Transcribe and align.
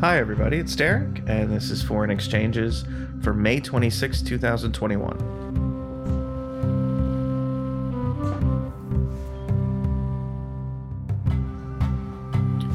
Hi, 0.00 0.16
everybody, 0.16 0.56
it's 0.56 0.74
Derek, 0.74 1.20
and 1.26 1.52
this 1.52 1.70
is 1.70 1.82
Foreign 1.82 2.10
Exchanges 2.10 2.86
for 3.22 3.34
May 3.34 3.60
26, 3.60 4.22
2021. 4.22 5.18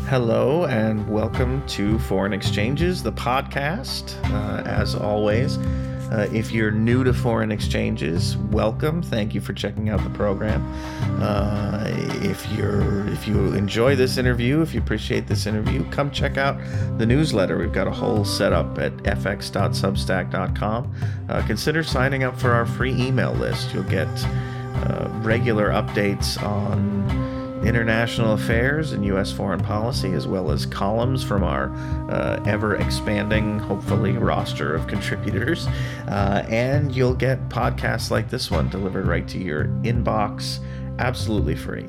Hello, 0.07 0.65
and 0.65 1.09
welcome 1.09 1.65
to 1.69 1.97
Foreign 1.97 2.31
Exchanges, 2.31 3.01
the 3.01 3.11
podcast. 3.11 4.13
Uh, 4.31 4.61
as 4.61 4.93
always, 4.93 5.57
uh, 6.11 6.27
if 6.31 6.51
you're 6.51 6.71
new 6.71 7.03
to 7.03 7.13
foreign 7.13 7.51
exchanges, 7.51 8.37
welcome. 8.37 9.01
Thank 9.01 9.33
you 9.33 9.41
for 9.41 9.53
checking 9.53 9.89
out 9.89 10.03
the 10.03 10.09
program. 10.11 10.63
Uh, 11.21 11.83
if 12.21 12.47
you're 12.51 13.07
if 13.09 13.27
you 13.27 13.53
enjoy 13.53 13.95
this 13.95 14.17
interview, 14.17 14.61
if 14.61 14.73
you 14.73 14.79
appreciate 14.79 15.27
this 15.27 15.45
interview, 15.45 15.83
come 15.89 16.11
check 16.11 16.37
out 16.37 16.57
the 16.97 17.05
newsletter. 17.05 17.57
We've 17.57 17.73
got 17.73 17.87
a 17.87 17.91
whole 17.91 18.23
setup 18.25 18.77
at 18.77 18.93
fx.substack.com. 18.97 20.95
Uh, 21.29 21.47
consider 21.47 21.83
signing 21.83 22.23
up 22.23 22.39
for 22.39 22.51
our 22.51 22.65
free 22.65 22.93
email 22.93 23.33
list. 23.33 23.73
You'll 23.73 23.83
get 23.83 24.07
uh, 24.07 25.09
regular 25.23 25.69
updates 25.69 26.41
on 26.43 27.24
international 27.65 28.33
affairs 28.33 28.91
and 28.91 29.05
U.S. 29.05 29.31
foreign 29.31 29.61
policy, 29.61 30.13
as 30.13 30.27
well 30.27 30.51
as 30.51 30.65
columns 30.65 31.23
from 31.23 31.43
our 31.43 31.73
uh, 32.09 32.41
ever 32.45 32.75
expanding, 32.75 33.59
hopefully, 33.59 34.13
roster 34.13 34.73
of 34.73 34.87
contributors. 34.87 35.67
Uh, 36.07 36.45
and 36.49 36.95
you'll 36.95 37.15
get 37.15 37.49
podcasts 37.49 38.11
like 38.11 38.29
this 38.29 38.51
one 38.51 38.69
delivered 38.69 39.07
right 39.07 39.27
to 39.27 39.37
your 39.37 39.65
inbox 39.83 40.59
absolutely 40.99 41.55
free. 41.55 41.87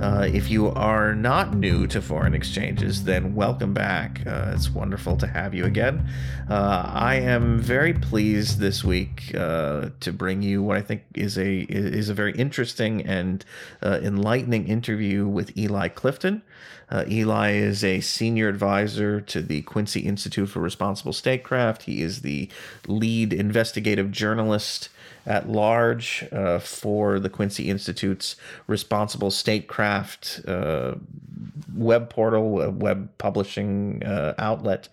Uh, 0.00 0.28
if 0.32 0.50
you 0.50 0.68
are 0.70 1.14
not 1.14 1.54
new 1.54 1.86
to 1.86 2.02
foreign 2.02 2.34
exchanges, 2.34 3.04
then 3.04 3.34
welcome 3.34 3.72
back. 3.72 4.22
Uh, 4.26 4.52
it's 4.54 4.70
wonderful 4.70 5.16
to 5.16 5.26
have 5.26 5.54
you 5.54 5.64
again. 5.64 6.08
Uh, 6.50 6.90
I 6.92 7.16
am 7.16 7.60
very 7.60 7.92
pleased 7.92 8.58
this 8.58 8.82
week 8.82 9.32
uh, 9.34 9.90
to 10.00 10.12
bring 10.12 10.42
you 10.42 10.62
what 10.62 10.76
I 10.76 10.82
think 10.82 11.04
is 11.14 11.38
a 11.38 11.60
is 11.60 12.08
a 12.08 12.14
very 12.14 12.32
interesting 12.32 13.02
and 13.06 13.44
uh, 13.82 14.00
enlightening 14.02 14.66
interview 14.66 15.26
with 15.26 15.56
Eli 15.56 15.88
Clifton. 15.88 16.42
Uh, 16.90 17.04
Eli 17.08 17.52
is 17.52 17.82
a 17.82 18.00
senior 18.00 18.48
advisor 18.48 19.20
to 19.20 19.40
the 19.40 19.62
Quincy 19.62 20.00
Institute 20.00 20.50
for 20.50 20.60
Responsible 20.60 21.14
Statecraft. 21.14 21.84
He 21.84 22.02
is 22.02 22.20
the 22.20 22.50
lead 22.86 23.32
investigative 23.32 24.10
journalist 24.10 24.90
at 25.26 25.48
large 25.48 26.26
uh, 26.32 26.58
for 26.58 27.20
the 27.20 27.28
Quincy 27.28 27.70
Institute's 27.70 28.36
Responsible 28.66 29.30
Statecraft 29.30 30.40
uh, 30.46 30.94
web 31.74 32.10
portal, 32.10 32.70
web 32.70 33.08
publishing 33.18 34.02
uh, 34.04 34.34
outlet. 34.38 34.88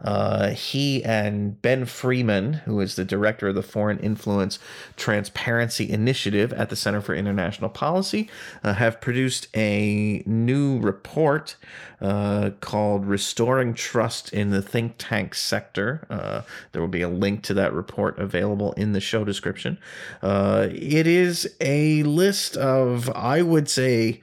Uh, 0.00 0.50
he 0.50 1.02
and 1.04 1.60
Ben 1.62 1.84
Freeman, 1.84 2.54
who 2.54 2.80
is 2.80 2.96
the 2.96 3.04
director 3.04 3.48
of 3.48 3.54
the 3.54 3.62
Foreign 3.62 3.98
Influence 3.98 4.58
Transparency 4.96 5.90
Initiative 5.90 6.52
at 6.52 6.68
the 6.68 6.76
Center 6.76 7.00
for 7.00 7.14
International 7.14 7.70
Policy, 7.70 8.28
uh, 8.62 8.74
have 8.74 9.00
produced 9.00 9.48
a 9.54 10.22
new 10.26 10.78
report 10.80 11.56
uh, 12.00 12.50
called 12.60 13.06
Restoring 13.06 13.74
Trust 13.74 14.32
in 14.32 14.50
the 14.50 14.62
Think 14.62 14.94
Tank 14.98 15.34
Sector. 15.34 16.06
Uh, 16.10 16.42
there 16.72 16.82
will 16.82 16.88
be 16.88 17.02
a 17.02 17.08
link 17.08 17.42
to 17.44 17.54
that 17.54 17.72
report 17.72 18.18
available 18.18 18.72
in 18.72 18.92
the 18.92 19.00
show 19.00 19.24
description. 19.24 19.78
Uh, 20.22 20.68
it 20.70 21.06
is 21.06 21.54
a 21.60 22.02
list 22.02 22.56
of, 22.56 23.10
I 23.10 23.42
would 23.42 23.68
say, 23.68 24.20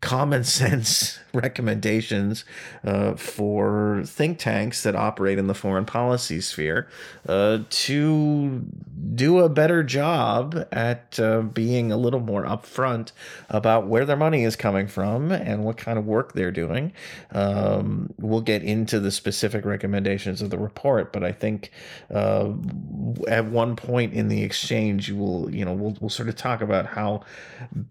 common 0.00 0.44
sense 0.44 1.18
recommendations 1.32 2.44
uh, 2.84 3.14
for 3.14 4.02
think 4.04 4.38
tanks 4.38 4.82
that 4.82 4.94
operate 4.94 5.38
in 5.38 5.46
the 5.46 5.54
foreign 5.54 5.84
policy 5.84 6.40
sphere 6.40 6.88
uh, 7.28 7.58
to 7.68 8.64
do 9.14 9.40
a 9.40 9.48
better 9.48 9.82
job 9.82 10.66
at 10.72 11.18
uh, 11.20 11.40
being 11.40 11.92
a 11.92 11.96
little 11.96 12.20
more 12.20 12.44
upfront 12.44 13.12
about 13.48 13.86
where 13.86 14.04
their 14.04 14.16
money 14.16 14.44
is 14.44 14.56
coming 14.56 14.86
from 14.86 15.30
and 15.30 15.64
what 15.64 15.76
kind 15.76 15.98
of 15.98 16.06
work 16.06 16.32
they're 16.32 16.50
doing. 16.50 16.92
Um, 17.32 18.12
we'll 18.18 18.40
get 18.40 18.62
into 18.62 18.98
the 19.00 19.10
specific 19.10 19.64
recommendations 19.64 20.42
of 20.42 20.50
the 20.50 20.58
report, 20.58 21.12
but 21.12 21.22
I 21.22 21.32
think 21.32 21.70
uh, 22.12 22.52
at 23.28 23.46
one 23.46 23.76
point 23.76 24.14
in 24.14 24.28
the 24.28 24.42
exchange, 24.42 25.08
you 25.08 25.16
will, 25.16 25.54
you 25.54 25.64
know, 25.64 25.72
we'll, 25.72 25.96
we'll 26.00 26.10
sort 26.10 26.28
of 26.28 26.36
talk 26.36 26.60
about 26.60 26.86
how 26.86 27.22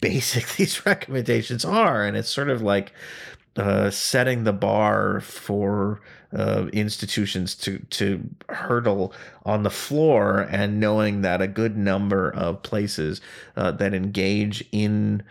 basic 0.01 0.47
these 0.56 0.85
recommendations 0.85 1.63
are. 1.63 1.94
And 2.03 2.17
it's 2.17 2.29
sort 2.29 2.50
of 2.50 2.61
like, 2.61 2.94
uh, 3.57 3.89
setting 3.89 4.44
the 4.44 4.53
bar 4.53 5.22
for 5.22 6.01
uh, 6.35 6.67
institutions 6.73 7.56
to 7.56 7.79
to 7.89 8.29
hurdle 8.50 9.13
on 9.45 9.63
the 9.63 9.69
floor, 9.69 10.41
and 10.51 10.79
knowing 10.79 11.22
that 11.22 11.41
a 11.41 11.47
good 11.47 11.78
number 11.78 12.29
of 12.31 12.61
places 12.63 13.22
uh, 13.56 13.72
that 13.72 13.94
engage 13.94 14.66
in 14.73 15.23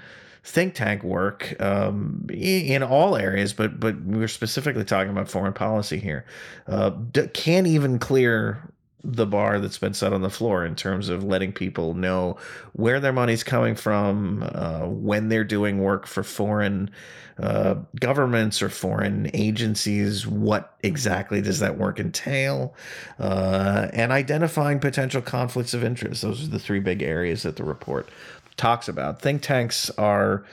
think 0.43 0.75
tank 0.75 1.03
work 1.03 1.61
um, 1.61 2.27
in 2.31 2.83
all 2.83 3.17
areas, 3.17 3.53
but 3.53 3.79
but 3.79 4.01
we're 4.03 4.29
specifically 4.29 4.85
talking 4.85 5.11
about 5.11 5.29
foreign 5.29 5.53
policy 5.53 5.99
here, 5.99 6.25
uh, 6.67 6.91
can't 7.35 7.67
even 7.67 7.99
clear 7.99 8.63
the 9.05 9.27
bar 9.27 9.61
that's 9.61 9.79
been 9.79 9.93
set 9.93 10.15
on 10.15 10.23
the 10.23 10.31
floor 10.31 10.65
in 10.65 10.75
terms 10.75 11.11
of 11.11 11.23
letting 11.23 11.53
people 11.53 11.93
know 11.93 12.39
where 12.73 12.99
their 13.01 13.13
money's 13.13 13.45
coming 13.45 13.75
from, 13.75 14.49
uh, 14.55 14.87
when 14.87 15.29
they're 15.29 15.45
doing 15.45 15.79
work 15.79 16.07
for 16.07 16.23
foreign 16.23 16.91
uh, 17.39 17.75
governments 18.01 18.63
or 18.63 18.71
foreign 18.71 19.31
agencies. 19.35 20.27
What 20.27 20.75
exactly 20.83 21.43
does 21.43 21.61
that 21.61 21.77
work 21.77 22.01
entail? 22.01 22.75
Uh, 23.19 23.89
and 23.93 24.11
identifying 24.11 24.81
potential 24.81 25.21
conflicts 25.21 25.75
of 25.75 25.85
interest. 25.85 26.23
Those 26.23 26.45
are 26.45 26.51
the 26.51 26.59
three 26.59 26.81
big 26.81 27.03
areas 27.03 27.43
that 27.43 27.57
the 27.57 27.65
report 27.65 28.09
talks 28.57 28.89
about. 28.89 29.21
Think 29.21 29.43
tanks 29.43 29.91
are. 29.91 30.45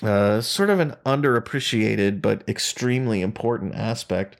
Uh, 0.00 0.40
sort 0.40 0.70
of 0.70 0.78
an 0.78 0.94
underappreciated 1.04 2.22
but 2.22 2.48
extremely 2.48 3.20
important 3.20 3.74
aspect 3.74 4.36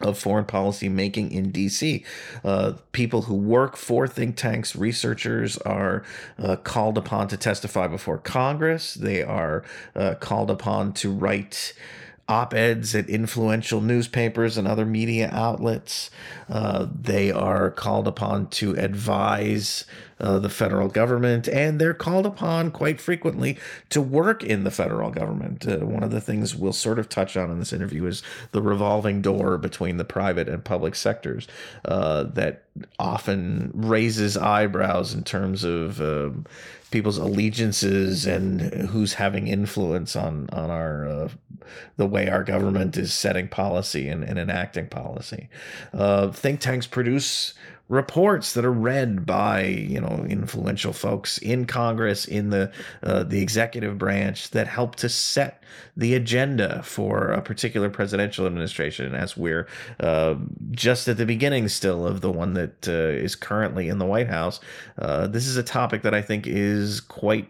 of 0.00 0.18
foreign 0.18 0.44
policy 0.44 0.88
making 0.88 1.32
in 1.32 1.52
DC. 1.52 2.04
Uh, 2.44 2.74
people 2.92 3.22
who 3.22 3.34
work 3.34 3.76
for 3.76 4.06
think 4.06 4.36
tanks, 4.36 4.76
researchers, 4.76 5.58
are 5.58 6.04
uh, 6.38 6.56
called 6.56 6.96
upon 6.98 7.28
to 7.28 7.36
testify 7.36 7.86
before 7.86 8.18
Congress. 8.18 8.94
They 8.94 9.22
are 9.22 9.64
uh, 9.94 10.14
called 10.14 10.50
upon 10.50 10.92
to 10.94 11.10
write 11.10 11.72
op 12.28 12.52
eds 12.52 12.94
at 12.94 13.08
influential 13.08 13.80
newspapers 13.80 14.58
and 14.58 14.68
other 14.68 14.84
media 14.84 15.30
outlets. 15.32 16.10
Uh, 16.48 16.86
they 17.00 17.30
are 17.30 17.70
called 17.70 18.06
upon 18.06 18.48
to 18.48 18.74
advise 18.76 19.84
uh, 20.20 20.38
the 20.38 20.50
federal 20.50 20.88
government, 20.88 21.48
and 21.48 21.80
they're 21.80 21.94
called 21.94 22.26
upon 22.26 22.70
quite 22.70 23.00
frequently 23.00 23.56
to 23.88 24.00
work 24.00 24.42
in 24.42 24.64
the 24.64 24.70
federal 24.70 25.10
government. 25.10 25.66
Uh, 25.66 25.78
one 25.78 26.02
of 26.02 26.10
the 26.10 26.20
things 26.20 26.54
we'll 26.54 26.72
sort 26.72 26.98
of 26.98 27.08
touch 27.08 27.36
on 27.36 27.50
in 27.50 27.58
this 27.58 27.72
interview 27.72 28.04
is 28.04 28.22
the 28.52 28.62
revolving 28.62 29.22
door 29.22 29.56
between 29.56 29.96
the 29.96 30.04
private 30.04 30.48
and 30.48 30.64
public 30.64 30.94
sectors 30.94 31.46
uh, 31.84 32.24
that 32.24 32.64
often 32.98 33.70
raises 33.74 34.36
eyebrows 34.36 35.14
in 35.14 35.22
terms 35.22 35.64
of 35.64 36.00
um, 36.00 36.44
people's 36.90 37.18
allegiances 37.18 38.26
and 38.26 38.60
who's 38.88 39.14
having 39.14 39.46
influence 39.46 40.16
on 40.16 40.48
on 40.52 40.70
our 40.70 41.06
uh, 41.06 41.28
the 41.96 42.06
way 42.06 42.28
our 42.28 42.44
government 42.44 42.96
is 42.96 43.12
setting 43.12 43.48
policy 43.48 44.08
and, 44.08 44.24
and 44.24 44.38
enacting 44.38 44.88
policy. 44.88 45.48
Uh, 45.92 46.30
think 46.30 46.60
tanks 46.60 46.86
produce 46.86 47.54
reports 47.88 48.52
that 48.52 48.64
are 48.64 48.72
read 48.72 49.24
by 49.24 49.62
you 49.62 50.00
know 50.00 50.24
influential 50.28 50.92
folks 50.92 51.38
in 51.38 51.64
Congress 51.64 52.26
in 52.26 52.50
the 52.50 52.70
uh, 53.02 53.22
the 53.22 53.40
executive 53.40 53.96
branch 53.98 54.50
that 54.50 54.66
help 54.66 54.96
to 54.96 55.08
set 55.08 55.62
the 55.96 56.14
agenda 56.14 56.82
for 56.82 57.32
a 57.32 57.42
particular 57.42 57.90
presidential 57.90 58.46
administration 58.46 59.14
as 59.14 59.36
we're 59.36 59.66
uh, 60.00 60.34
just 60.70 61.08
at 61.08 61.16
the 61.16 61.26
beginning 61.26 61.68
still 61.68 62.06
of 62.06 62.20
the 62.20 62.30
one 62.30 62.54
that 62.54 62.88
uh, 62.88 62.92
is 62.92 63.34
currently 63.34 63.88
in 63.88 63.98
the 63.98 64.06
White 64.06 64.28
House. 64.28 64.60
Uh, 64.98 65.26
this 65.26 65.46
is 65.46 65.56
a 65.56 65.62
topic 65.62 66.02
that 66.02 66.14
I 66.14 66.22
think 66.22 66.46
is 66.46 67.00
quite 67.00 67.48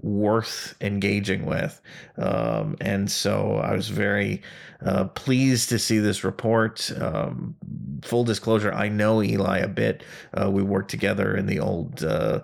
worth 0.00 0.74
engaging 0.80 1.46
with. 1.46 1.80
Um, 2.18 2.76
and 2.80 3.10
so 3.10 3.56
I 3.56 3.74
was 3.74 3.88
very 3.88 4.42
uh, 4.84 5.04
pleased 5.04 5.68
to 5.70 5.78
see 5.78 5.98
this 5.98 6.24
report. 6.24 6.90
Um, 7.00 7.56
full 8.02 8.24
disclosure, 8.24 8.72
I 8.72 8.88
know 8.88 9.22
Eli 9.22 9.58
a 9.58 9.68
bit. 9.68 10.02
Uh, 10.34 10.50
we 10.50 10.62
worked 10.62 10.90
together 10.90 11.36
in 11.36 11.46
the 11.46 11.60
old 11.60 12.04
uh, 12.04 12.40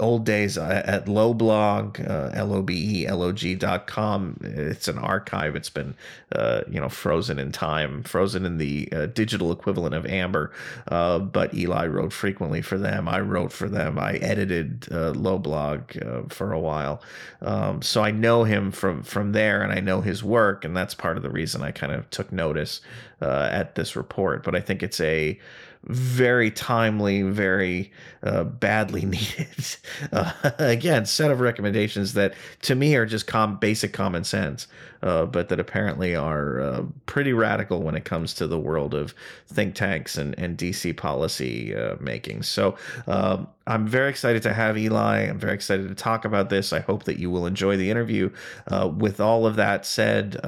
old 0.00 0.24
days 0.24 0.56
uh, 0.58 0.82
at 0.84 1.06
LobeLog, 1.06 2.08
uh, 2.08 2.30
L-O-B-E-L-O-G 2.34 3.54
dot 3.56 3.86
com. 3.86 4.38
It's 4.42 4.88
an 4.88 4.98
archive. 4.98 5.56
It's 5.56 5.70
been, 5.70 5.94
uh, 6.32 6.62
you 6.70 6.80
know, 6.80 6.88
frozen 6.88 7.38
in 7.38 7.52
time, 7.52 8.02
frozen 8.02 8.44
in 8.44 8.58
the 8.58 8.88
uh, 8.92 9.06
digital 9.06 9.52
equivalent 9.52 9.94
of 9.94 10.06
Amber. 10.06 10.52
Uh, 10.88 11.18
but 11.18 11.54
Eli 11.54 11.86
wrote 11.86 12.12
frequently 12.12 12.62
for 12.62 12.78
them. 12.78 13.08
I 13.08 13.20
wrote 13.20 13.52
for 13.52 13.68
them. 13.68 13.98
I 13.98 14.14
edited 14.14 14.88
uh, 14.90 15.12
uh, 15.16 16.22
for 16.28 16.52
a 16.52 16.60
while. 16.60 17.02
Um, 17.42 17.82
so 17.82 18.02
I 18.02 18.10
know 18.10 18.44
him 18.44 18.70
from, 18.70 19.02
from 19.02 19.32
there 19.32 19.62
and 19.62 19.72
I 19.72 19.80
know 19.80 20.00
his 20.00 20.22
work. 20.22 20.64
And 20.64 20.76
that's 20.76 20.94
part 20.94 21.16
of 21.16 21.22
the 21.22 21.30
reason 21.30 21.62
I 21.62 21.70
kind 21.70 21.92
of 21.92 22.08
took 22.10 22.32
notice 22.32 22.80
at 23.20 23.74
this 23.74 23.96
report. 23.96 24.44
But 24.44 24.54
I 24.54 24.60
think 24.60 24.82
it's 24.82 25.00
a, 25.00 25.38
very 25.86 26.50
timely, 26.50 27.22
very 27.22 27.92
uh, 28.22 28.44
badly 28.44 29.04
needed. 29.04 29.76
Uh, 30.12 30.32
again, 30.58 31.06
set 31.06 31.30
of 31.30 31.40
recommendations 31.40 32.14
that 32.14 32.34
to 32.62 32.74
me 32.74 32.96
are 32.96 33.06
just 33.06 33.26
com- 33.26 33.58
basic 33.58 33.92
common 33.92 34.24
sense, 34.24 34.66
uh, 35.02 35.26
but 35.26 35.48
that 35.48 35.60
apparently 35.60 36.16
are 36.16 36.60
uh, 36.60 36.82
pretty 37.06 37.32
radical 37.32 37.82
when 37.82 37.94
it 37.94 38.04
comes 38.04 38.34
to 38.34 38.46
the 38.46 38.58
world 38.58 38.94
of 38.94 39.14
think 39.46 39.74
tanks 39.74 40.16
and, 40.16 40.36
and 40.38 40.58
DC 40.58 40.96
policy 40.96 41.74
uh, 41.74 41.94
making. 42.00 42.42
So 42.42 42.76
um, 43.06 43.46
I'm 43.68 43.86
very 43.86 44.10
excited 44.10 44.42
to 44.42 44.52
have 44.52 44.76
Eli. 44.76 45.28
I'm 45.28 45.38
very 45.38 45.54
excited 45.54 45.88
to 45.88 45.94
talk 45.94 46.24
about 46.24 46.50
this. 46.50 46.72
I 46.72 46.80
hope 46.80 47.04
that 47.04 47.18
you 47.18 47.30
will 47.30 47.46
enjoy 47.46 47.76
the 47.76 47.90
interview. 47.90 48.30
Uh, 48.66 48.88
with 48.88 49.20
all 49.20 49.46
of 49.46 49.56
that 49.56 49.86
said, 49.86 50.40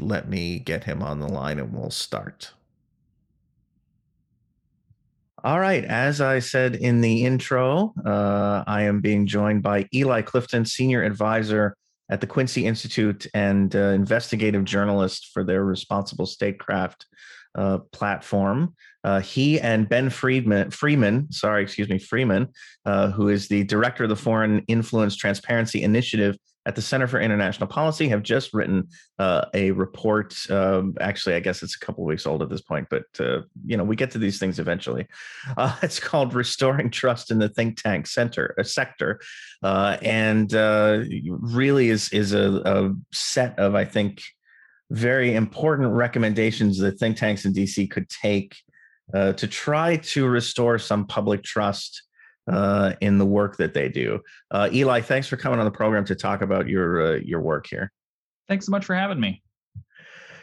let 0.00 0.28
me 0.28 0.58
get 0.58 0.84
him 0.84 1.02
on 1.02 1.20
the 1.20 1.28
line 1.28 1.58
and 1.58 1.72
we'll 1.72 1.90
start. 1.90 2.52
All 5.46 5.60
right. 5.60 5.84
As 5.84 6.20
I 6.20 6.40
said 6.40 6.74
in 6.74 7.00
the 7.00 7.24
intro, 7.24 7.94
uh, 8.04 8.64
I 8.66 8.82
am 8.82 9.00
being 9.00 9.28
joined 9.28 9.62
by 9.62 9.86
Eli 9.94 10.22
Clifton, 10.22 10.64
Senior 10.64 11.04
Advisor 11.04 11.76
at 12.10 12.20
the 12.20 12.26
Quincy 12.26 12.66
Institute 12.66 13.28
and 13.32 13.72
uh, 13.76 13.90
investigative 13.90 14.64
journalist 14.64 15.30
for 15.32 15.44
their 15.44 15.64
Responsible 15.64 16.26
Statecraft 16.26 17.06
uh, 17.54 17.78
platform. 17.92 18.74
Uh, 19.04 19.20
he 19.20 19.60
and 19.60 19.88
Ben 19.88 20.10
Friedman, 20.10 20.72
Freeman, 20.72 21.30
sorry, 21.30 21.62
excuse 21.62 21.88
me, 21.88 22.00
Freeman, 22.00 22.48
uh, 22.84 23.12
who 23.12 23.28
is 23.28 23.46
the 23.46 23.62
director 23.62 24.02
of 24.02 24.08
the 24.08 24.16
Foreign 24.16 24.64
Influence 24.66 25.14
Transparency 25.14 25.84
Initiative 25.84 26.36
at 26.66 26.74
the 26.74 26.82
Center 26.82 27.06
for 27.06 27.20
International 27.20 27.68
Policy 27.68 28.08
have 28.08 28.24
just 28.24 28.52
written 28.52 28.88
uh, 29.20 29.46
a 29.54 29.70
report. 29.70 30.34
Um, 30.50 30.94
actually, 31.00 31.36
I 31.36 31.40
guess 31.40 31.62
it's 31.62 31.76
a 31.76 31.78
couple 31.78 32.02
of 32.04 32.08
weeks 32.08 32.26
old 32.26 32.42
at 32.42 32.50
this 32.50 32.60
point, 32.60 32.88
but 32.90 33.04
uh, 33.20 33.42
you 33.64 33.76
know 33.76 33.84
we 33.84 33.94
get 33.94 34.10
to 34.10 34.18
these 34.18 34.38
things 34.38 34.58
eventually. 34.58 35.06
Uh, 35.56 35.74
it's 35.80 36.00
called 36.00 36.34
"Restoring 36.34 36.90
Trust 36.90 37.30
in 37.30 37.38
the 37.38 37.48
Think 37.48 37.80
Tank 37.80 38.06
Center 38.06 38.54
a 38.58 38.64
Sector," 38.64 39.20
uh, 39.62 39.96
and 40.02 40.52
uh, 40.52 41.02
really 41.24 41.88
is 41.88 42.12
is 42.12 42.34
a, 42.34 42.60
a 42.64 42.94
set 43.12 43.58
of 43.58 43.74
I 43.74 43.84
think 43.84 44.22
very 44.90 45.34
important 45.34 45.92
recommendations 45.92 46.78
that 46.78 46.98
think 46.98 47.16
tanks 47.16 47.44
in 47.44 47.52
DC 47.52 47.90
could 47.90 48.08
take 48.08 48.56
uh, 49.14 49.32
to 49.34 49.46
try 49.46 49.96
to 49.98 50.26
restore 50.26 50.78
some 50.78 51.06
public 51.06 51.42
trust 51.44 52.02
uh, 52.50 52.92
in 53.00 53.18
the 53.18 53.26
work 53.26 53.56
that 53.56 53.74
they 53.74 53.88
do. 53.88 54.20
Uh, 54.50 54.68
Eli, 54.72 55.00
thanks 55.00 55.26
for 55.26 55.36
coming 55.36 55.58
on 55.58 55.64
the 55.64 55.70
program 55.70 56.04
to 56.06 56.14
talk 56.14 56.42
about 56.42 56.68
your 56.68 57.14
uh, 57.14 57.16
your 57.16 57.40
work 57.40 57.66
here. 57.68 57.92
Thanks 58.48 58.66
so 58.66 58.70
much 58.70 58.84
for 58.84 58.94
having 58.94 59.20
me. 59.20 59.42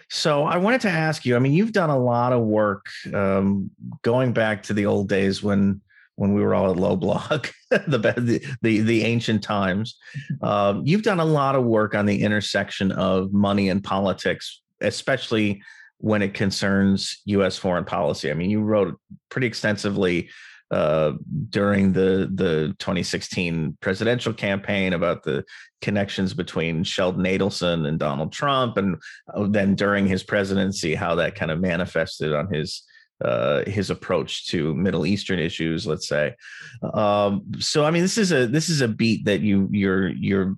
So 0.09 0.43
I 0.43 0.57
wanted 0.57 0.81
to 0.81 0.89
ask 0.89 1.25
you. 1.25 1.35
I 1.35 1.39
mean, 1.39 1.53
you've 1.53 1.71
done 1.71 1.89
a 1.89 1.97
lot 1.97 2.33
of 2.33 2.43
work 2.43 2.85
um, 3.13 3.71
going 4.03 4.33
back 4.33 4.63
to 4.63 4.73
the 4.73 4.85
old 4.85 5.09
days 5.09 5.41
when 5.41 5.81
when 6.15 6.33
we 6.33 6.41
were 6.43 6.53
all 6.53 6.69
at 6.69 6.77
LobeLog, 6.77 7.51
the, 7.69 7.97
the, 7.97 8.55
the 8.61 8.81
the 8.81 9.03
ancient 9.03 9.43
times. 9.43 9.97
Um, 10.41 10.83
you've 10.85 11.03
done 11.03 11.19
a 11.19 11.25
lot 11.25 11.55
of 11.55 11.63
work 11.63 11.95
on 11.95 12.05
the 12.05 12.21
intersection 12.21 12.91
of 12.91 13.33
money 13.33 13.69
and 13.69 13.83
politics, 13.83 14.61
especially 14.81 15.63
when 15.97 16.21
it 16.21 16.33
concerns 16.33 17.21
U.S. 17.25 17.57
foreign 17.57 17.85
policy. 17.85 18.29
I 18.29 18.33
mean, 18.33 18.49
you 18.49 18.61
wrote 18.61 18.99
pretty 19.29 19.47
extensively 19.47 20.29
uh, 20.73 21.13
during 21.49 21.93
the 21.93 22.31
the 22.33 22.75
2016 22.79 23.77
presidential 23.79 24.33
campaign 24.33 24.93
about 24.93 25.21
the 25.21 25.45
connections 25.81 26.33
between 26.33 26.83
Sheldon 26.83 27.25
Adelson 27.25 27.87
and 27.87 27.99
Donald 27.99 28.33
Trump, 28.33 28.77
and 28.77 28.97
uh, 29.33 29.47
then 29.47 29.75
during 29.75 30.07
his 30.07 30.23
presidency, 30.23 30.95
how 30.95 31.13
that 31.15 31.35
kind 31.35 31.51
of 31.51 31.59
manifested 31.59 32.33
on 32.33 32.51
his 32.51 32.81
uh, 33.23 33.63
his 33.65 33.91
approach 33.91 34.47
to 34.47 34.73
Middle 34.73 35.05
Eastern 35.05 35.37
issues, 35.37 35.85
let's 35.85 36.07
say. 36.07 36.35
Um, 36.93 37.43
so, 37.59 37.85
I 37.85 37.91
mean, 37.91 38.01
this 38.01 38.17
is 38.17 38.31
a 38.31 38.47
this 38.47 38.69
is 38.69 38.81
a 38.81 38.87
beat 38.87 39.25
that 39.25 39.41
you 39.41 39.69
you're 39.71 40.09
you're 40.09 40.55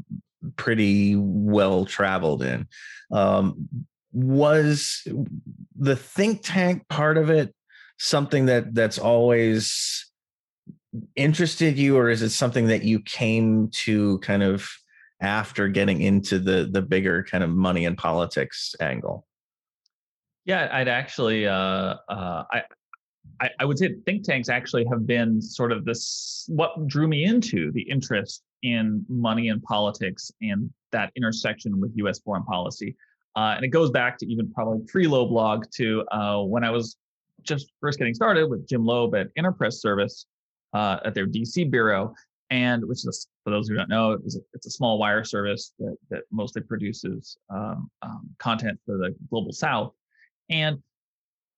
pretty 0.56 1.18
well 1.18 1.86
traveled 1.86 2.42
in. 2.42 2.68
Um, 3.12 3.68
was 4.14 5.06
the 5.78 5.98
think 5.98 6.40
tank 6.42 6.88
part 6.88 7.18
of 7.18 7.30
it 7.30 7.54
something 7.98 8.46
that 8.48 8.74
that's 8.74 8.98
always 8.98 10.12
interested 11.16 11.78
you 11.78 11.98
or 11.98 12.10
is 12.10 12.22
it 12.22 12.30
something 12.30 12.68
that 12.68 12.84
you 12.84 13.00
came 13.02 13.70
to 13.70 14.18
kind 14.20 14.44
of 14.44 14.70
after 15.22 15.68
getting 15.68 16.02
into 16.02 16.40
the 16.40 16.70
the 16.72 16.82
bigger 16.82 17.24
kind 17.24 17.44
of 17.44 17.50
money 17.50 17.86
and 17.86 17.98
politics 17.98 18.76
angle 18.80 19.28
yeah 20.46 20.70
i'd 20.72 20.88
actually 20.88 21.48
uh, 21.48 21.96
uh, 22.10 22.44
I, 22.52 22.64
I, 23.42 23.50
I 23.60 23.66
would 23.66 23.78
say 23.78 23.96
think 24.06 24.24
tanks 24.24 24.50
actually 24.50 24.86
have 24.90 25.06
been 25.06 25.42
sort 25.42 25.72
of 25.72 25.86
this 25.86 26.46
what 26.48 26.88
drew 26.88 27.08
me 27.08 27.26
into 27.26 27.72
the 27.72 27.82
interest 27.82 28.44
in 28.64 29.06
money 29.10 29.50
and 29.50 29.62
politics 29.64 30.32
and 30.42 30.70
that 30.92 31.12
intersection 31.16 31.80
with 31.80 31.92
U.S. 31.96 32.20
foreign 32.20 32.44
policy. 32.44 32.96
Uh, 33.36 33.54
and 33.56 33.66
it 33.66 33.70
goes 33.70 33.92
back 33.92 34.18
to 34.18 34.26
even 34.26 34.52
probably 34.52 34.86
pre 34.88 35.06
LobeLog 35.06 35.70
to 35.72 36.06
uh, 36.12 36.42
when 36.42 36.64
I 36.64 36.72
was 36.72 36.96
just 37.46 37.72
first 37.82 38.00
getting 38.00 38.14
started 38.14 38.50
with 38.50 38.68
Jim 38.68 38.86
Lobe 38.86 39.16
at 39.16 39.34
Interpress 39.36 39.74
Service 39.74 40.26
uh, 40.74 41.00
at 41.06 41.14
their 41.14 41.28
DC 41.28 41.70
bureau, 41.72 42.14
and 42.50 42.84
which 42.86 43.00
is 43.06 43.28
for 43.44 43.52
those 43.52 43.68
who 43.68 43.76
don't 43.76 43.90
know, 43.90 44.12
it 44.12 44.24
was 44.24 44.36
a, 44.36 44.40
it's 44.54 44.68
a 44.68 44.72
small 44.72 44.98
wire 44.98 45.24
service 45.24 45.74
that 45.80 45.96
that 46.10 46.24
mostly 46.32 46.62
produces 46.62 47.38
um, 47.50 47.90
um, 48.02 48.30
content 48.40 48.80
for 48.86 48.98
the 48.98 49.16
global 49.30 49.52
South. 49.52 49.94
And 50.50 50.78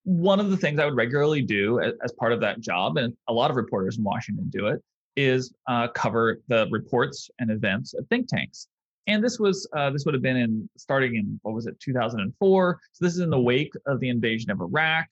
one 0.03 0.39
of 0.39 0.49
the 0.49 0.57
things 0.57 0.79
I 0.79 0.85
would 0.85 0.95
regularly 0.95 1.41
do 1.41 1.81
as, 1.81 1.93
as, 2.01 2.13
part 2.13 2.31
of 2.31 2.39
that 2.39 2.61
job, 2.61 2.95
and 2.95 3.13
a 3.27 3.33
lot 3.33 3.51
of 3.51 3.57
reporters 3.57 3.97
in 3.97 4.05
Washington 4.05 4.49
do 4.49 4.67
it, 4.67 4.81
is 5.17 5.53
uh, 5.67 5.89
cover 5.89 6.39
the 6.47 6.67
reports 6.71 7.29
and 7.39 7.51
events 7.51 7.93
of 7.93 8.07
think 8.07 8.29
tanks. 8.29 8.67
And 9.07 9.23
this 9.23 9.39
was 9.39 9.67
uh, 9.75 9.89
this 9.89 10.05
would 10.05 10.13
have 10.13 10.23
been 10.23 10.37
in 10.37 10.69
starting 10.77 11.15
in 11.15 11.39
what 11.41 11.55
was 11.55 11.65
it 11.65 11.77
2004. 11.79 12.79
So 12.93 13.05
this 13.05 13.13
is 13.13 13.19
in 13.19 13.29
the 13.29 13.39
wake 13.39 13.73
of 13.85 13.99
the 13.99 14.09
invasion 14.09 14.51
of 14.51 14.61
Iraq 14.61 15.07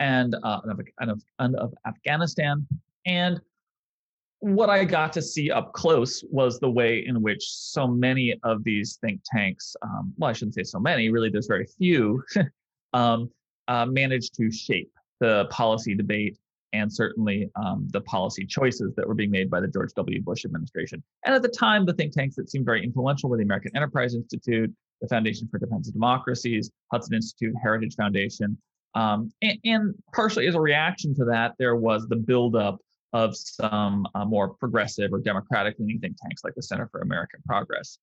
and 0.00 0.34
uh, 0.42 0.60
of, 1.00 1.22
of, 1.38 1.54
of 1.54 1.74
Afghanistan. 1.86 2.66
And 3.06 3.40
what 4.40 4.68
I 4.68 4.84
got 4.84 5.12
to 5.14 5.22
see 5.22 5.50
up 5.50 5.72
close 5.72 6.22
was 6.30 6.60
the 6.60 6.70
way 6.70 7.04
in 7.06 7.22
which 7.22 7.42
so 7.42 7.86
many 7.86 8.38
of 8.42 8.62
these 8.64 8.98
think 9.00 9.20
tanks, 9.24 9.74
um, 9.82 10.12
well, 10.18 10.30
I 10.30 10.32
shouldn't 10.32 10.54
say 10.54 10.62
so 10.62 10.78
many, 10.78 11.08
really, 11.08 11.30
there's 11.30 11.46
very 11.46 11.66
few, 11.78 12.22
um, 12.92 13.30
uh, 13.68 13.86
managed 13.86 14.34
to 14.34 14.50
shape 14.50 14.92
the 15.20 15.46
policy 15.50 15.94
debate 15.94 16.38
and 16.72 16.92
certainly 16.92 17.48
um, 17.56 17.88
the 17.92 18.00
policy 18.02 18.44
choices 18.44 18.94
that 18.96 19.06
were 19.06 19.14
being 19.14 19.30
made 19.30 19.50
by 19.50 19.60
the 19.60 19.68
George 19.68 19.92
W. 19.94 20.20
Bush 20.22 20.44
administration. 20.44 21.02
And 21.24 21.34
at 21.34 21.42
the 21.42 21.48
time, 21.48 21.86
the 21.86 21.94
think 21.94 22.12
tanks 22.12 22.36
that 22.36 22.50
seemed 22.50 22.66
very 22.66 22.84
influential 22.84 23.30
were 23.30 23.38
the 23.38 23.44
American 23.44 23.74
Enterprise 23.74 24.14
Institute, 24.14 24.72
the 25.00 25.08
Foundation 25.08 25.48
for 25.50 25.58
Defense 25.58 25.88
of 25.88 25.94
Democracies, 25.94 26.70
Hudson 26.92 27.14
Institute, 27.14 27.54
Heritage 27.62 27.94
Foundation, 27.96 28.58
um, 28.94 29.30
and, 29.42 29.58
and, 29.64 29.94
partially 30.14 30.46
as 30.46 30.54
a 30.54 30.60
reaction 30.60 31.14
to 31.16 31.24
that, 31.26 31.52
there 31.58 31.76
was 31.76 32.06
the 32.08 32.16
buildup 32.16 32.78
of 33.12 33.36
some 33.36 34.06
uh, 34.14 34.24
more 34.24 34.54
progressive 34.54 35.12
or 35.12 35.20
democratic 35.20 35.76
leaning 35.78 36.00
think 36.00 36.16
tanks 36.22 36.42
like 36.44 36.54
the 36.54 36.62
Center 36.62 36.88
for 36.90 37.00
American 37.00 37.40
Progress. 37.46 37.98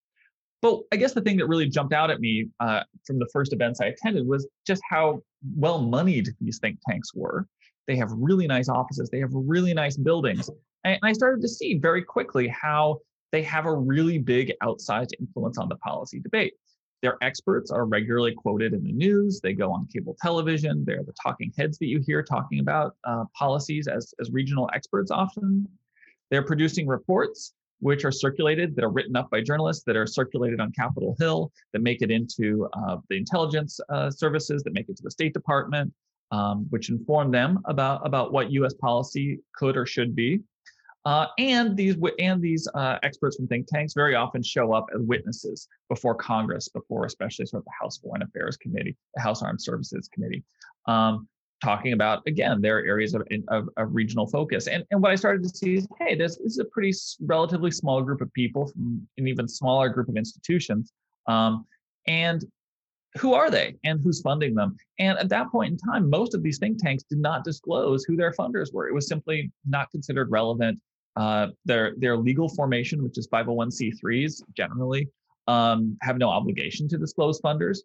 But 0.62 0.80
I 0.92 0.96
guess 0.96 1.14
the 1.14 1.22
thing 1.22 1.38
that 1.38 1.48
really 1.48 1.68
jumped 1.68 1.94
out 1.94 2.10
at 2.10 2.22
me 2.22 2.48
uh, 2.60 2.84
from 3.06 3.20
the 3.20 3.28
first 3.34 3.54
events 3.54 3.82
I 3.82 3.88
attended 3.88 4.26
was 4.26 4.48
just 4.66 4.82
how 4.90 5.22
well 5.58 5.82
moneyed 5.82 6.30
these 6.40 6.60
think 6.60 6.80
tanks 6.88 7.14
were. 7.14 7.48
They 7.86 7.98
have 7.98 8.10
really 8.14 8.48
nice 8.48 8.70
offices, 8.70 9.10
they 9.10 9.20
have 9.20 9.32
really 9.34 9.74
nice 9.74 9.98
buildings. 9.98 10.50
And 10.86 10.98
I 11.04 11.12
started 11.14 11.42
to 11.42 11.48
see 11.48 11.78
very 11.78 12.02
quickly 12.02 12.48
how 12.48 13.00
they 13.34 13.42
have 13.44 13.66
a 13.66 13.74
really 13.74 14.20
big 14.20 14.54
outsized 14.64 15.10
influence 15.20 15.58
on 15.58 15.68
the 15.68 15.76
policy 15.78 16.20
debate. 16.20 16.54
Their 17.04 17.18
experts 17.22 17.70
are 17.70 17.86
regularly 17.86 18.34
quoted 18.34 18.74
in 18.74 18.82
the 18.82 18.94
news. 18.94 19.42
They 19.42 19.52
go 19.52 19.74
on 19.74 19.88
cable 19.94 20.16
television. 20.22 20.86
They're 20.86 21.04
the 21.04 21.14
talking 21.22 21.52
heads 21.58 21.78
that 21.80 21.88
you 21.88 22.00
hear 22.00 22.24
talking 22.24 22.62
about 22.62 22.96
uh, 23.04 23.26
policies 23.38 23.90
as, 23.90 24.14
as 24.22 24.32
regional 24.32 24.70
experts 24.74 25.12
often. 25.12 25.68
They're 26.32 26.46
producing 26.46 26.88
reports 26.88 27.54
which 27.82 28.06
are 28.06 28.12
circulated, 28.12 28.74
that 28.78 28.86
are 28.86 28.90
written 28.90 29.18
up 29.18 29.30
by 29.30 29.42
journalists, 29.42 29.84
that 29.84 29.98
are 29.98 30.08
circulated 30.08 30.62
on 30.62 30.72
Capitol 30.72 31.18
Hill, 31.20 31.52
that 31.74 31.82
make 31.82 32.02
it 32.02 32.10
into 32.10 32.70
uh, 32.72 32.96
the 33.10 33.18
intelligence 33.18 33.82
uh, 33.90 34.10
services, 34.10 34.64
that 34.64 34.74
make 34.74 34.88
it 34.88 34.96
to 34.96 35.04
the 35.04 35.12
State 35.12 35.34
Department, 35.34 35.94
um, 36.32 36.66
which 36.70 36.90
inform 36.90 37.32
them 37.32 37.60
about, 37.66 38.08
about 38.08 38.32
what 38.32 38.50
US 38.52 38.74
policy 38.76 39.40
could 39.54 39.76
or 39.76 39.86
should 39.86 40.16
be. 40.16 40.40
Uh, 41.06 41.28
and 41.38 41.76
these 41.76 41.96
and 42.20 42.42
these 42.42 42.68
uh, 42.76 42.98
experts 43.04 43.36
from 43.36 43.48
think 43.48 43.68
tanks 43.68 43.94
very 43.94 44.16
often 44.16 44.42
show 44.42 44.72
up 44.72 44.86
as 44.96 45.02
witnesses 45.02 45.68
before 45.90 46.16
Congress, 46.16 46.70
before 46.70 47.06
especially 47.06 47.46
sort 47.46 47.62
of 47.62 47.66
the 47.66 47.72
House 47.80 47.98
Foreign 47.98 48.22
Affairs 48.22 48.56
Committee, 48.56 48.96
the 49.16 49.22
House 49.22 49.44
Armed 49.44 49.62
Services 49.62 50.10
Committee, 50.14 50.44
um, 50.88 51.28
talking 51.62 51.92
about 51.92 52.24
again 52.26 52.62
their 52.62 52.86
areas 52.86 53.14
of, 53.14 53.28
of, 53.50 53.68
of, 53.76 53.94
regional 53.94 54.26
focus. 54.28 54.68
And 54.68 54.86
and 54.92 55.02
what 55.02 55.12
I 55.12 55.16
started 55.16 55.44
to 55.44 55.50
see 55.50 55.76
is, 55.76 55.88
hey, 56.00 56.16
this, 56.16 56.38
this 56.38 56.54
is 56.54 56.60
a 56.60 56.66
pretty 56.66 56.94
relatively 57.20 57.72
small 57.72 58.02
group 58.02 58.22
of 58.22 58.32
people 58.32 58.68
from 58.68 59.06
an 59.18 59.28
even 59.28 59.48
smaller 59.50 59.90
group 59.90 60.08
of 60.08 60.16
institutions, 60.16 60.94
um, 61.28 61.66
and 62.08 62.46
who 63.18 63.34
are 63.34 63.52
they 63.52 63.76
and 63.84 64.00
who's 64.02 64.22
funding 64.22 64.56
them? 64.56 64.78
And 65.00 65.20
at 65.20 65.30
that 65.30 65.52
point 65.52 65.74
in 65.74 65.78
time, 65.78 66.10
most 66.10 66.34
of 66.34 66.42
these 66.42 66.60
think 66.60 66.82
tanks 66.82 67.04
did 67.04 67.20
not 67.20 67.44
disclose 67.44 68.06
who 68.06 68.16
their 68.16 68.32
funders 68.32 68.74
were. 68.74 68.88
It 68.88 68.94
was 68.94 69.08
simply 69.08 69.52
not 69.68 69.92
considered 69.92 70.32
relevant 70.32 70.80
uh, 71.16 71.48
their 71.66 71.94
their 71.98 72.18
legal 72.18 72.50
formation, 72.50 73.04
which 73.04 73.18
is 73.18 73.28
501c3s, 73.28 74.42
generally 74.56 75.10
um, 75.48 75.98
have 76.02 76.18
no 76.18 76.30
obligation 76.30 76.88
to 76.90 76.98
disclose 76.98 77.40
funders. 77.42 77.80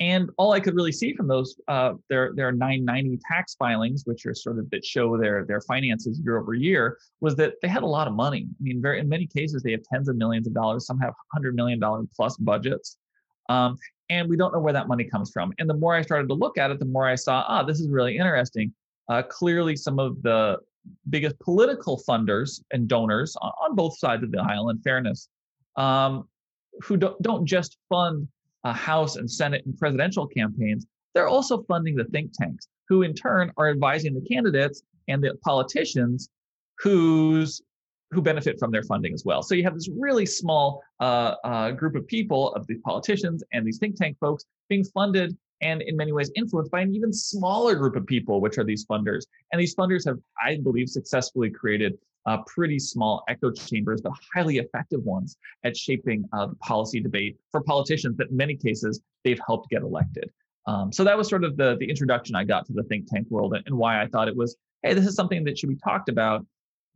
And 0.00 0.30
all 0.38 0.52
I 0.52 0.60
could 0.60 0.74
really 0.74 0.92
see 0.92 1.12
from 1.12 1.28
those 1.28 1.60
uh, 1.68 1.92
their 2.08 2.32
their 2.34 2.52
990 2.52 3.20
tax 3.30 3.54
filings, 3.54 4.04
which 4.06 4.24
are 4.24 4.34
sort 4.34 4.58
of 4.58 4.70
that 4.70 4.84
show 4.84 5.18
their 5.18 5.44
their 5.44 5.60
finances 5.60 6.18
year 6.24 6.38
over 6.38 6.54
year, 6.54 6.96
was 7.20 7.36
that 7.36 7.54
they 7.60 7.68
had 7.68 7.82
a 7.82 7.86
lot 7.86 8.08
of 8.08 8.14
money. 8.14 8.48
I 8.48 8.62
mean, 8.62 8.80
very 8.80 8.98
in 9.00 9.08
many 9.08 9.26
cases 9.26 9.62
they 9.62 9.72
have 9.72 9.82
tens 9.82 10.08
of 10.08 10.16
millions 10.16 10.46
of 10.46 10.54
dollars. 10.54 10.86
Some 10.86 10.98
have 11.00 11.12
hundred 11.32 11.54
million 11.54 11.78
dollar 11.78 12.02
plus 12.16 12.38
budgets. 12.38 12.96
Um, 13.50 13.76
and 14.08 14.28
we 14.28 14.36
don't 14.36 14.52
know 14.52 14.60
where 14.60 14.72
that 14.72 14.88
money 14.88 15.04
comes 15.04 15.30
from. 15.30 15.52
And 15.58 15.68
the 15.68 15.74
more 15.74 15.94
I 15.94 16.02
started 16.02 16.28
to 16.28 16.34
look 16.34 16.56
at 16.56 16.70
it, 16.70 16.78
the 16.78 16.84
more 16.84 17.06
I 17.06 17.14
saw, 17.14 17.44
ah, 17.46 17.62
this 17.62 17.78
is 17.78 17.88
really 17.88 18.16
interesting. 18.16 18.72
Uh, 19.08 19.22
clearly, 19.22 19.76
some 19.76 19.98
of 19.98 20.22
the 20.22 20.58
biggest 21.08 21.38
political 21.40 22.02
funders 22.08 22.62
and 22.72 22.88
donors 22.88 23.36
on, 23.40 23.52
on 23.62 23.76
both 23.76 23.98
sides 23.98 24.22
of 24.22 24.30
the 24.30 24.40
aisle, 24.40 24.70
in 24.70 24.78
fairness, 24.80 25.28
um, 25.76 26.28
who 26.82 26.96
don't, 26.96 27.20
don't 27.22 27.46
just 27.46 27.76
fund 27.88 28.26
uh, 28.64 28.72
House 28.72 29.16
and 29.16 29.30
Senate 29.30 29.64
and 29.66 29.76
presidential 29.76 30.26
campaigns, 30.26 30.86
they're 31.14 31.28
also 31.28 31.62
funding 31.64 31.96
the 31.96 32.04
think 32.04 32.32
tanks, 32.32 32.68
who 32.88 33.02
in 33.02 33.14
turn 33.14 33.50
are 33.56 33.68
advising 33.70 34.14
the 34.14 34.20
candidates 34.22 34.82
and 35.08 35.22
the 35.22 35.34
politicians 35.44 36.28
whose 36.78 37.60
who 38.12 38.20
benefit 38.20 38.58
from 38.58 38.72
their 38.72 38.82
funding 38.82 39.14
as 39.14 39.24
well. 39.24 39.40
So 39.40 39.54
you 39.54 39.62
have 39.62 39.74
this 39.74 39.88
really 39.96 40.26
small 40.26 40.82
uh, 40.98 41.36
uh, 41.44 41.70
group 41.70 41.94
of 41.94 42.06
people, 42.08 42.52
of 42.54 42.66
these 42.66 42.80
politicians 42.84 43.44
and 43.52 43.64
these 43.64 43.78
think 43.78 43.94
tank 43.96 44.16
folks, 44.18 44.44
being 44.68 44.82
funded 44.82 45.36
and 45.62 45.82
in 45.82 45.96
many 45.96 46.12
ways 46.12 46.30
influenced 46.36 46.70
by 46.70 46.80
an 46.80 46.94
even 46.94 47.12
smaller 47.12 47.74
group 47.74 47.96
of 47.96 48.06
people, 48.06 48.40
which 48.40 48.58
are 48.58 48.64
these 48.64 48.84
funders. 48.86 49.24
And 49.52 49.60
these 49.60 49.74
funders 49.74 50.04
have, 50.06 50.18
I 50.42 50.58
believe, 50.62 50.88
successfully 50.88 51.50
created 51.50 51.98
uh, 52.26 52.38
pretty 52.46 52.78
small 52.78 53.24
echo 53.28 53.50
chambers, 53.50 54.00
but 54.00 54.12
highly 54.34 54.58
effective 54.58 55.02
ones 55.04 55.36
at 55.64 55.76
shaping 55.76 56.24
uh, 56.32 56.46
the 56.46 56.56
policy 56.56 57.00
debate 57.00 57.36
for 57.50 57.62
politicians 57.62 58.16
that 58.18 58.30
in 58.30 58.36
many 58.36 58.56
cases 58.56 59.00
they've 59.24 59.40
helped 59.46 59.70
get 59.70 59.82
elected. 59.82 60.30
Um, 60.66 60.92
so 60.92 61.04
that 61.04 61.16
was 61.16 61.28
sort 61.28 61.44
of 61.44 61.56
the, 61.56 61.76
the 61.80 61.88
introduction 61.88 62.36
I 62.36 62.44
got 62.44 62.66
to 62.66 62.72
the 62.72 62.82
think 62.84 63.06
tank 63.10 63.26
world 63.30 63.56
and 63.64 63.76
why 63.76 64.02
I 64.02 64.06
thought 64.06 64.28
it 64.28 64.36
was, 64.36 64.56
hey, 64.82 64.94
this 64.94 65.06
is 65.06 65.14
something 65.14 65.44
that 65.44 65.58
should 65.58 65.70
be 65.70 65.76
talked 65.76 66.08
about, 66.08 66.44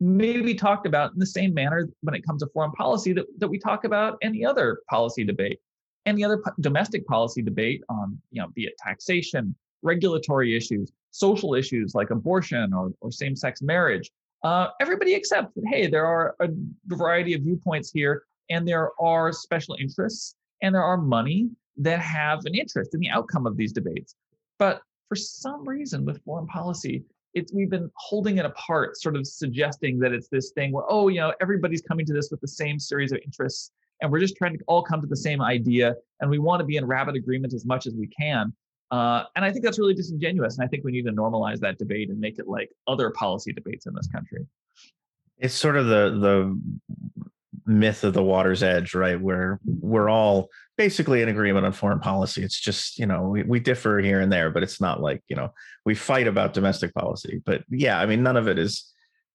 maybe 0.00 0.54
talked 0.54 0.86
about 0.86 1.12
in 1.12 1.18
the 1.18 1.26
same 1.26 1.54
manner 1.54 1.88
when 2.02 2.14
it 2.14 2.24
comes 2.26 2.42
to 2.42 2.48
foreign 2.52 2.72
policy 2.72 3.12
that, 3.14 3.26
that 3.38 3.48
we 3.48 3.58
talk 3.58 3.84
about 3.84 4.18
any 4.22 4.44
other 4.44 4.80
policy 4.88 5.24
debate 5.24 5.58
any 6.06 6.24
other 6.24 6.42
domestic 6.60 7.06
policy 7.06 7.42
debate 7.42 7.82
on, 7.88 8.18
you 8.30 8.40
know, 8.40 8.48
be 8.54 8.64
it 8.64 8.74
taxation, 8.78 9.54
regulatory 9.82 10.56
issues, 10.56 10.90
social 11.10 11.54
issues 11.54 11.94
like 11.94 12.10
abortion 12.10 12.72
or, 12.72 12.92
or 13.00 13.10
same-sex 13.10 13.62
marriage. 13.62 14.10
Uh, 14.42 14.68
everybody 14.80 15.14
accepts 15.14 15.54
that, 15.54 15.64
hey, 15.70 15.86
there 15.86 16.04
are 16.04 16.34
a 16.40 16.48
variety 16.86 17.32
of 17.34 17.42
viewpoints 17.42 17.90
here, 17.90 18.24
and 18.50 18.68
there 18.68 18.90
are 19.00 19.32
special 19.32 19.76
interests, 19.80 20.34
and 20.62 20.74
there 20.74 20.82
are 20.82 20.98
money 20.98 21.48
that 21.76 22.00
have 22.00 22.40
an 22.44 22.54
interest 22.54 22.94
in 22.94 23.00
the 23.00 23.08
outcome 23.08 23.46
of 23.46 23.56
these 23.56 23.72
debates. 23.72 24.14
But 24.58 24.82
for 25.08 25.16
some 25.16 25.66
reason, 25.66 26.04
with 26.04 26.22
foreign 26.24 26.46
policy, 26.46 27.04
it's 27.32 27.52
we've 27.52 27.70
been 27.70 27.90
holding 27.96 28.38
it 28.38 28.44
apart, 28.44 28.96
sort 28.96 29.16
of 29.16 29.26
suggesting 29.26 29.98
that 29.98 30.12
it's 30.12 30.28
this 30.28 30.50
thing 30.50 30.72
where, 30.72 30.84
oh, 30.88 31.08
you 31.08 31.20
know, 31.20 31.32
everybody's 31.40 31.82
coming 31.82 32.06
to 32.06 32.12
this 32.12 32.30
with 32.30 32.40
the 32.40 32.48
same 32.48 32.78
series 32.78 33.12
of 33.12 33.18
interests 33.24 33.72
and 34.04 34.12
we're 34.12 34.20
just 34.20 34.36
trying 34.36 34.56
to 34.56 34.64
all 34.68 34.82
come 34.82 35.00
to 35.00 35.06
the 35.06 35.16
same 35.16 35.42
idea 35.42 35.94
and 36.20 36.30
we 36.30 36.38
want 36.38 36.60
to 36.60 36.64
be 36.64 36.76
in 36.76 36.84
rapid 36.84 37.16
agreement 37.16 37.52
as 37.54 37.64
much 37.64 37.86
as 37.86 37.94
we 37.94 38.06
can 38.06 38.52
uh, 38.90 39.24
and 39.34 39.44
i 39.44 39.50
think 39.50 39.64
that's 39.64 39.78
really 39.78 39.94
disingenuous 39.94 40.56
and 40.56 40.64
i 40.64 40.68
think 40.68 40.84
we 40.84 40.92
need 40.92 41.04
to 41.04 41.12
normalize 41.12 41.58
that 41.58 41.78
debate 41.78 42.10
and 42.10 42.20
make 42.20 42.38
it 42.38 42.46
like 42.46 42.70
other 42.86 43.10
policy 43.10 43.52
debates 43.52 43.86
in 43.86 43.94
this 43.94 44.06
country. 44.06 44.46
It's 45.38 45.54
sort 45.54 45.76
of 45.76 45.86
the 45.86 46.18
the 46.20 46.60
myth 47.66 48.04
of 48.04 48.12
the 48.12 48.22
water's 48.22 48.62
edge 48.62 48.94
right 48.94 49.18
where 49.18 49.58
we're 49.64 50.10
all 50.10 50.50
basically 50.76 51.22
in 51.22 51.30
agreement 51.30 51.64
on 51.64 51.72
foreign 51.72 51.98
policy. 51.98 52.42
It's 52.42 52.60
just 52.60 52.98
you 52.98 53.06
know 53.06 53.28
we, 53.28 53.42
we 53.42 53.58
differ 53.58 53.98
here 53.98 54.20
and 54.20 54.30
there 54.30 54.50
but 54.50 54.62
it's 54.62 54.80
not 54.80 55.00
like 55.00 55.22
you 55.28 55.36
know 55.36 55.52
we 55.84 55.94
fight 55.94 56.28
about 56.28 56.54
domestic 56.54 56.94
policy. 56.94 57.42
But 57.44 57.64
yeah 57.70 57.98
i 57.98 58.06
mean 58.06 58.22
none 58.22 58.36
of 58.36 58.48
it 58.48 58.58
is 58.58 58.93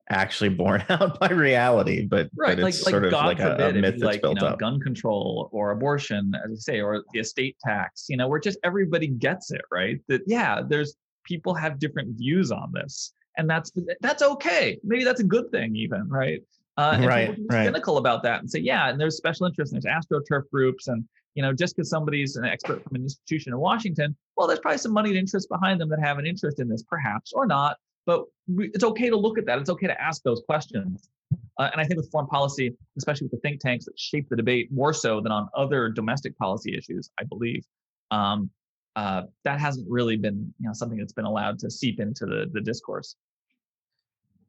actually 0.10 0.50
borne 0.50 0.84
out 0.90 1.20
by 1.20 1.30
reality, 1.30 2.06
but 2.06 2.30
right, 2.36 2.58
but 2.58 2.64
like 2.64 2.74
sort 2.74 3.04
like 3.04 3.12
God 3.12 3.26
like 3.26 3.38
forbid, 3.38 3.76
a, 3.76 3.80
a 3.80 3.82
myth 3.82 3.94
that's 3.96 4.04
like 4.04 4.22
built 4.22 4.38
you 4.38 4.42
know, 4.42 4.54
up. 4.54 4.60
gun 4.60 4.80
control 4.80 5.50
or 5.52 5.72
abortion, 5.72 6.34
as 6.44 6.52
I 6.52 6.56
say, 6.56 6.82
or 6.82 7.04
the 7.14 7.20
estate 7.20 7.58
tax. 7.64 8.06
You 8.10 8.18
know, 8.18 8.28
where 8.28 8.40
just 8.40 8.58
everybody 8.64 9.08
gets 9.08 9.52
it, 9.52 9.62
right? 9.72 10.00
That 10.08 10.22
yeah, 10.28 10.62
there's 10.68 10.96
people 11.24 11.54
have 11.54 11.80
different 11.80 12.18
views 12.18 12.52
on 12.52 12.72
this, 12.74 13.14
and 13.38 13.50
that's 13.50 13.72
that's 14.02 14.24
okay. 14.24 14.80
Maybe 14.84 15.04
that's 15.04 15.22
a 15.22 15.26
good 15.26 15.52
thing, 15.52 15.76
even 15.76 16.08
right. 16.10 16.42
Uh, 16.78 16.92
and 16.94 17.06
right, 17.06 17.30
people 17.32 17.46
right. 17.50 17.66
cynical 17.66 17.98
about 17.98 18.24
that 18.24 18.40
and 18.40 18.50
say, 18.50 18.60
yeah, 18.60 18.90
and 18.90 19.00
there's 19.00 19.18
special 19.18 19.46
interests, 19.46 19.74
and 19.74 19.82
there's 19.82 19.94
astroturf 19.94 20.44
groups, 20.50 20.88
and 20.88 21.04
you 21.36 21.44
know, 21.44 21.54
just 21.54 21.76
because 21.76 21.90
somebody's 21.90 22.36
an 22.36 22.46
expert 22.46 22.84
from 22.84 22.96
an 22.96 23.04
institution 23.04 23.54
in 23.54 23.60
Washington, 23.60 24.16
well, 24.36 24.48
there's 24.48 24.60
probably 24.60 24.78
some 24.78 24.94
moneyed 24.94 25.16
interests 25.16 25.48
behind 25.48 25.80
them 25.80 25.90
that 25.90 26.00
have 26.00 26.18
an 26.18 26.26
interest 26.26 26.60
in 26.60 26.68
this, 26.68 26.84
perhaps, 26.84 27.34
or 27.34 27.46
not. 27.46 27.78
But 28.06 28.26
we, 28.48 28.72
it's 28.74 28.84
okay 28.84 29.10
to 29.10 29.18
look 29.18 29.38
at 29.38 29.46
that. 29.46 29.60
It's 29.60 29.70
okay 29.70 29.88
to 29.88 30.02
ask 30.02 30.24
those 30.24 30.42
questions. 30.46 31.10
Uh, 31.58 31.70
and 31.72 31.82
I 31.82 31.84
think 31.84 31.98
with 31.98 32.10
foreign 32.12 32.28
policy, 32.28 32.76
especially 32.98 33.26
with 33.26 33.32
the 33.34 33.40
think 33.40 33.60
tanks 33.60 33.86
that 33.86 34.00
shape 34.00 34.30
the 34.30 34.36
debate 34.36 34.72
more 34.72 34.94
so 34.94 35.22
than 35.22 35.32
on 35.32 35.50
other 35.56 35.90
domestic 35.90 36.38
policy 36.38 36.76
issues, 36.76 37.12
I 37.20 37.24
believe, 37.26 37.66
um, 38.12 38.50
uh, 38.96 39.24
that 39.44 39.60
hasn't 39.60 39.88
really 39.90 40.18
been 40.18 40.54
you 40.60 40.68
know 40.68 40.74
something 40.74 40.98
that's 40.98 41.14
been 41.14 41.26
allowed 41.26 41.60
to 41.60 41.70
seep 41.70 42.00
into 42.00 42.26
the 42.26 42.50
the 42.52 42.62
discourse. 42.62 43.16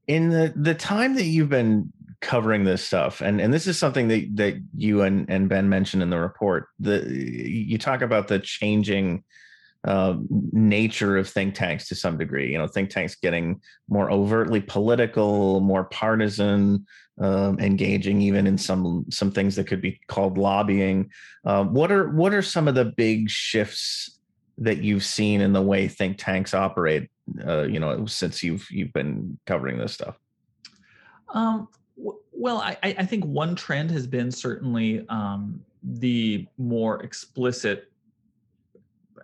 In 0.07 0.30
the 0.30 0.52
the 0.57 0.75
time 0.75 1.14
that 1.16 1.25
you've 1.25 1.50
been 1.50 1.92
covering 2.21 2.64
this 2.64 2.85
stuff, 2.85 3.21
and 3.21 3.40
and 3.40 3.52
this 3.52 3.66
is 3.66 3.78
something 3.78 4.09
that 4.09 4.37
that 4.37 4.54
you 4.75 5.02
and 5.02 5.28
and 5.28 5.49
Ben 5.49 5.69
mentioned 5.69 6.02
in 6.02 6.11
the 6.11 6.19
report. 6.19 6.69
The 6.78 7.07
you 7.07 7.76
talk 7.78 8.02
about 8.02 8.28
the 8.28 8.38
changing 8.38 9.25
uh, 9.85 10.17
nature 10.53 11.17
of 11.17 11.29
think 11.29 11.55
tanks 11.55 11.89
to 11.89 11.95
some 11.95 12.19
degree. 12.19 12.53
You 12.53 12.59
know, 12.59 12.67
think 12.67 12.91
tanks 12.91 13.15
getting 13.15 13.61
more 13.89 14.11
overtly 14.11 14.61
political, 14.61 15.61
more 15.61 15.85
partisan, 15.85 16.87
um, 17.21 17.59
engaging 17.59 18.21
even 18.23 18.47
in 18.47 18.59
some 18.59 19.07
some 19.11 19.31
things 19.31 19.57
that 19.57 19.67
could 19.67 19.81
be 19.81 20.01
called 20.07 20.39
lobbying. 20.39 21.11
Uh, 21.45 21.65
what 21.65 21.91
are 21.91 22.11
what 22.11 22.35
are 22.35 22.43
some 22.43 22.69
of 22.69 22.75
the 22.75 22.85
big 22.85 23.31
shifts 23.31 24.19
that 24.59 24.79
you've 24.79 25.05
seen 25.05 25.41
in 25.41 25.53
the 25.53 25.63
way 25.63 25.89
think 25.89 26.19
tanks 26.19 26.53
operate? 26.53 27.11
Uh, 27.47 27.63
you 27.63 27.81
know, 27.81 28.07
since 28.07 28.43
you've 28.43 28.67
you've 28.71 28.93
been 28.93 29.39
covering 29.47 29.79
this 29.79 29.95
stuff. 29.95 30.19
Um, 31.33 31.69
well, 32.33 32.59
I, 32.59 32.77
I 32.83 33.05
think 33.05 33.25
one 33.25 33.55
trend 33.55 33.91
has 33.91 34.07
been 34.07 34.31
certainly 34.31 35.07
um, 35.09 35.61
the 35.83 36.47
more 36.59 37.03
explicit 37.03 37.90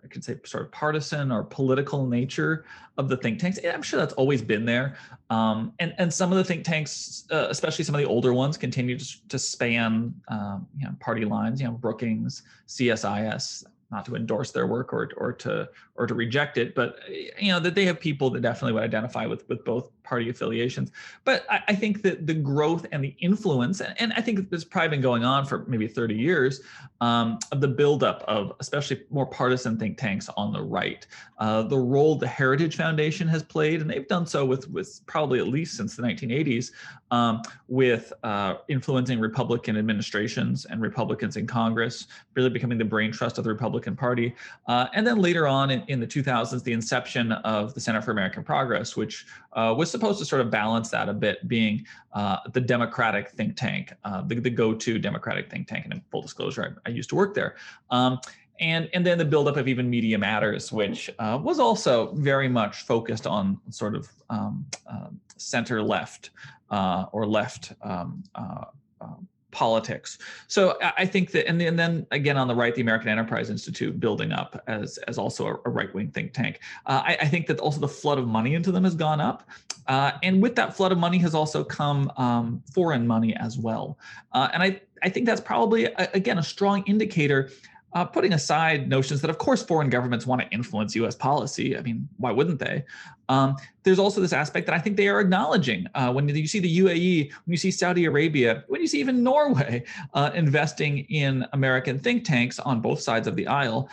I 0.06 0.08
could 0.08 0.24
say 0.24 0.36
sort 0.44 0.64
of 0.64 0.70
partisan 0.70 1.32
or 1.32 1.42
political 1.42 2.06
nature 2.06 2.64
of 2.96 3.08
the 3.08 3.16
think 3.16 3.40
tanks. 3.40 3.58
I'm 3.68 3.82
sure 3.82 3.98
that's 3.98 4.14
always 4.14 4.40
been 4.40 4.64
there. 4.64 4.96
Um, 5.30 5.72
and, 5.80 5.94
and 5.98 6.12
some 6.12 6.30
of 6.30 6.38
the 6.38 6.44
think 6.44 6.64
tanks, 6.64 7.24
uh, 7.32 7.48
especially 7.50 7.84
some 7.84 7.96
of 7.96 8.00
the 8.00 8.06
older 8.06 8.32
ones, 8.32 8.56
continue 8.56 8.96
to, 8.96 9.28
to 9.28 9.38
span 9.38 10.14
um, 10.28 10.66
you 10.78 10.86
know, 10.86 10.94
party 11.00 11.24
lines, 11.24 11.60
you 11.60 11.66
know, 11.66 11.72
Brookings, 11.72 12.42
CSIS, 12.68 13.64
not 13.90 14.04
to 14.04 14.14
endorse 14.14 14.52
their 14.52 14.66
work 14.66 14.92
or 14.92 15.10
or 15.16 15.32
to 15.32 15.68
or 15.94 16.06
to 16.06 16.14
reject 16.14 16.58
it, 16.58 16.74
but 16.74 16.98
you 17.40 17.52
know 17.52 17.60
that 17.60 17.74
they 17.74 17.84
have 17.84 18.00
people 18.00 18.30
that 18.30 18.40
definitely 18.40 18.72
would 18.72 18.82
identify 18.82 19.26
with 19.26 19.48
with 19.48 19.64
both 19.64 19.90
party 20.06 20.30
affiliations. 20.30 20.92
But 21.24 21.44
I, 21.50 21.60
I 21.68 21.74
think 21.74 22.02
that 22.02 22.26
the 22.26 22.34
growth 22.34 22.86
and 22.92 23.04
the 23.04 23.14
influence, 23.18 23.80
and, 23.80 23.94
and 24.00 24.12
I 24.14 24.20
think 24.20 24.48
this 24.48 24.64
probably 24.64 24.88
been 24.88 25.00
going 25.00 25.24
on 25.24 25.44
for 25.44 25.64
maybe 25.66 25.86
30 25.88 26.14
years, 26.14 26.60
um, 27.00 27.38
of 27.52 27.60
the 27.60 27.68
buildup 27.68 28.22
of 28.26 28.52
especially 28.60 29.02
more 29.10 29.26
partisan 29.26 29.78
think 29.78 29.98
tanks 29.98 30.28
on 30.36 30.52
the 30.52 30.62
right, 30.62 31.06
uh, 31.38 31.62
the 31.62 31.78
role 31.78 32.16
the 32.16 32.26
Heritage 32.26 32.76
Foundation 32.76 33.28
has 33.28 33.42
played, 33.42 33.80
and 33.82 33.90
they've 33.90 34.08
done 34.08 34.26
so 34.26 34.44
with 34.44 34.70
with 34.70 35.00
probably 35.06 35.38
at 35.38 35.48
least 35.48 35.76
since 35.76 35.96
the 35.96 36.02
1980s, 36.02 36.70
um, 37.10 37.42
with 37.68 38.12
uh, 38.22 38.54
influencing 38.68 39.20
Republican 39.20 39.76
administrations 39.76 40.64
and 40.66 40.80
Republicans 40.80 41.36
in 41.36 41.46
Congress, 41.46 42.06
really 42.34 42.50
becoming 42.50 42.78
the 42.78 42.84
brain 42.84 43.12
trust 43.12 43.38
of 43.38 43.44
the 43.44 43.50
Republican 43.50 43.96
Party. 43.96 44.34
Uh, 44.66 44.86
and 44.94 45.06
then 45.06 45.18
later 45.18 45.46
on 45.46 45.70
in, 45.70 45.82
in, 45.88 46.00
the 46.00 46.06
2000s, 46.06 46.62
the 46.62 46.72
inception 46.72 47.32
of 47.32 47.74
the 47.74 47.80
Center 47.80 48.00
for 48.00 48.10
American 48.10 48.42
Progress, 48.42 48.96
which 48.96 49.26
uh, 49.52 49.74
was 49.76 49.90
supposed 49.96 50.18
to 50.18 50.24
sort 50.24 50.42
of 50.44 50.48
balance 50.50 50.88
that 50.90 51.08
a 51.08 51.16
bit, 51.26 51.36
being 51.48 51.74
uh, 52.12 52.38
the 52.52 52.60
Democratic 52.60 53.24
think 53.30 53.56
tank, 53.56 53.92
uh, 54.04 54.20
the, 54.28 54.34
the 54.46 54.50
go 54.62 54.68
to 54.74 54.90
Democratic 54.98 55.50
think 55.50 55.68
tank. 55.70 55.84
And 55.84 55.92
in 55.94 56.02
full 56.10 56.22
disclosure, 56.22 56.62
I, 56.86 56.90
I 56.90 56.92
used 56.92 57.08
to 57.12 57.16
work 57.16 57.32
there. 57.34 57.56
Um, 57.90 58.12
and 58.58 58.88
and 58.94 59.04
then 59.06 59.18
the 59.18 59.24
buildup 59.24 59.56
of 59.56 59.68
even 59.68 59.88
Media 59.90 60.18
Matters, 60.18 60.72
which 60.72 61.10
uh, 61.18 61.38
was 61.48 61.58
also 61.58 62.12
very 62.14 62.48
much 62.48 62.82
focused 62.82 63.26
on 63.26 63.60
sort 63.70 63.94
of 63.94 64.08
um, 64.30 64.66
uh, 64.90 65.08
center 65.36 65.82
left 65.82 66.30
uh, 66.70 67.04
or 67.12 67.26
left 67.26 67.72
um, 67.82 68.24
uh, 68.34 68.64
um, 69.00 69.28
politics. 69.56 70.18
So 70.48 70.78
I 70.82 71.06
think 71.06 71.30
that, 71.30 71.48
and, 71.48 71.60
and 71.62 71.78
then 71.78 72.06
again 72.10 72.36
on 72.36 72.46
the 72.46 72.54
right, 72.54 72.74
the 72.74 72.82
American 72.82 73.08
Enterprise 73.08 73.48
Institute 73.48 73.98
building 73.98 74.30
up 74.30 74.62
as 74.66 74.98
as 75.08 75.16
also 75.16 75.46
a, 75.46 75.54
a 75.64 75.70
right 75.70 75.92
wing 75.94 76.10
think 76.10 76.34
tank. 76.34 76.60
Uh, 76.84 77.00
I, 77.02 77.16
I, 77.22 77.26
think 77.26 77.46
that 77.46 77.58
also 77.58 77.80
the 77.80 77.88
flood 77.88 78.18
of 78.18 78.28
money 78.28 78.52
into 78.52 78.70
them 78.70 78.84
has 78.84 78.94
gone 78.94 79.18
up, 79.18 79.48
uh, 79.86 80.12
and 80.22 80.42
with 80.42 80.56
that 80.56 80.76
flood 80.76 80.92
of 80.92 80.98
money 80.98 81.16
has 81.18 81.34
also 81.34 81.64
come 81.64 82.12
um, 82.18 82.62
foreign 82.74 83.06
money 83.06 83.34
as 83.36 83.56
well. 83.56 83.98
and 84.34 84.62
I 84.62 84.82
I 85.02 85.08
think 85.08 85.24
that's 85.24 85.40
probably 85.40 85.86
again 85.86 86.36
a 86.36 86.42
strong 86.42 86.84
indicator 86.86 87.50
uh, 87.96 88.04
putting 88.04 88.34
aside 88.34 88.90
notions 88.90 89.22
that, 89.22 89.30
of 89.30 89.38
course, 89.38 89.62
foreign 89.62 89.88
governments 89.88 90.26
want 90.26 90.42
to 90.42 90.48
influence 90.50 90.94
U.S. 90.96 91.14
policy. 91.14 91.78
I 91.78 91.80
mean, 91.80 92.06
why 92.18 92.30
wouldn't 92.30 92.58
they? 92.58 92.84
Um, 93.30 93.56
there's 93.84 93.98
also 93.98 94.20
this 94.20 94.34
aspect 94.34 94.66
that 94.66 94.74
I 94.74 94.78
think 94.78 94.98
they 94.98 95.08
are 95.08 95.18
acknowledging 95.18 95.86
uh, 95.94 96.12
when 96.12 96.28
you 96.28 96.46
see 96.46 96.58
the 96.58 96.78
UAE, 96.80 97.32
when 97.32 97.52
you 97.54 97.56
see 97.56 97.70
Saudi 97.70 98.04
Arabia, 98.04 98.64
when 98.68 98.82
you 98.82 98.86
see 98.86 99.00
even 99.00 99.22
Norway 99.22 99.82
uh, 100.12 100.30
investing 100.34 101.06
in 101.08 101.46
American 101.54 101.98
think 101.98 102.26
tanks 102.26 102.58
on 102.58 102.82
both 102.82 103.00
sides 103.00 103.26
of 103.26 103.34
the 103.34 103.46
aisle. 103.46 103.88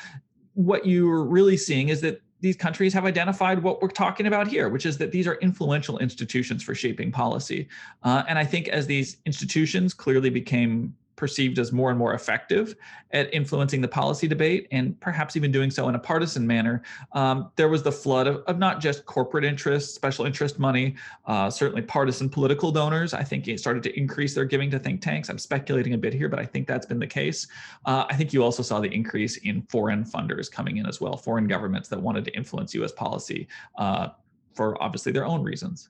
What 0.53 0.85
you're 0.85 1.23
really 1.23 1.55
seeing 1.55 1.87
is 1.87 2.01
that 2.01 2.21
these 2.41 2.57
countries 2.57 2.93
have 2.93 3.05
identified 3.05 3.63
what 3.63 3.81
we're 3.81 3.87
talking 3.87 4.27
about 4.27 4.49
here, 4.49 4.67
which 4.67 4.85
is 4.85 4.97
that 4.97 5.13
these 5.13 5.27
are 5.27 5.35
influential 5.35 5.97
institutions 5.99 6.61
for 6.61 6.75
shaping 6.75 7.09
policy. 7.09 7.69
Uh, 8.03 8.23
and 8.27 8.37
I 8.37 8.43
think 8.43 8.67
as 8.67 8.85
these 8.85 9.15
institutions 9.25 9.93
clearly 9.93 10.29
became 10.29 10.93
perceived 11.15 11.59
as 11.59 11.71
more 11.71 11.89
and 11.89 11.99
more 11.99 12.13
effective 12.13 12.75
at 13.11 13.31
influencing 13.33 13.81
the 13.81 13.87
policy 13.87 14.27
debate 14.27 14.67
and 14.71 14.99
perhaps 14.99 15.35
even 15.35 15.51
doing 15.51 15.69
so 15.69 15.87
in 15.87 15.95
a 15.95 15.99
partisan 15.99 16.45
manner. 16.45 16.81
Um, 17.11 17.51
there 17.55 17.69
was 17.69 17.83
the 17.83 17.91
flood 17.91 18.27
of, 18.27 18.37
of, 18.47 18.57
not 18.57 18.81
just 18.81 19.05
corporate 19.05 19.45
interests, 19.45 19.93
special 19.93 20.25
interest 20.25 20.57
money, 20.57 20.95
uh, 21.27 21.49
certainly 21.49 21.81
partisan 21.81 22.29
political 22.29 22.71
donors. 22.71 23.13
I 23.13 23.23
think 23.23 23.47
it 23.47 23.59
started 23.59 23.83
to 23.83 23.97
increase 23.97 24.33
their 24.33 24.45
giving 24.45 24.71
to 24.71 24.79
think 24.79 25.01
tanks. 25.01 25.29
I'm 25.29 25.37
speculating 25.37 25.93
a 25.93 25.97
bit 25.97 26.13
here, 26.13 26.29
but 26.29 26.39
I 26.39 26.45
think 26.45 26.67
that's 26.67 26.85
been 26.85 26.99
the 26.99 27.07
case. 27.07 27.47
Uh, 27.85 28.05
I 28.09 28.15
think 28.15 28.33
you 28.33 28.43
also 28.43 28.63
saw 28.63 28.79
the 28.79 28.91
increase 28.91 29.37
in 29.37 29.61
foreign 29.63 30.03
funders 30.03 30.51
coming 30.51 30.77
in 30.77 30.87
as 30.87 30.99
well, 30.99 31.15
foreign 31.15 31.47
governments 31.47 31.89
that 31.89 32.01
wanted 32.01 32.25
to 32.25 32.35
influence 32.35 32.73
US 32.73 32.91
policy 32.91 33.47
uh, 33.77 34.09
for 34.55 34.81
obviously 34.81 35.11
their 35.11 35.25
own 35.25 35.43
reasons. 35.43 35.89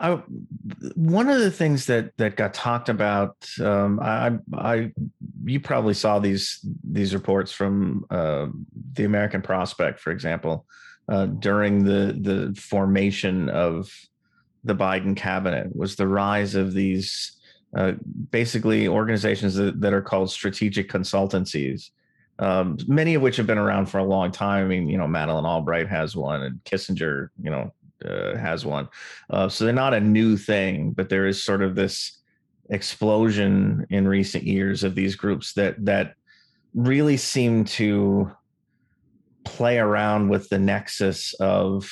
I, 0.00 0.22
one 0.94 1.28
of 1.28 1.40
the 1.40 1.50
things 1.50 1.86
that 1.86 2.16
that 2.16 2.34
got 2.36 2.54
talked 2.54 2.88
about, 2.88 3.36
um, 3.60 4.00
I, 4.00 4.38
I, 4.54 4.92
you 5.44 5.60
probably 5.60 5.94
saw 5.94 6.18
these 6.18 6.64
these 6.82 7.12
reports 7.12 7.52
from 7.52 8.06
uh, 8.10 8.46
the 8.94 9.04
American 9.04 9.42
Prospect, 9.42 10.00
for 10.00 10.10
example, 10.10 10.66
uh, 11.08 11.26
during 11.26 11.84
the 11.84 12.16
the 12.18 12.58
formation 12.58 13.50
of 13.50 13.92
the 14.64 14.74
Biden 14.74 15.14
cabinet, 15.14 15.76
was 15.76 15.96
the 15.96 16.08
rise 16.08 16.54
of 16.54 16.72
these 16.72 17.36
uh, 17.76 17.92
basically 18.30 18.88
organizations 18.88 19.54
that, 19.54 19.80
that 19.80 19.92
are 19.92 20.02
called 20.02 20.30
strategic 20.30 20.90
consultancies. 20.90 21.90
Um, 22.38 22.78
many 22.88 23.14
of 23.14 23.22
which 23.22 23.36
have 23.36 23.46
been 23.46 23.58
around 23.58 23.86
for 23.86 23.98
a 23.98 24.04
long 24.04 24.32
time. 24.32 24.64
I 24.64 24.68
mean, 24.68 24.88
you 24.88 24.96
know, 24.96 25.06
Madeleine 25.06 25.44
Albright 25.44 25.88
has 25.88 26.16
one, 26.16 26.42
and 26.42 26.64
Kissinger, 26.64 27.28
you 27.42 27.50
know, 27.50 27.74
uh, 28.04 28.36
has 28.36 28.64
one. 28.64 28.88
Uh, 29.28 29.48
so 29.48 29.64
they're 29.64 29.72
not 29.72 29.94
a 29.94 30.00
new 30.00 30.36
thing, 30.36 30.92
but 30.92 31.08
there 31.08 31.26
is 31.26 31.42
sort 31.42 31.62
of 31.62 31.74
this 31.74 32.20
explosion 32.70 33.86
in 33.90 34.06
recent 34.06 34.44
years 34.44 34.84
of 34.84 34.94
these 34.94 35.16
groups 35.16 35.52
that 35.54 35.84
that 35.84 36.14
really 36.74 37.16
seem 37.16 37.64
to 37.64 38.30
play 39.44 39.78
around 39.78 40.28
with 40.28 40.48
the 40.50 40.58
nexus 40.58 41.34
of 41.34 41.90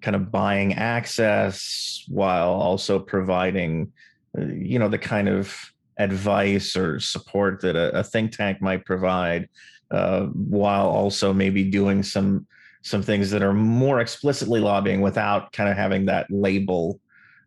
kind 0.00 0.16
of 0.16 0.32
buying 0.32 0.74
access 0.74 2.04
while 2.08 2.50
also 2.50 2.98
providing 2.98 3.92
uh, 4.36 4.46
you 4.46 4.78
know 4.78 4.88
the 4.88 4.98
kind 4.98 5.28
of 5.28 5.54
advice 5.98 6.76
or 6.76 6.98
support 6.98 7.60
that 7.60 7.76
a, 7.76 7.98
a 7.98 8.02
think 8.02 8.32
tank 8.32 8.60
might 8.60 8.84
provide 8.84 9.48
uh, 9.90 10.22
while 10.26 10.88
also 10.88 11.32
maybe 11.32 11.64
doing 11.64 12.02
some 12.02 12.46
some 12.82 13.02
things 13.02 13.30
that 13.30 13.42
are 13.42 13.52
more 13.52 14.00
explicitly 14.00 14.60
lobbying 14.60 15.00
without 15.00 15.52
kind 15.52 15.68
of 15.68 15.76
having 15.76 16.06
that 16.06 16.30
label 16.30 17.00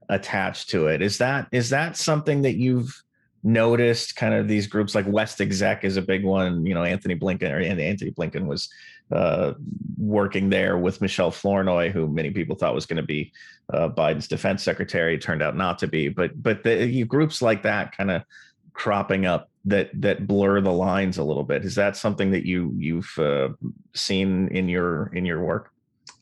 attached 0.09 0.69
to 0.69 0.87
it. 0.87 1.01
Is 1.01 1.17
that 1.17 1.47
is 1.51 1.69
that 1.69 1.97
something 1.97 2.43
that 2.43 2.55
you've 2.55 3.03
noticed? 3.43 4.15
Kind 4.15 4.33
of 4.33 4.47
these 4.47 4.67
groups 4.67 4.93
like 4.93 5.07
West 5.07 5.41
Exec 5.41 5.83
is 5.83 5.97
a 5.97 6.01
big 6.01 6.23
one. 6.23 6.65
You 6.65 6.73
know, 6.73 6.83
Anthony 6.83 7.15
Blinken 7.15 7.51
or 7.51 7.59
Anthony 7.59 8.11
Blinken 8.11 8.45
was 8.45 8.69
uh, 9.11 9.53
working 9.97 10.49
there 10.49 10.77
with 10.77 11.01
Michelle 11.01 11.31
Flournoy, 11.31 11.91
who 11.91 12.07
many 12.07 12.31
people 12.31 12.55
thought 12.55 12.75
was 12.75 12.85
going 12.85 12.97
to 12.97 13.03
be 13.03 13.31
uh, 13.71 13.89
Biden's 13.89 14.27
defense 14.27 14.63
secretary. 14.63 15.17
Turned 15.17 15.41
out 15.41 15.55
not 15.55 15.79
to 15.79 15.87
be. 15.87 16.09
But 16.09 16.41
but 16.41 16.63
the 16.63 17.03
groups 17.05 17.41
like 17.41 17.63
that 17.63 17.95
kind 17.95 18.11
of 18.11 18.23
cropping 18.73 19.25
up 19.25 19.49
that 19.65 19.89
that 20.01 20.27
blur 20.27 20.61
the 20.61 20.71
lines 20.71 21.17
a 21.17 21.23
little 21.23 21.43
bit. 21.43 21.63
Is 21.63 21.75
that 21.75 21.95
something 21.95 22.31
that 22.31 22.45
you 22.45 22.73
you've 22.77 23.17
uh, 23.17 23.49
seen 23.93 24.47
in 24.49 24.67
your 24.67 25.07
in 25.13 25.25
your 25.25 25.43
work? 25.43 25.71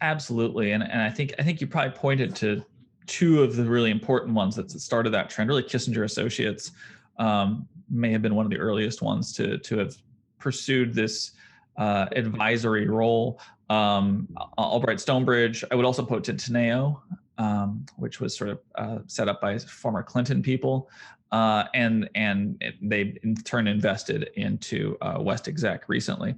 Absolutely, 0.02 0.72
and 0.72 0.84
and 0.84 1.02
I 1.02 1.10
think 1.10 1.34
I 1.40 1.44
think 1.44 1.62
you 1.62 1.68
probably 1.68 1.92
pointed 1.92 2.36
to 2.38 2.64
two 3.08 3.42
of 3.42 3.56
the 3.56 3.64
really 3.64 3.92
important 3.92 4.34
ones 4.34 4.56
that 4.56 4.70
started 4.72 5.12
that 5.12 5.30
trend. 5.30 5.50
Really, 5.50 5.64
Kissinger 5.64 6.04
Associates 6.04 6.72
um, 7.18 7.68
may 7.90 8.12
have 8.12 8.22
been 8.22 8.36
one 8.36 8.46
of 8.46 8.52
the 8.52 8.60
earliest 8.60 9.02
ones 9.02 9.34
to 9.34 9.58
to 9.58 9.78
have 9.78 9.96
pursued 10.40 10.94
this 10.94 11.32
uh, 11.78 12.08
advisory 12.12 12.88
role. 12.88 13.40
Um, 13.70 14.28
Albright 14.58 15.00
Stonebridge. 15.00 15.64
I 15.72 15.76
would 15.76 15.86
also 15.86 16.04
put 16.04 16.26
to 16.26 16.34
Teneo, 16.34 17.02
um, 17.38 17.86
which 17.96 18.20
was 18.20 18.36
sort 18.36 18.50
of 18.50 18.60
uh, 18.76 19.00
set 19.08 19.30
up 19.30 19.40
by 19.42 19.58
former 19.58 20.04
Clinton 20.04 20.44
people 20.44 20.90
uh, 21.32 21.66
and 21.74 22.10
and 22.16 22.64
they 22.82 23.18
in 23.24 23.36
turn 23.36 23.68
invested 23.68 24.30
into 24.36 24.98
uh, 25.02 25.18
West 25.20 25.48
Exec 25.48 25.88
recently. 25.88 26.36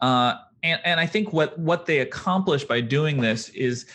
Uh, 0.00 0.34
and 0.62 0.80
and 0.84 1.00
I 1.00 1.06
think 1.06 1.32
what 1.32 1.58
what 1.58 1.86
they 1.86 2.00
accomplish 2.00 2.64
by 2.64 2.80
doing 2.80 3.20
this 3.20 3.48
is 3.50 3.86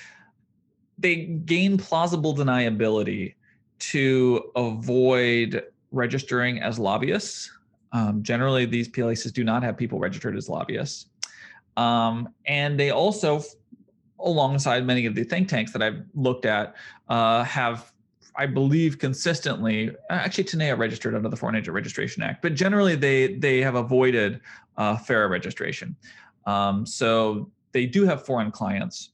they 0.97 1.25
gain 1.25 1.77
plausible 1.77 2.35
deniability 2.35 3.35
to 3.79 4.51
avoid 4.55 5.63
registering 5.91 6.61
as 6.61 6.79
lobbyists. 6.79 7.51
Um, 7.91 8.23
generally, 8.23 8.65
these 8.65 8.87
places 8.87 9.31
do 9.31 9.43
not 9.43 9.63
have 9.63 9.77
people 9.77 9.99
registered 9.99 10.35
as 10.35 10.49
lobbyists. 10.49 11.07
Um, 11.77 12.29
and 12.45 12.79
they 12.79 12.89
also, 12.89 13.43
alongside 14.19 14.85
many 14.85 15.05
of 15.05 15.13
the 15.13 15.23
think 15.23 15.47
tanks 15.47 15.71
that 15.73 15.81
I've 15.81 16.03
looked 16.15 16.45
at, 16.45 16.75
uh, 17.07 17.43
have 17.43 17.93
I 18.37 18.45
believe 18.45 18.99
consistently, 18.99 19.91
actually 20.09 20.43
Teneo 20.43 20.77
registered 20.77 21.15
under 21.15 21.27
the 21.27 21.35
Foreign 21.35 21.55
Agent 21.55 21.73
Registration 21.73 22.21
Act, 22.21 22.41
but 22.43 22.53
generally 22.53 22.95
they 22.95 23.33
they 23.35 23.61
have 23.61 23.75
avoided 23.75 24.41
uh, 24.77 24.95
FARA 24.95 25.27
registration. 25.27 25.95
Um, 26.45 26.85
so 26.85 27.49
they 27.71 27.85
do 27.85 28.05
have 28.05 28.25
foreign 28.25 28.51
clients. 28.51 29.09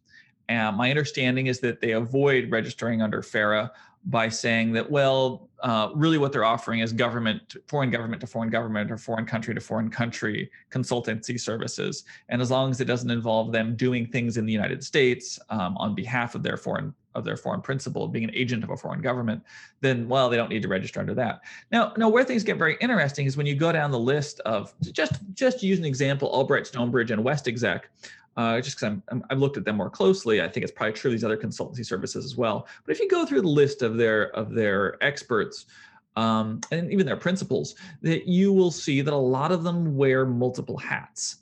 And 0.49 0.75
my 0.75 0.89
understanding 0.89 1.47
is 1.47 1.59
that 1.61 1.79
they 1.79 1.91
avoid 1.91 2.51
registering 2.51 3.01
under 3.01 3.21
FARA 3.21 3.71
by 4.05 4.27
saying 4.27 4.73
that, 4.73 4.89
well, 4.91 5.49
uh, 5.61 5.89
really 5.95 6.17
what 6.17 6.33
they're 6.33 6.43
offering 6.43 6.81
is 6.81 6.91
government, 6.91 7.55
foreign 7.67 7.89
government 7.89 8.19
to 8.19 8.27
foreign 8.27 8.49
government 8.49 8.91
or 8.91 8.97
foreign 8.97 9.25
country 9.25 9.55
to 9.55 9.61
foreign 9.61 9.89
country 9.89 10.51
consultancy 10.69 11.39
services. 11.39 12.03
And 12.27 12.41
as 12.41 12.51
long 12.51 12.71
as 12.71 12.81
it 12.81 12.85
doesn't 12.85 13.09
involve 13.09 13.53
them 13.53 13.77
doing 13.77 14.05
things 14.05 14.35
in 14.35 14.45
the 14.45 14.51
United 14.51 14.83
States 14.83 15.39
um, 15.49 15.77
on 15.77 15.95
behalf 15.95 16.35
of 16.35 16.43
their 16.43 16.57
foreign 16.57 16.93
of 17.15 17.23
their 17.23 17.37
foreign 17.37 17.61
principal, 17.61 18.07
being 18.07 18.23
an 18.23 18.31
agent 18.33 18.63
of 18.63 18.69
a 18.69 18.77
foreign 18.77 19.01
government, 19.01 19.43
then 19.81 20.07
well, 20.07 20.29
they 20.29 20.37
don't 20.37 20.49
need 20.49 20.61
to 20.61 20.67
register 20.67 20.99
under 20.99 21.13
that. 21.13 21.41
Now, 21.71 21.93
now 21.97 22.09
where 22.09 22.23
things 22.23 22.43
get 22.43 22.57
very 22.57 22.77
interesting 22.81 23.25
is 23.25 23.37
when 23.37 23.45
you 23.45 23.55
go 23.55 23.71
down 23.71 23.91
the 23.91 23.99
list 23.99 24.39
of 24.41 24.73
just 24.91 25.13
just 25.33 25.63
use 25.63 25.79
an 25.79 25.85
example, 25.85 26.29
Albright, 26.29 26.67
Stonebridge, 26.67 27.11
and 27.11 27.23
West 27.23 27.47
Exec. 27.47 27.89
Uh, 28.35 28.59
just 28.59 28.79
because 28.79 28.97
i 29.11 29.15
have 29.29 29.37
looked 29.37 29.57
at 29.57 29.63
them 29.63 29.77
more 29.77 29.91
closely, 29.91 30.41
I 30.41 30.47
think 30.47 30.63
it's 30.63 30.71
probably 30.71 30.93
true 30.93 31.11
of 31.11 31.13
these 31.13 31.23
other 31.23 31.37
consultancy 31.37 31.85
services 31.85 32.25
as 32.25 32.35
well. 32.35 32.67
But 32.83 32.95
if 32.95 32.99
you 32.99 33.07
go 33.07 33.27
through 33.27 33.41
the 33.41 33.47
list 33.47 33.83
of 33.83 33.95
their 33.95 34.35
of 34.35 34.55
their 34.55 34.97
experts, 35.03 35.67
um, 36.15 36.59
and 36.71 36.91
even 36.91 37.05
their 37.05 37.17
principals, 37.17 37.75
that 38.01 38.27
you 38.27 38.51
will 38.51 38.71
see 38.71 39.01
that 39.01 39.13
a 39.13 39.15
lot 39.15 39.51
of 39.51 39.63
them 39.63 39.95
wear 39.95 40.25
multiple 40.25 40.77
hats. 40.77 41.37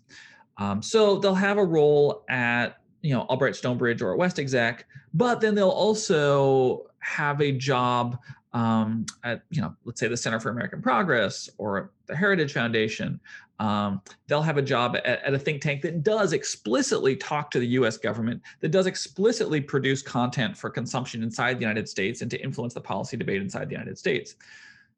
Um, 0.57 0.81
so 0.81 1.17
they'll 1.17 1.33
have 1.33 1.57
a 1.57 1.65
role 1.65 2.23
at 2.29 2.80
you 3.01 3.13
know 3.13 3.21
Albright 3.21 3.55
Stonebridge 3.55 4.01
or 4.01 4.15
West 4.15 4.39
Exec, 4.39 4.85
but 5.13 5.41
then 5.41 5.55
they'll 5.55 5.69
also 5.69 6.87
have 6.99 7.41
a 7.41 7.51
job 7.51 8.19
um, 8.53 9.05
at, 9.23 9.43
you 9.49 9.61
know, 9.61 9.73
let's 9.85 9.99
say 9.99 10.07
the 10.07 10.17
Center 10.17 10.39
for 10.39 10.49
American 10.49 10.81
Progress 10.81 11.49
or 11.57 11.91
the 12.07 12.15
Heritage 12.15 12.53
Foundation. 12.53 13.19
Um, 13.59 14.01
they'll 14.27 14.41
have 14.41 14.57
a 14.57 14.61
job 14.61 14.95
at, 14.97 15.05
at, 15.05 15.33
a 15.33 15.39
think 15.39 15.61
tank 15.61 15.83
that 15.83 16.03
does 16.03 16.33
explicitly 16.33 17.15
talk 17.15 17.51
to 17.51 17.59
the 17.59 17.67
US 17.67 17.95
government, 17.95 18.41
that 18.59 18.69
does 18.69 18.87
explicitly 18.87 19.61
produce 19.61 20.01
content 20.01 20.57
for 20.57 20.69
consumption 20.69 21.21
inside 21.21 21.57
the 21.57 21.61
United 21.61 21.87
States 21.87 22.21
and 22.21 22.31
to 22.31 22.41
influence 22.41 22.73
the 22.73 22.81
policy 22.81 23.17
debate 23.17 23.41
inside 23.41 23.69
the 23.69 23.73
United 23.73 23.97
States. 23.97 24.35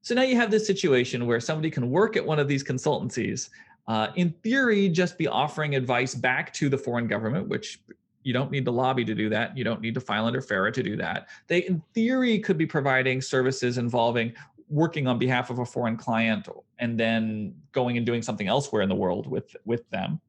So 0.01 0.15
now 0.15 0.21
you 0.21 0.35
have 0.37 0.49
this 0.49 0.65
situation 0.65 1.25
where 1.27 1.39
somebody 1.39 1.69
can 1.69 1.89
work 1.89 2.15
at 2.17 2.25
one 2.25 2.39
of 2.39 2.47
these 2.47 2.63
consultancies, 2.63 3.49
uh, 3.87 4.07
in 4.15 4.31
theory, 4.43 4.89
just 4.89 5.17
be 5.17 5.27
offering 5.27 5.75
advice 5.75 6.15
back 6.15 6.53
to 6.53 6.69
the 6.69 6.77
foreign 6.77 7.07
government, 7.07 7.47
which 7.47 7.81
you 8.23 8.33
don't 8.33 8.51
need 8.51 8.65
to 8.65 8.71
lobby 8.71 9.03
to 9.05 9.13
do 9.13 9.29
that. 9.29 9.57
You 9.57 9.63
don't 9.63 9.81
need 9.81 9.93
to 9.95 10.01
file 10.01 10.25
under 10.25 10.41
FARA 10.41 10.71
to 10.71 10.83
do 10.83 10.95
that. 10.97 11.27
They, 11.47 11.59
in 11.59 11.81
theory, 11.93 12.39
could 12.39 12.57
be 12.57 12.65
providing 12.65 13.21
services 13.21 13.77
involving 13.77 14.33
working 14.69 15.07
on 15.07 15.19
behalf 15.19 15.49
of 15.49 15.59
a 15.59 15.65
foreign 15.65 15.97
client 15.97 16.47
and 16.79 16.99
then 16.99 17.53
going 17.73 17.97
and 17.97 18.05
doing 18.05 18.21
something 18.21 18.47
elsewhere 18.47 18.81
in 18.81 18.89
the 18.89 18.95
world 18.95 19.27
with 19.27 19.55
with 19.65 19.87
them. 19.89 20.19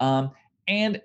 Um, 0.00 0.30
and 0.66 1.00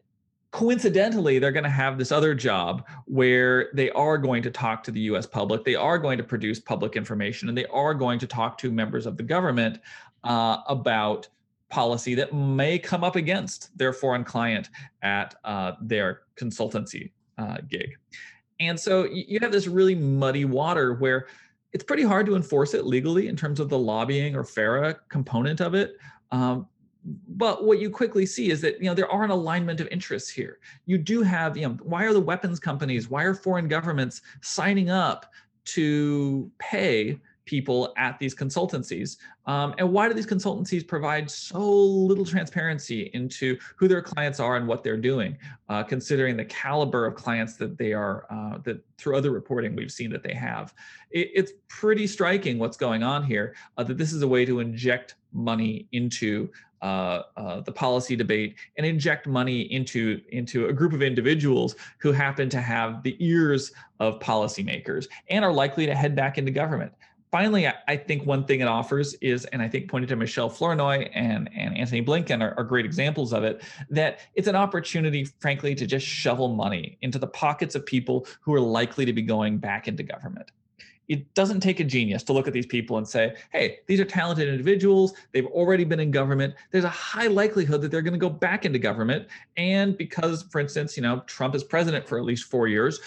coincidentally, 0.51 1.37
they're 1.37 1.51
going 1.51 1.63
to 1.65 1.69
have 1.69 1.97
this 1.97 2.11
other 2.11 2.33
job 2.33 2.87
where 3.05 3.69
they 3.73 3.91
are 3.91 4.17
going 4.17 4.41
to 4.43 4.49
talk 4.49 4.83
to 4.83 4.91
the 4.91 5.01
US 5.01 5.27
public, 5.27 5.63
they 5.63 5.75
are 5.75 5.97
going 5.97 6.17
to 6.17 6.23
produce 6.23 6.59
public 6.59 6.95
information, 6.95 7.49
and 7.49 7.57
they 7.57 7.65
are 7.65 7.93
going 7.93 8.17
to 8.19 8.27
talk 8.27 8.57
to 8.59 8.71
members 8.71 9.05
of 9.05 9.17
the 9.17 9.23
government 9.23 9.79
uh, 10.23 10.57
about 10.67 11.27
policy 11.69 12.15
that 12.15 12.33
may 12.33 12.79
come 12.79 13.03
up 13.03 13.15
against 13.15 13.77
their 13.77 13.93
foreign 13.93 14.23
client 14.23 14.69
at 15.01 15.35
uh, 15.43 15.73
their 15.81 16.21
consultancy 16.35 17.11
uh, 17.37 17.57
gig. 17.67 17.95
And 18.59 18.77
so 18.79 19.05
you 19.05 19.39
have 19.39 19.51
this 19.51 19.67
really 19.67 19.95
muddy 19.95 20.45
water 20.45 20.95
where 20.95 21.27
it's 21.71 21.83
pretty 21.83 22.03
hard 22.03 22.25
to 22.25 22.35
enforce 22.35 22.73
it 22.73 22.85
legally 22.85 23.27
in 23.27 23.35
terms 23.35 23.59
of 23.59 23.69
the 23.69 23.77
lobbying 23.77 24.35
or 24.35 24.43
FARA 24.43 24.97
component 25.09 25.61
of 25.61 25.75
it. 25.75 25.95
Um, 26.31 26.67
but 27.29 27.63
what 27.63 27.79
you 27.79 27.89
quickly 27.89 28.25
see 28.25 28.51
is 28.51 28.59
that 28.61 28.79
you 28.79 28.85
know 28.85 28.93
there 28.93 29.09
are 29.09 29.23
an 29.23 29.29
alignment 29.29 29.79
of 29.79 29.87
interests 29.87 30.29
here. 30.29 30.59
You 30.85 30.97
do 30.97 31.21
have 31.21 31.55
you 31.55 31.67
know 31.67 31.77
why 31.81 32.03
are 32.03 32.13
the 32.13 32.19
weapons 32.19 32.59
companies, 32.59 33.09
why 33.09 33.23
are 33.23 33.33
foreign 33.33 33.67
governments 33.67 34.21
signing 34.41 34.89
up 34.89 35.31
to 35.65 36.51
pay 36.59 37.19
people 37.49 37.91
at 37.97 38.19
these 38.19 38.35
consultancies? 38.35 39.17
Um, 39.47 39.73
and 39.79 39.91
why 39.91 40.07
do 40.07 40.13
these 40.13 40.27
consultancies 40.27 40.87
provide 40.87 41.31
so 41.31 41.59
little 41.59 42.23
transparency 42.23 43.09
into 43.15 43.57
who 43.75 43.87
their 43.87 44.03
clients 44.03 44.39
are 44.39 44.55
and 44.55 44.67
what 44.67 44.83
they're 44.83 45.03
doing, 45.11 45.35
uh, 45.67 45.81
considering 45.81 46.37
the 46.37 46.45
caliber 46.45 47.07
of 47.07 47.15
clients 47.15 47.55
that 47.55 47.75
they 47.75 47.91
are, 47.91 48.27
uh, 48.29 48.59
that 48.59 48.85
through 48.99 49.17
other 49.17 49.31
reporting 49.31 49.75
we've 49.75 49.91
seen 49.91 50.11
that 50.11 50.21
they 50.21 50.35
have? 50.35 50.75
It, 51.09 51.31
it's 51.33 51.53
pretty 51.69 52.05
striking 52.05 52.59
what's 52.59 52.77
going 52.77 53.01
on 53.01 53.23
here, 53.23 53.55
uh, 53.77 53.83
that 53.83 53.97
this 53.97 54.13
is 54.13 54.21
a 54.21 54.27
way 54.27 54.45
to 54.45 54.59
inject 54.59 55.15
money 55.33 55.87
into 55.91 56.51
uh, 56.81 57.23
uh, 57.35 57.61
the 57.61 57.71
policy 57.71 58.15
debate 58.15 58.55
and 58.77 58.85
inject 58.85 59.27
money 59.27 59.61
into 59.73 60.21
into 60.29 60.67
a 60.67 60.73
group 60.73 60.93
of 60.93 61.01
individuals 61.01 61.75
who 61.97 62.13
happen 62.13 62.47
to 62.49 62.61
have 62.61 63.03
the 63.03 63.17
ears 63.19 63.73
of 63.99 64.17
policymakers 64.19 65.07
and 65.29 65.43
are 65.43 65.51
likely 65.51 65.85
to 65.85 65.93
head 65.93 66.15
back 66.15 66.37
into 66.37 66.51
government 66.51 66.93
finally, 67.31 67.67
I 67.87 67.97
think 67.97 68.25
one 68.25 68.45
thing 68.45 68.61
it 68.61 68.67
offers 68.67 69.13
is, 69.15 69.45
and 69.45 69.61
I 69.61 69.67
think 69.67 69.89
pointed 69.89 70.09
to 70.09 70.15
Michelle 70.15 70.49
Flournoy 70.49 71.09
and, 71.13 71.49
and 71.55 71.77
Antony 71.77 72.03
Blinken 72.03 72.41
are, 72.41 72.53
are, 72.57 72.63
great 72.63 72.85
examples 72.85 73.33
of 73.33 73.43
it, 73.43 73.61
that 73.89 74.19
it's 74.35 74.47
an 74.47 74.55
opportunity, 74.55 75.25
frankly, 75.39 75.75
to 75.75 75.85
just 75.85 76.05
shovel 76.05 76.49
money 76.49 76.97
into 77.01 77.19
the 77.19 77.27
pockets 77.27 77.75
of 77.75 77.85
people 77.85 78.27
who 78.41 78.53
are 78.53 78.59
likely 78.59 79.05
to 79.05 79.13
be 79.13 79.21
going 79.21 79.57
back 79.57 79.87
into 79.87 80.03
government. 80.03 80.51
It 81.07 81.33
doesn't 81.33 81.61
take 81.61 81.79
a 81.79 81.83
genius 81.83 82.21
to 82.23 82.33
look 82.33 82.47
at 82.47 82.53
these 82.53 82.67
people 82.67 82.97
and 82.97 83.07
say, 83.07 83.35
hey, 83.51 83.79
these 83.87 83.99
are 83.99 84.05
talented 84.05 84.47
individuals. 84.47 85.13
They've 85.31 85.47
already 85.47 85.83
been 85.83 85.99
in 85.99 86.11
government. 86.11 86.53
There's 86.69 86.83
a 86.83 86.89
high 86.89 87.25
likelihood 87.25 87.81
that 87.81 87.89
they're 87.89 88.03
going 88.03 88.13
to 88.13 88.19
go 88.19 88.29
back 88.29 88.63
into 88.63 88.77
government. 88.77 89.27
And 89.57 89.97
because, 89.97 90.43
for 90.51 90.61
instance, 90.61 90.95
you 90.95 91.01
know, 91.01 91.21
Trump 91.25 91.55
is 91.55 91.63
president 91.63 92.07
for 92.07 92.19
at 92.19 92.25
least 92.25 92.43
four 92.43 92.67
years, 92.67 92.99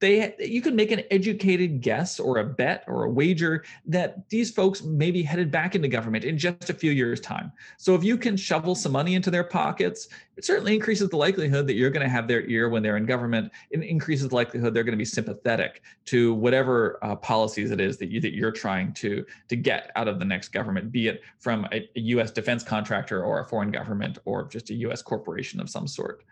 they 0.00 0.34
you 0.38 0.62
can 0.62 0.74
make 0.74 0.90
an 0.90 1.02
educated 1.10 1.80
guess 1.80 2.18
or 2.18 2.38
a 2.38 2.44
bet 2.44 2.84
or 2.86 3.04
a 3.04 3.10
wager 3.10 3.64
that 3.86 4.28
these 4.30 4.50
folks 4.50 4.82
may 4.82 5.10
be 5.10 5.22
headed 5.22 5.50
back 5.50 5.74
into 5.74 5.88
government 5.88 6.24
in 6.24 6.38
just 6.38 6.70
a 6.70 6.74
few 6.74 6.90
years 6.90 7.20
time. 7.20 7.52
So 7.76 7.94
if 7.94 8.02
you 8.02 8.16
can 8.16 8.36
shovel 8.36 8.74
some 8.74 8.92
money 8.92 9.14
into 9.14 9.30
their 9.30 9.44
pockets 9.44 10.08
it 10.40 10.46
certainly 10.46 10.74
increases 10.74 11.10
the 11.10 11.18
likelihood 11.18 11.66
that 11.66 11.74
you're 11.74 11.90
going 11.90 12.02
to 12.02 12.08
have 12.08 12.26
their 12.26 12.40
ear 12.46 12.70
when 12.70 12.82
they're 12.82 12.96
in 12.96 13.04
government. 13.04 13.52
It 13.68 13.82
increases 13.82 14.30
the 14.30 14.34
likelihood 14.34 14.72
they're 14.72 14.84
going 14.84 14.94
to 14.94 14.96
be 14.96 15.04
sympathetic 15.04 15.82
to 16.06 16.32
whatever 16.32 16.98
uh, 17.02 17.16
policies 17.16 17.70
it 17.70 17.78
is 17.78 17.98
that 17.98 18.08
you 18.08 18.22
that 18.22 18.32
you're 18.32 18.50
trying 18.50 18.94
to 18.94 19.26
to 19.48 19.54
get 19.54 19.90
out 19.96 20.08
of 20.08 20.18
the 20.18 20.24
next 20.24 20.48
government 20.48 20.90
be 20.90 21.08
it 21.08 21.20
from 21.40 21.66
a, 21.72 21.86
a 21.94 22.00
US 22.16 22.30
defense 22.30 22.62
contractor 22.62 23.22
or 23.22 23.40
a 23.40 23.44
foreign 23.46 23.70
government 23.70 24.16
or 24.24 24.48
just 24.48 24.70
a 24.70 24.74
US 24.76 25.02
corporation 25.02 25.60
of 25.60 25.68
some 25.68 25.86
sort 25.86 26.24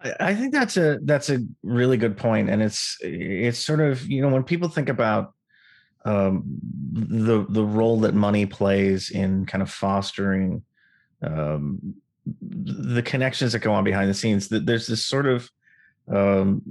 I 0.00 0.34
think 0.34 0.52
that's 0.52 0.76
a 0.76 0.98
that's 1.02 1.28
a 1.28 1.40
really 1.62 1.96
good 1.96 2.16
point, 2.16 2.48
and 2.48 2.62
it's 2.62 2.96
it's 3.00 3.58
sort 3.58 3.80
of 3.80 4.06
you 4.08 4.22
know 4.22 4.28
when 4.28 4.44
people 4.44 4.68
think 4.68 4.88
about 4.88 5.34
um, 6.04 6.44
the 6.92 7.44
the 7.48 7.64
role 7.64 7.98
that 8.00 8.14
money 8.14 8.46
plays 8.46 9.10
in 9.10 9.44
kind 9.46 9.60
of 9.60 9.70
fostering 9.70 10.62
um, 11.22 11.94
the 12.40 13.02
connections 13.02 13.52
that 13.52 13.58
go 13.58 13.72
on 13.72 13.82
behind 13.82 14.08
the 14.08 14.14
scenes, 14.14 14.48
that 14.48 14.66
there's 14.66 14.86
this 14.86 15.04
sort 15.04 15.26
of 15.26 15.50
um, 16.06 16.62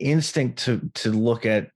instinct 0.00 0.60
to 0.60 0.80
to 0.94 1.12
look 1.12 1.44
at 1.44 1.68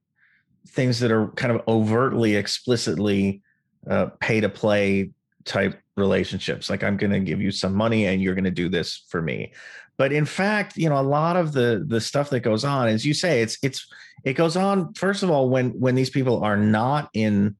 things 0.69 0.99
that 0.99 1.11
are 1.11 1.27
kind 1.29 1.53
of 1.55 1.61
overtly, 1.67 2.35
explicitly 2.35 3.43
uh, 3.89 4.07
pay 4.19 4.41
to 4.41 4.49
play 4.49 5.11
type 5.43 5.79
relationships. 5.95 6.69
Like 6.69 6.83
I'm 6.83 6.97
going 6.97 7.11
to 7.11 7.19
give 7.19 7.41
you 7.41 7.51
some 7.51 7.73
money 7.73 8.05
and 8.07 8.21
you're 8.21 8.35
going 8.35 8.45
to 8.45 8.51
do 8.51 8.69
this 8.69 9.05
for 9.09 9.21
me 9.21 9.51
but 9.97 10.11
in 10.11 10.25
fact 10.25 10.77
you 10.77 10.89
know 10.89 10.99
a 10.99 11.01
lot 11.01 11.35
of 11.35 11.53
the 11.53 11.83
the 11.87 12.01
stuff 12.01 12.29
that 12.29 12.41
goes 12.41 12.63
on 12.63 12.87
as 12.87 13.05
you 13.05 13.13
say 13.13 13.41
it's 13.41 13.57
it's 13.63 13.87
it 14.23 14.33
goes 14.33 14.55
on 14.55 14.93
first 14.93 15.23
of 15.23 15.29
all 15.29 15.49
when 15.49 15.69
when 15.79 15.95
these 15.95 16.09
people 16.09 16.43
are 16.43 16.57
not 16.57 17.09
in 17.13 17.55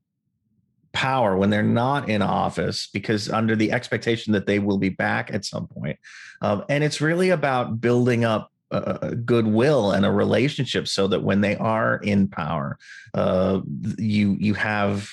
power 0.93 1.35
when 1.35 1.49
they're 1.49 1.63
not 1.63 2.09
in 2.09 2.21
office 2.21 2.87
because 2.93 3.29
under 3.29 3.55
the 3.55 3.71
expectation 3.71 4.31
that 4.31 4.45
they 4.45 4.59
will 4.59 4.77
be 4.77 4.89
back 4.89 5.33
at 5.33 5.43
some 5.43 5.67
point 5.67 5.97
um, 6.41 6.63
and 6.69 6.83
it's 6.83 7.01
really 7.01 7.29
about 7.29 7.81
building 7.81 8.23
up 8.23 8.51
a 8.71 9.15
goodwill 9.15 9.91
and 9.91 10.05
a 10.05 10.11
relationship 10.11 10.87
so 10.87 11.07
that 11.07 11.21
when 11.21 11.39
they 11.39 11.55
are 11.57 11.97
in 11.97 12.27
power 12.27 12.77
uh, 13.13 13.59
you 13.97 14.35
you 14.39 14.53
have 14.53 15.07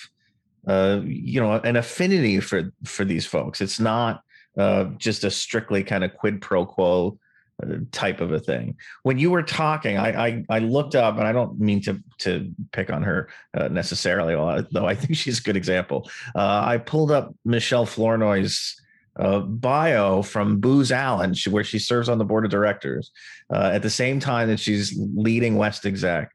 uh, 0.66 1.00
you 1.04 1.40
know 1.40 1.52
an 1.52 1.76
affinity 1.76 2.40
for 2.40 2.72
for 2.84 3.04
these 3.04 3.26
folks 3.26 3.60
it's 3.60 3.80
not 3.80 4.22
uh, 4.58 4.84
just 4.98 5.24
a 5.24 5.30
strictly 5.30 5.82
kind 5.82 6.04
of 6.04 6.14
quid 6.14 6.40
pro 6.40 6.66
quo 6.66 7.18
uh, 7.62 7.76
type 7.90 8.20
of 8.20 8.32
a 8.32 8.40
thing. 8.40 8.76
When 9.02 9.18
you 9.18 9.30
were 9.30 9.42
talking, 9.42 9.96
I 9.96 10.26
I, 10.26 10.44
I 10.48 10.58
looked 10.58 10.94
up, 10.94 11.16
and 11.18 11.26
I 11.26 11.32
don't 11.32 11.58
mean 11.58 11.80
to 11.82 12.02
to 12.18 12.50
pick 12.72 12.90
on 12.90 13.02
her 13.02 13.28
uh, 13.54 13.68
necessarily, 13.68 14.34
though 14.72 14.86
I 14.86 14.94
think 14.94 15.16
she's 15.16 15.38
a 15.38 15.42
good 15.42 15.56
example. 15.56 16.10
Uh, 16.34 16.62
I 16.64 16.78
pulled 16.78 17.10
up 17.10 17.34
Michelle 17.44 17.86
Flournoy's 17.86 18.76
uh, 19.16 19.40
bio 19.40 20.22
from 20.22 20.60
Booz 20.60 20.90
Allen, 20.90 21.34
where 21.50 21.64
she 21.64 21.78
serves 21.78 22.08
on 22.08 22.18
the 22.18 22.24
board 22.24 22.44
of 22.44 22.50
directors. 22.50 23.10
Uh, 23.52 23.70
at 23.72 23.82
the 23.82 23.90
same 23.90 24.18
time 24.20 24.48
that 24.48 24.60
she's 24.60 24.98
leading 25.14 25.56
West 25.56 25.84
Exec, 25.84 26.32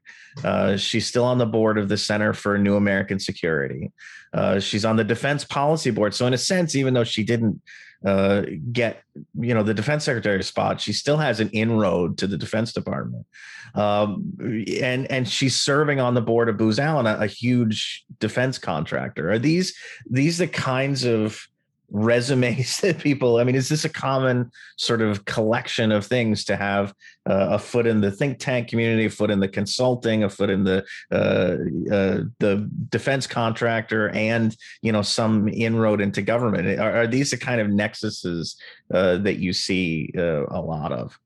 she's 0.76 1.06
still 1.06 1.24
on 1.24 1.38
the 1.38 1.46
board 1.46 1.78
of 1.78 1.88
the 1.88 1.96
Center 1.96 2.32
for 2.32 2.58
New 2.58 2.76
American 2.76 3.18
Security. 3.18 3.90
Uh, 4.32 4.60
she's 4.60 4.84
on 4.84 4.96
the 4.96 5.04
Defense 5.04 5.44
Policy 5.44 5.90
Board. 5.90 6.14
So, 6.14 6.26
in 6.26 6.34
a 6.34 6.38
sense, 6.38 6.74
even 6.74 6.94
though 6.94 7.04
she 7.04 7.24
didn't 7.24 7.60
uh, 8.06 8.42
get 8.70 9.02
you 9.40 9.54
know 9.54 9.64
the 9.64 9.74
defense 9.74 10.04
secretary 10.04 10.42
spot 10.44 10.80
she 10.80 10.92
still 10.92 11.16
has 11.16 11.40
an 11.40 11.48
inroad 11.50 12.16
to 12.16 12.28
the 12.28 12.36
defense 12.36 12.72
department 12.72 13.26
um, 13.74 14.32
and 14.80 15.10
and 15.10 15.28
she's 15.28 15.60
serving 15.60 15.98
on 15.98 16.14
the 16.14 16.20
board 16.20 16.48
of 16.48 16.56
booz 16.56 16.78
allen 16.78 17.06
a, 17.06 17.18
a 17.18 17.26
huge 17.26 18.04
defense 18.20 18.56
contractor 18.56 19.32
are 19.32 19.38
these 19.38 19.76
these 20.08 20.38
the 20.38 20.46
kinds 20.46 21.04
of 21.04 21.48
resumes 21.90 22.78
that 22.82 22.98
people 22.98 23.38
i 23.38 23.44
mean 23.44 23.54
is 23.54 23.68
this 23.68 23.84
a 23.84 23.88
common 23.88 24.50
sort 24.76 25.00
of 25.00 25.24
collection 25.24 25.90
of 25.90 26.04
things 26.04 26.44
to 26.44 26.56
have 26.56 26.92
uh, 27.28 27.48
a 27.50 27.58
foot 27.58 27.86
in 27.86 28.00
the 28.00 28.10
think 28.10 28.38
tank 28.38 28.68
community 28.68 29.06
a 29.06 29.10
foot 29.10 29.30
in 29.30 29.40
the 29.40 29.48
consulting 29.48 30.24
a 30.24 30.28
foot 30.28 30.50
in 30.50 30.64
the 30.64 30.84
uh, 31.10 31.56
uh, 31.94 32.22
the 32.38 32.68
defense 32.90 33.26
contractor 33.26 34.10
and 34.10 34.56
you 34.82 34.92
know 34.92 35.02
some 35.02 35.48
inroad 35.48 36.00
into 36.00 36.22
government? 36.22 36.78
Are, 36.78 37.02
are 37.02 37.06
these 37.06 37.30
the 37.30 37.36
kind 37.36 37.60
of 37.60 37.68
nexuses 37.68 38.56
uh, 38.92 39.18
that 39.18 39.38
you 39.38 39.52
see 39.52 40.12
uh, 40.16 40.46
a 40.46 40.60
lot 40.60 40.92
of? 40.92 41.18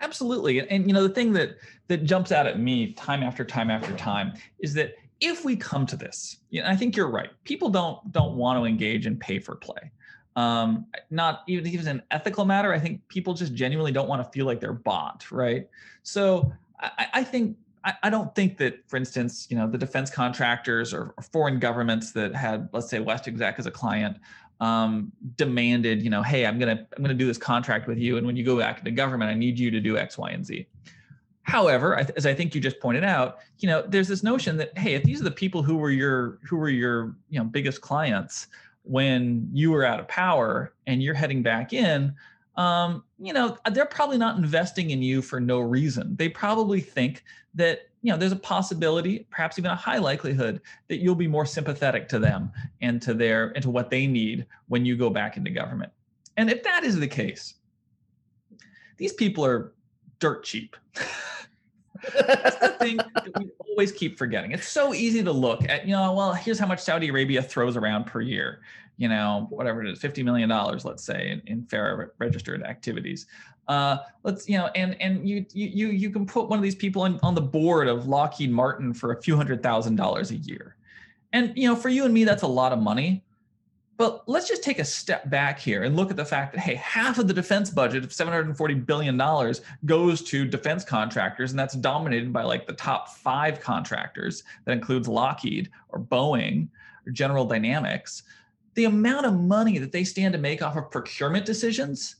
Absolutely. 0.00 0.60
And, 0.60 0.68
and 0.70 0.86
you 0.86 0.92
know 0.92 1.02
the 1.02 1.14
thing 1.14 1.32
that 1.34 1.56
that 1.88 2.04
jumps 2.04 2.32
out 2.32 2.46
at 2.46 2.58
me 2.58 2.92
time 2.92 3.22
after 3.22 3.44
time 3.44 3.70
after 3.70 3.92
time 3.96 4.34
is 4.60 4.74
that 4.74 4.94
if 5.20 5.44
we 5.44 5.56
come 5.56 5.84
to 5.86 5.96
this, 5.96 6.38
you 6.50 6.62
know, 6.62 6.68
I 6.68 6.76
think 6.76 6.96
you're 6.96 7.10
right. 7.10 7.30
People 7.44 7.70
don't 7.70 8.12
don't 8.12 8.36
want 8.36 8.58
to 8.58 8.64
engage 8.64 9.06
in 9.06 9.16
pay 9.16 9.38
for 9.38 9.56
play 9.56 9.90
um, 10.38 10.86
not 11.10 11.42
even 11.48 11.66
even 11.66 11.88
an 11.88 12.02
ethical 12.12 12.44
matter. 12.44 12.72
I 12.72 12.78
think 12.78 13.06
people 13.08 13.34
just 13.34 13.54
genuinely 13.54 13.90
don't 13.90 14.08
want 14.08 14.22
to 14.22 14.30
feel 14.30 14.46
like 14.46 14.60
they're 14.60 14.72
bought, 14.72 15.28
right? 15.32 15.68
So 16.04 16.52
I, 16.78 17.08
I 17.12 17.24
think 17.24 17.56
I, 17.82 17.94
I, 18.04 18.10
don't 18.10 18.32
think 18.36 18.56
that, 18.58 18.88
for 18.88 18.96
instance, 18.96 19.48
you 19.50 19.56
know, 19.56 19.68
the 19.68 19.78
defense 19.78 20.10
contractors 20.10 20.94
or, 20.94 21.12
or 21.16 21.22
foreign 21.32 21.58
governments 21.58 22.12
that 22.12 22.36
had, 22.36 22.68
let's 22.72 22.88
say, 22.88 23.00
West 23.00 23.26
Exec 23.26 23.58
as 23.58 23.66
a 23.66 23.70
client, 23.72 24.18
um, 24.60 25.10
demanded, 25.36 26.02
you 26.02 26.10
know, 26.10 26.22
hey, 26.22 26.46
I'm 26.46 26.56
gonna 26.56 26.86
I'm 26.96 27.02
gonna 27.02 27.14
do 27.14 27.26
this 27.26 27.38
contract 27.38 27.88
with 27.88 27.98
you, 27.98 28.16
and 28.16 28.24
when 28.24 28.36
you 28.36 28.44
go 28.44 28.56
back 28.56 28.78
into 28.78 28.92
government, 28.92 29.32
I 29.32 29.34
need 29.34 29.58
you 29.58 29.72
to 29.72 29.80
do 29.80 29.98
X, 29.98 30.18
Y, 30.18 30.30
and 30.30 30.46
Z. 30.46 30.68
However, 31.42 31.96
as 32.16 32.26
I 32.26 32.34
think 32.34 32.54
you 32.54 32.60
just 32.60 32.78
pointed 32.78 33.02
out, 33.02 33.38
you 33.58 33.68
know, 33.68 33.82
there's 33.88 34.06
this 34.06 34.22
notion 34.22 34.56
that 34.58 34.76
hey, 34.78 34.94
if 34.94 35.02
these 35.02 35.20
are 35.20 35.24
the 35.24 35.32
people 35.32 35.64
who 35.64 35.78
were 35.78 35.90
your 35.90 36.38
who 36.48 36.58
were 36.58 36.68
your 36.68 37.16
you 37.28 37.40
know 37.40 37.44
biggest 37.44 37.80
clients 37.80 38.46
when 38.88 39.48
you 39.52 39.70
were 39.70 39.84
out 39.84 40.00
of 40.00 40.08
power 40.08 40.72
and 40.86 41.02
you're 41.02 41.14
heading 41.14 41.42
back 41.42 41.72
in, 41.72 42.14
um, 42.56 43.04
you 43.18 43.32
know, 43.32 43.56
they're 43.72 43.86
probably 43.86 44.18
not 44.18 44.36
investing 44.36 44.90
in 44.90 45.02
you 45.02 45.22
for 45.22 45.40
no 45.40 45.60
reason. 45.60 46.16
They 46.16 46.28
probably 46.28 46.80
think 46.80 47.22
that 47.54 47.82
you 48.02 48.12
know 48.12 48.18
there's 48.18 48.32
a 48.32 48.36
possibility, 48.36 49.26
perhaps 49.30 49.58
even 49.58 49.70
a 49.70 49.76
high 49.76 49.98
likelihood, 49.98 50.60
that 50.88 50.98
you'll 50.98 51.14
be 51.14 51.28
more 51.28 51.46
sympathetic 51.46 52.08
to 52.08 52.18
them 52.18 52.50
and 52.80 53.02
to 53.02 53.14
their 53.14 53.50
and 53.50 53.62
to 53.62 53.70
what 53.70 53.90
they 53.90 54.06
need 54.06 54.46
when 54.68 54.84
you 54.84 54.96
go 54.96 55.10
back 55.10 55.36
into 55.36 55.50
government. 55.50 55.92
And 56.36 56.50
if 56.50 56.62
that 56.62 56.84
is 56.84 56.98
the 56.98 57.08
case, 57.08 57.54
these 58.96 59.12
people 59.12 59.44
are 59.44 59.72
dirt 60.18 60.44
cheap. 60.44 60.76
That's 62.26 62.56
the 62.58 62.76
thing 62.80 62.96
that 62.96 63.30
we 63.38 63.50
always 63.68 63.92
keep 63.92 64.18
forgetting. 64.18 64.52
It's 64.52 64.68
so 64.68 64.94
easy 64.94 65.22
to 65.22 65.32
look 65.32 65.68
at, 65.68 65.86
you 65.86 65.92
know, 65.92 66.12
well, 66.12 66.32
here's 66.32 66.58
how 66.58 66.66
much 66.66 66.80
Saudi 66.80 67.08
Arabia 67.08 67.42
throws 67.42 67.76
around 67.76 68.06
per 68.06 68.20
year 68.20 68.60
you 68.98 69.08
know, 69.08 69.46
whatever 69.48 69.82
it 69.82 69.88
is, 69.88 70.00
$50 70.00 70.24
million, 70.24 70.50
let's 70.50 71.04
say, 71.04 71.30
in, 71.30 71.40
in 71.46 71.64
FARA 71.64 72.10
registered 72.18 72.62
activities. 72.64 73.26
Uh, 73.68 73.98
let's, 74.24 74.48
you 74.48 74.58
know, 74.58 74.66
and 74.74 75.00
and 75.00 75.28
you 75.28 75.44
you 75.52 75.88
you 75.88 76.10
can 76.10 76.24
put 76.24 76.48
one 76.48 76.58
of 76.58 76.62
these 76.62 76.74
people 76.74 77.02
on, 77.02 77.20
on 77.22 77.34
the 77.34 77.40
board 77.40 77.86
of 77.86 78.08
Lockheed 78.08 78.50
Martin 78.50 78.94
for 78.94 79.12
a 79.12 79.22
few 79.22 79.36
hundred 79.36 79.62
thousand 79.62 79.96
dollars 79.96 80.30
a 80.30 80.36
year. 80.36 80.76
And 81.34 81.52
you 81.54 81.68
know, 81.68 81.76
for 81.76 81.90
you 81.90 82.06
and 82.06 82.14
me, 82.14 82.24
that's 82.24 82.42
a 82.42 82.48
lot 82.48 82.72
of 82.72 82.78
money. 82.78 83.22
But 83.98 84.26
let's 84.26 84.48
just 84.48 84.62
take 84.62 84.78
a 84.78 84.84
step 84.84 85.28
back 85.28 85.58
here 85.58 85.82
and 85.82 85.96
look 85.96 86.10
at 86.10 86.16
the 86.16 86.24
fact 86.24 86.54
that 86.54 86.60
hey, 86.60 86.76
half 86.76 87.18
of 87.18 87.28
the 87.28 87.34
defense 87.34 87.68
budget 87.68 88.04
of 88.04 88.12
740 88.12 88.74
billion 88.74 89.18
dollars 89.18 89.60
goes 89.84 90.22
to 90.22 90.46
defense 90.46 90.84
contractors, 90.84 91.50
and 91.50 91.58
that's 91.58 91.74
dominated 91.74 92.32
by 92.32 92.44
like 92.44 92.66
the 92.66 92.72
top 92.72 93.10
five 93.10 93.60
contractors. 93.60 94.44
That 94.64 94.72
includes 94.72 95.08
Lockheed 95.08 95.70
or 95.90 96.00
Boeing 96.00 96.68
or 97.06 97.12
General 97.12 97.44
Dynamics 97.44 98.22
the 98.78 98.84
amount 98.84 99.26
of 99.26 99.34
money 99.34 99.78
that 99.78 99.90
they 99.90 100.04
stand 100.04 100.32
to 100.32 100.38
make 100.38 100.62
off 100.62 100.76
of 100.76 100.88
procurement 100.88 101.44
decisions 101.44 102.14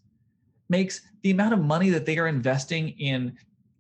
makes 0.68 1.02
the 1.22 1.30
amount 1.30 1.54
of 1.54 1.60
money 1.60 1.88
that 1.88 2.04
they 2.04 2.18
are 2.18 2.26
investing 2.26 2.88
in 2.98 3.32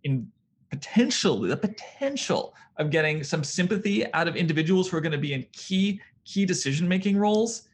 in 0.04 0.30
potentially 0.70 1.48
the 1.48 1.56
potential 1.56 2.54
of 2.76 2.90
getting 2.90 3.24
some 3.24 3.42
sympathy 3.42 4.06
out 4.12 4.28
of 4.28 4.36
individuals 4.36 4.88
who 4.88 4.96
are 4.96 5.00
going 5.00 5.10
to 5.10 5.18
be 5.18 5.32
in 5.32 5.44
key 5.52 6.00
key 6.24 6.46
decision 6.46 6.86
making 6.86 7.16
roles 7.16 7.67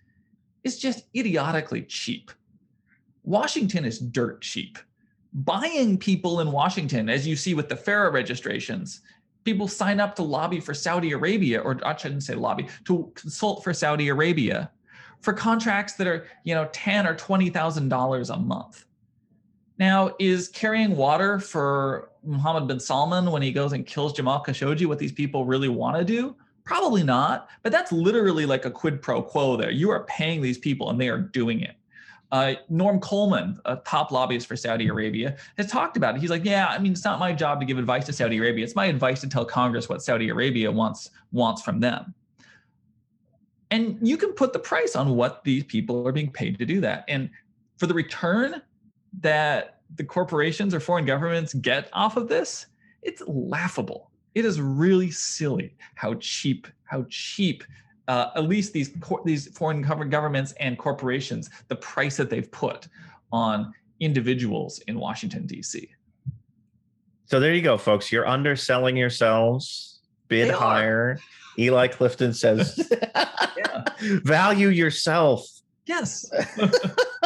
is 0.64 0.78
just 0.78 1.04
idiotically 1.14 1.82
cheap 1.82 2.30
washington 3.22 3.84
is 3.84 3.98
dirt 3.98 4.40
cheap 4.40 4.78
buying 5.32 5.96
people 5.96 6.40
in 6.40 6.50
washington 6.50 7.08
as 7.08 7.26
you 7.26 7.36
see 7.36 7.54
with 7.54 7.68
the 7.68 7.76
FARA 7.76 8.10
registrations 8.10 9.00
people 9.44 9.68
sign 9.68 10.00
up 10.00 10.14
to 10.16 10.22
lobby 10.22 10.60
for 10.60 10.74
saudi 10.74 11.12
arabia 11.12 11.60
or 11.60 11.78
i 11.84 11.94
shouldn't 11.94 12.22
say 12.22 12.34
lobby 12.34 12.66
to 12.84 13.10
consult 13.14 13.62
for 13.62 13.72
saudi 13.72 14.08
arabia 14.08 14.70
for 15.24 15.32
contracts 15.32 15.94
that 15.94 16.06
are, 16.06 16.26
you 16.44 16.54
know, 16.54 16.68
ten 16.72 17.06
or 17.06 17.16
twenty 17.16 17.48
thousand 17.48 17.88
dollars 17.88 18.28
a 18.28 18.36
month. 18.36 18.84
Now, 19.78 20.14
is 20.20 20.48
carrying 20.48 20.96
water 20.96 21.40
for 21.40 22.10
Mohammed 22.22 22.68
bin 22.68 22.78
Salman 22.78 23.30
when 23.30 23.40
he 23.40 23.50
goes 23.50 23.72
and 23.72 23.86
kills 23.86 24.12
Jamal 24.12 24.44
Khashoggi 24.44 24.86
what 24.86 24.98
these 24.98 25.12
people 25.12 25.46
really 25.46 25.68
want 25.68 25.96
to 25.96 26.04
do? 26.04 26.36
Probably 26.64 27.02
not, 27.02 27.48
but 27.62 27.72
that's 27.72 27.92
literally 27.92 28.46
like 28.46 28.64
a 28.64 28.70
quid 28.70 29.02
pro 29.02 29.22
quo 29.22 29.56
there. 29.56 29.70
You 29.70 29.90
are 29.90 30.04
paying 30.04 30.40
these 30.40 30.58
people 30.58 30.90
and 30.90 31.00
they 31.00 31.08
are 31.08 31.18
doing 31.18 31.60
it. 31.60 31.76
Uh, 32.32 32.54
Norm 32.68 32.98
Coleman, 33.00 33.60
a 33.64 33.76
top 33.76 34.10
lobbyist 34.10 34.46
for 34.46 34.56
Saudi 34.56 34.88
Arabia, 34.88 35.36
has 35.56 35.70
talked 35.70 35.96
about 35.96 36.16
it. 36.16 36.20
He's 36.20 36.30
like, 36.30 36.44
yeah, 36.44 36.66
I 36.66 36.78
mean, 36.78 36.92
it's 36.92 37.04
not 37.04 37.20
my 37.20 37.32
job 37.32 37.60
to 37.60 37.66
give 37.66 37.78
advice 37.78 38.06
to 38.06 38.12
Saudi 38.12 38.38
Arabia. 38.38 38.64
It's 38.64 38.74
my 38.74 38.86
advice 38.86 39.20
to 39.20 39.28
tell 39.28 39.44
Congress 39.44 39.88
what 39.88 40.02
Saudi 40.02 40.30
Arabia 40.30 40.72
wants 40.72 41.10
wants 41.32 41.62
from 41.62 41.80
them 41.80 42.14
and 43.74 43.98
you 44.00 44.16
can 44.16 44.32
put 44.32 44.52
the 44.52 44.58
price 44.58 44.94
on 44.94 45.16
what 45.16 45.42
these 45.42 45.64
people 45.64 46.06
are 46.06 46.12
being 46.12 46.30
paid 46.30 46.58
to 46.58 46.64
do 46.64 46.80
that 46.80 47.04
and 47.08 47.28
for 47.76 47.86
the 47.88 47.94
return 47.94 48.62
that 49.20 49.80
the 49.96 50.04
corporations 50.04 50.72
or 50.72 50.80
foreign 50.80 51.04
governments 51.04 51.54
get 51.54 51.88
off 51.92 52.16
of 52.16 52.28
this 52.28 52.66
it's 53.02 53.22
laughable 53.26 54.10
it 54.34 54.44
is 54.44 54.60
really 54.60 55.10
silly 55.10 55.76
how 55.94 56.14
cheap 56.14 56.66
how 56.84 57.04
cheap 57.08 57.64
uh, 58.08 58.30
at 58.36 58.44
least 58.44 58.72
these 58.72 58.92
these 59.24 59.48
foreign 59.56 59.82
governments 60.10 60.52
and 60.60 60.78
corporations 60.78 61.50
the 61.68 61.76
price 61.76 62.16
that 62.16 62.28
they've 62.28 62.50
put 62.52 62.88
on 63.32 63.72
individuals 64.00 64.80
in 64.86 64.98
Washington 64.98 65.46
D.C. 65.46 65.88
So 67.26 67.40
there 67.40 67.54
you 67.54 67.62
go, 67.62 67.78
folks. 67.78 68.12
You're 68.12 68.26
underselling 68.26 68.96
yourselves. 68.96 70.00
Bid 70.28 70.50
they 70.50 70.52
higher. 70.52 71.18
Are. 71.18 71.18
Eli 71.58 71.88
Clifton 71.88 72.34
says, 72.34 72.90
yeah. 73.14 73.84
value 74.00 74.68
yourself. 74.68 75.46
Yes. 75.86 76.30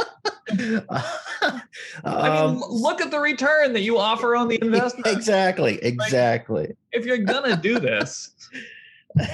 I 0.51 1.63
mean, 2.05 2.15
um, 2.15 2.63
look 2.69 3.01
at 3.01 3.11
the 3.11 3.19
return 3.19 3.73
that 3.75 3.83
you 3.83 3.99
offer 3.99 4.37
on 4.37 4.49
the 4.49 4.59
investment. 4.63 5.07
Exactly. 5.07 5.79
Exactly. 5.83 6.69
Like, 6.69 6.77
if 6.93 7.05
you're 7.05 7.19
gonna 7.19 7.57
do 7.57 7.79
this. 7.79 8.31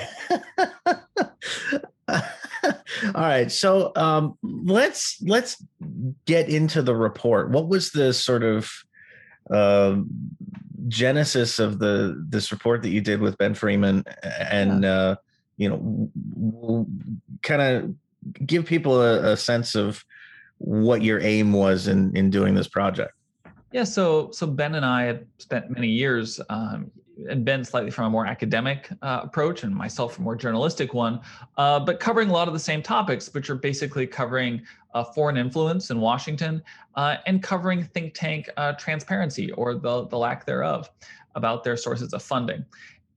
All 2.08 2.22
right. 3.14 3.50
So 3.50 3.92
um, 3.96 4.38
let's 4.42 5.20
let's 5.22 5.62
get 6.24 6.48
into 6.48 6.82
the 6.82 6.94
report. 6.94 7.50
What 7.50 7.68
was 7.68 7.90
the 7.90 8.12
sort 8.12 8.42
of 8.42 8.70
um, 9.50 10.08
genesis 10.88 11.58
of 11.58 11.78
the 11.78 12.24
this 12.28 12.50
report 12.52 12.82
that 12.82 12.90
you 12.90 13.00
did 13.00 13.20
with 13.20 13.38
Ben 13.38 13.54
Freeman, 13.54 14.04
and 14.22 14.84
uh, 14.84 15.16
you 15.56 15.68
know, 15.68 16.86
kind 17.42 17.62
of 17.62 18.46
give 18.46 18.64
people 18.64 19.00
a, 19.00 19.32
a 19.32 19.36
sense 19.36 19.74
of 19.74 20.04
what 20.58 21.02
your 21.02 21.20
aim 21.20 21.52
was 21.52 21.88
in 21.88 22.16
in 22.16 22.30
doing 22.30 22.54
this 22.54 22.68
project. 22.68 23.12
Yeah, 23.72 23.84
so 23.84 24.30
so 24.30 24.46
Ben 24.46 24.76
and 24.76 24.86
I 24.86 25.02
had 25.02 25.26
spent 25.38 25.68
many 25.70 25.88
years, 25.88 26.40
um, 26.48 26.92
and 27.28 27.44
Ben 27.44 27.64
slightly 27.64 27.90
from 27.90 28.04
a 28.04 28.10
more 28.10 28.24
academic 28.24 28.88
uh, 29.02 29.22
approach, 29.24 29.64
and 29.64 29.74
myself 29.74 30.18
a 30.18 30.22
more 30.22 30.36
journalistic 30.36 30.94
one, 30.94 31.20
uh, 31.56 31.80
but 31.80 31.98
covering 31.98 32.30
a 32.30 32.32
lot 32.32 32.46
of 32.46 32.54
the 32.54 32.60
same 32.60 32.82
topics, 32.82 33.34
which 33.34 33.50
are 33.50 33.56
basically 33.56 34.06
covering 34.06 34.62
uh, 34.94 35.02
foreign 35.02 35.36
influence 35.36 35.90
in 35.90 36.00
Washington 36.00 36.62
uh, 36.94 37.16
and 37.26 37.42
covering 37.42 37.82
think 37.82 38.14
tank 38.14 38.48
uh, 38.56 38.72
transparency 38.74 39.50
or 39.52 39.74
the 39.74 40.06
the 40.06 40.16
lack 40.16 40.46
thereof 40.46 40.88
about 41.34 41.64
their 41.64 41.76
sources 41.76 42.12
of 42.12 42.22
funding, 42.22 42.64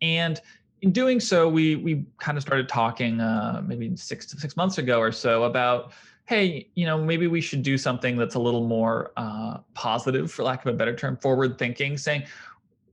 and 0.01 0.41
in 0.81 0.91
doing 0.91 1.19
so, 1.19 1.47
we 1.49 1.75
we 1.75 2.03
kind 2.19 2.37
of 2.37 2.41
started 2.43 2.69
talking 2.69 3.19
uh, 3.19 3.61
maybe 3.65 3.95
six 3.95 4.31
six 4.39 4.55
months 4.55 4.77
ago 4.77 4.99
or 4.99 5.11
so 5.11 5.43
about 5.43 5.91
hey, 6.27 6.69
you 6.75 6.85
know, 6.85 7.01
maybe 7.01 7.25
we 7.25 7.39
should 7.39 7.63
do 7.63 7.77
something 7.77 8.17
that's 8.17 8.35
a 8.35 8.39
little 8.39 8.67
more 8.67 9.11
uh, 9.15 9.59
positive, 9.73 10.29
for 10.29 10.43
lack 10.43 10.65
of 10.65 10.73
a 10.73 10.77
better 10.77 10.93
term, 10.93 11.15
forward 11.17 11.57
thinking, 11.57 11.97
saying, 11.97 12.23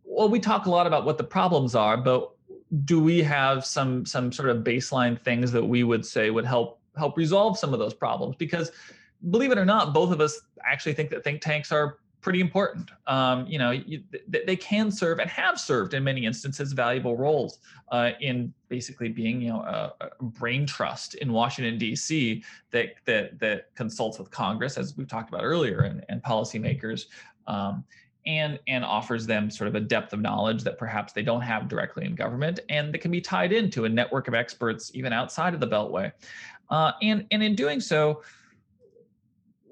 well, 0.05 0.29
we 0.29 0.39
talk 0.39 0.67
a 0.67 0.71
lot 0.71 0.87
about 0.87 1.05
what 1.05 1.19
the 1.19 1.25
problems 1.25 1.75
are, 1.75 1.97
but 1.97 2.31
do 2.85 3.03
we 3.03 3.23
have 3.23 3.65
some 3.65 4.07
some 4.07 4.33
sort 4.33 4.49
of 4.49 4.59
baseline 4.59 5.21
things 5.21 5.53
that 5.53 5.65
we 5.65 5.85
would 5.85 6.07
say 6.07 6.31
would 6.31 6.45
help 6.45 6.81
help 6.97 7.17
resolve 7.17 7.59
some 7.59 7.73
of 7.73 7.81
those 7.81 7.95
problems? 7.95 8.37
Because 8.37 8.71
believe 9.31 9.51
it 9.51 9.59
or 9.59 9.65
not, 9.65 9.93
both 9.93 10.13
of 10.13 10.21
us 10.21 10.41
actually 10.65 10.95
think 10.95 11.11
that 11.11 11.25
think 11.25 11.41
tanks 11.41 11.73
are 11.73 11.99
pretty 12.25 12.41
important. 12.41 12.91
Um, 13.07 13.47
you 13.47 13.59
know, 13.59 13.71
you, 13.71 14.03
they 14.27 14.57
can 14.57 14.91
serve 14.91 15.19
and 15.19 15.31
have 15.31 15.61
served 15.61 15.93
in 15.93 16.03
many 16.03 16.25
instances 16.25 16.73
valuable 16.73 17.17
roles 17.17 17.59
uh, 17.93 18.13
in 18.19 18.53
basically 18.69 19.11
being, 19.11 19.43
you 19.43 19.51
know, 19.51 19.61
a, 19.61 19.93
a, 20.01 20.25
brain 20.25 20.67
trust 20.67 21.17
in 21.17 21.31
Washington 21.31 21.77
D.C. 21.79 22.43
that 22.71 22.95
that 23.05 23.39
that 23.39 23.75
consults 23.75 24.19
with 24.19 24.31
Congress, 24.31 24.79
as 24.79 24.97
we've 24.97 25.07
talked 25.07 25.29
about 25.29 25.45
earlier, 25.45 25.81
and, 25.81 26.05
and 26.09 26.23
policymakers. 26.23 27.05
Um, 27.47 27.85
and 28.27 28.59
and 28.69 28.87
offers 28.87 29.27
them 29.27 29.51
sort 29.51 29.69
of 29.69 29.75
a 29.75 29.81
depth 29.81 30.15
of 30.15 30.21
knowledge 30.21 30.65
that 30.65 30.79
perhaps 30.79 31.13
they 31.13 31.23
don't 31.23 31.43
have 31.43 31.69
directly 31.69 32.07
in 32.07 32.15
government 32.15 32.59
and 32.71 32.95
that 32.95 33.01
can 33.01 33.11
be 33.11 33.21
tied 33.21 33.53
into 33.53 33.85
a 33.85 33.89
network 33.89 34.29
of 34.29 34.35
experts 34.35 34.91
even 34.95 35.13
outside 35.13 35.53
of 35.53 35.61
the 35.61 35.67
beltway 35.67 36.11
uh, 36.71 36.93
and 37.03 37.27
and 37.33 37.43
in 37.43 37.55
doing 37.55 37.83
so 37.83 38.23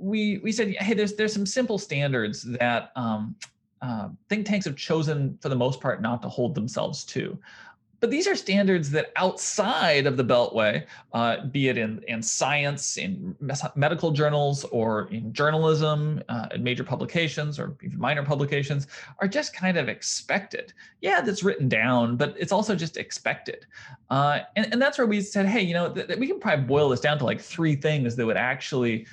we 0.02 0.38
we 0.38 0.52
said, 0.52 0.74
hey, 0.80 0.94
there's 0.94 1.14
there's 1.14 1.32
some 1.32 1.46
simple 1.46 1.78
standards 1.78 2.42
that 2.42 2.90
um, 2.96 3.36
uh, 3.80 4.08
think 4.28 4.46
tanks 4.46 4.66
have 4.66 4.76
chosen 4.76 5.38
for 5.40 5.48
the 5.48 5.56
most 5.56 5.80
part 5.80 6.02
not 6.02 6.20
to 6.22 6.28
hold 6.28 6.54
themselves 6.54 7.04
to. 7.04 7.38
but 8.02 8.10
these 8.10 8.26
are 8.26 8.34
standards 8.34 8.90
that 8.90 9.12
outside 9.14 10.08
of 10.08 10.16
the 10.16 10.24
Beltway, 10.24 10.84
uh, 11.12 11.46
be 11.46 11.68
it 11.68 11.78
in, 11.78 12.02
in 12.08 12.20
science, 12.20 12.96
in 12.96 13.36
medical 13.76 14.10
journals, 14.10 14.64
or 14.64 15.08
in 15.12 15.32
journalism, 15.32 16.20
uh, 16.28 16.48
in 16.52 16.64
major 16.64 16.82
publications, 16.82 17.60
or 17.60 17.76
even 17.80 17.96
minor 18.00 18.24
publications, 18.24 18.88
are 19.20 19.28
just 19.28 19.54
kind 19.54 19.78
of 19.78 19.88
expected. 19.88 20.72
Yeah, 21.00 21.20
that's 21.20 21.44
written 21.44 21.68
down, 21.68 22.16
but 22.16 22.34
it's 22.36 22.50
also 22.50 22.74
just 22.74 22.96
expected. 22.96 23.66
Uh, 24.10 24.40
and, 24.56 24.72
and 24.72 24.82
that's 24.82 24.98
where 24.98 25.06
we 25.06 25.20
said, 25.20 25.46
hey, 25.46 25.62
you 25.62 25.72
know, 25.72 25.94
th- 25.94 26.08
th- 26.08 26.18
we 26.18 26.26
can 26.26 26.40
probably 26.40 26.64
boil 26.64 26.88
this 26.88 26.98
down 26.98 27.18
to 27.18 27.24
like 27.24 27.40
three 27.40 27.76
things 27.76 28.16
that 28.16 28.26
would 28.26 28.36
actually 28.36 29.06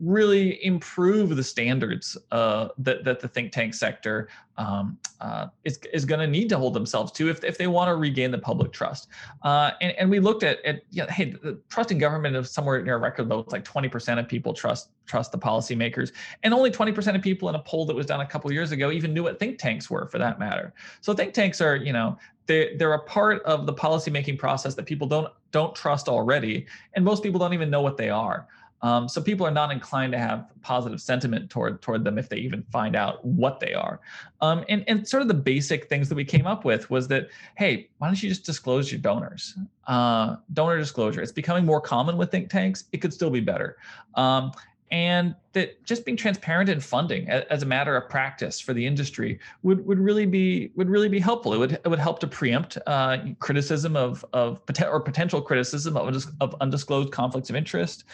really 0.00 0.64
improve 0.64 1.36
the 1.36 1.42
standards 1.42 2.16
uh, 2.30 2.68
that, 2.78 3.04
that 3.04 3.20
the 3.20 3.28
think 3.28 3.52
tank 3.52 3.74
sector 3.74 4.28
um, 4.58 4.98
uh, 5.20 5.46
is, 5.64 5.78
is 5.92 6.04
going 6.04 6.20
to 6.20 6.26
need 6.26 6.48
to 6.48 6.58
hold 6.58 6.74
themselves 6.74 7.12
to 7.12 7.28
if, 7.28 7.42
if 7.44 7.58
they 7.58 7.66
want 7.66 7.88
to 7.88 7.96
regain 7.96 8.30
the 8.30 8.38
public 8.38 8.72
trust. 8.72 9.08
Uh, 9.42 9.70
and, 9.80 9.92
and 9.92 10.10
we 10.10 10.20
looked 10.20 10.42
at, 10.42 10.64
at 10.64 10.82
you 10.90 11.02
know, 11.02 11.08
hey, 11.08 11.30
the 11.30 11.58
trust 11.68 11.90
in 11.90 11.98
government 11.98 12.36
is 12.36 12.50
somewhere 12.50 12.82
near 12.82 12.96
a 12.96 12.98
record 12.98 13.28
low. 13.28 13.40
It's 13.40 13.52
like 13.52 13.64
20% 13.64 14.18
of 14.18 14.28
people 14.28 14.52
trust 14.52 14.90
trust 15.06 15.30
the 15.30 15.38
policymakers, 15.38 16.10
and 16.42 16.52
only 16.52 16.70
20% 16.70 17.14
of 17.14 17.22
people 17.22 17.48
in 17.48 17.54
a 17.54 17.60
poll 17.60 17.86
that 17.86 17.94
was 17.94 18.06
done 18.06 18.20
a 18.20 18.26
couple 18.26 18.50
years 18.52 18.72
ago 18.72 18.90
even 18.90 19.14
knew 19.14 19.22
what 19.22 19.38
think 19.38 19.56
tanks 19.56 19.88
were, 19.88 20.06
for 20.08 20.18
that 20.18 20.40
matter. 20.40 20.74
So 21.00 21.14
think 21.14 21.32
tanks 21.32 21.60
are, 21.60 21.76
you 21.76 21.92
know, 21.92 22.18
they 22.46 22.76
they're 22.76 22.94
a 22.94 23.02
part 23.02 23.42
of 23.42 23.66
the 23.66 23.72
policymaking 23.72 24.38
process 24.38 24.74
that 24.74 24.86
people 24.86 25.06
don't 25.06 25.32
don't 25.52 25.74
trust 25.74 26.08
already, 26.08 26.66
and 26.94 27.04
most 27.04 27.22
people 27.22 27.38
don't 27.38 27.54
even 27.54 27.70
know 27.70 27.82
what 27.82 27.96
they 27.96 28.10
are. 28.10 28.48
Um, 28.82 29.08
so 29.08 29.20
people 29.20 29.46
are 29.46 29.52
not 29.52 29.72
inclined 29.72 30.12
to 30.12 30.18
have 30.18 30.50
positive 30.62 31.00
sentiment 31.00 31.50
toward 31.50 31.80
toward 31.82 32.04
them 32.04 32.18
if 32.18 32.28
they 32.28 32.36
even 32.36 32.62
find 32.70 32.94
out 32.94 33.24
what 33.24 33.60
they 33.60 33.74
are. 33.74 34.00
Um, 34.40 34.64
and 34.68 34.84
and 34.86 35.06
sort 35.06 35.22
of 35.22 35.28
the 35.28 35.34
basic 35.34 35.88
things 35.88 36.08
that 36.08 36.14
we 36.14 36.24
came 36.24 36.46
up 36.46 36.64
with 36.64 36.90
was 36.90 37.08
that 37.08 37.28
hey, 37.56 37.88
why 37.98 38.08
don't 38.08 38.22
you 38.22 38.28
just 38.28 38.44
disclose 38.44 38.92
your 38.92 39.00
donors? 39.00 39.56
Uh, 39.86 40.36
donor 40.52 40.78
disclosure. 40.78 41.22
It's 41.22 41.32
becoming 41.32 41.64
more 41.64 41.80
common 41.80 42.16
with 42.16 42.30
think 42.30 42.50
tanks. 42.50 42.84
It 42.92 42.98
could 42.98 43.12
still 43.12 43.30
be 43.30 43.40
better. 43.40 43.76
Um, 44.14 44.52
and 44.90 45.34
that 45.52 45.82
just 45.84 46.04
being 46.04 46.16
transparent 46.16 46.68
in 46.68 46.78
funding 46.78 47.28
as 47.28 47.62
a 47.62 47.66
matter 47.66 47.96
of 47.96 48.08
practice 48.08 48.60
for 48.60 48.72
the 48.72 48.86
industry 48.86 49.40
would, 49.62 49.84
would 49.84 49.98
really 49.98 50.26
be 50.26 50.70
would 50.76 50.88
really 50.88 51.08
be 51.08 51.18
helpful. 51.18 51.52
It 51.52 51.58
would 51.58 51.72
it 51.72 51.88
would 51.88 51.98
help 51.98 52.20
to 52.20 52.26
preempt 52.26 52.78
uh, 52.86 53.18
criticism 53.40 53.96
of 53.96 54.24
of 54.32 54.60
or 54.82 55.00
potential 55.00 55.42
criticism 55.42 55.96
of, 55.96 56.26
of 56.40 56.54
undisclosed 56.60 57.10
conflicts 57.10 57.50
of 57.50 57.56
interest 57.56 58.04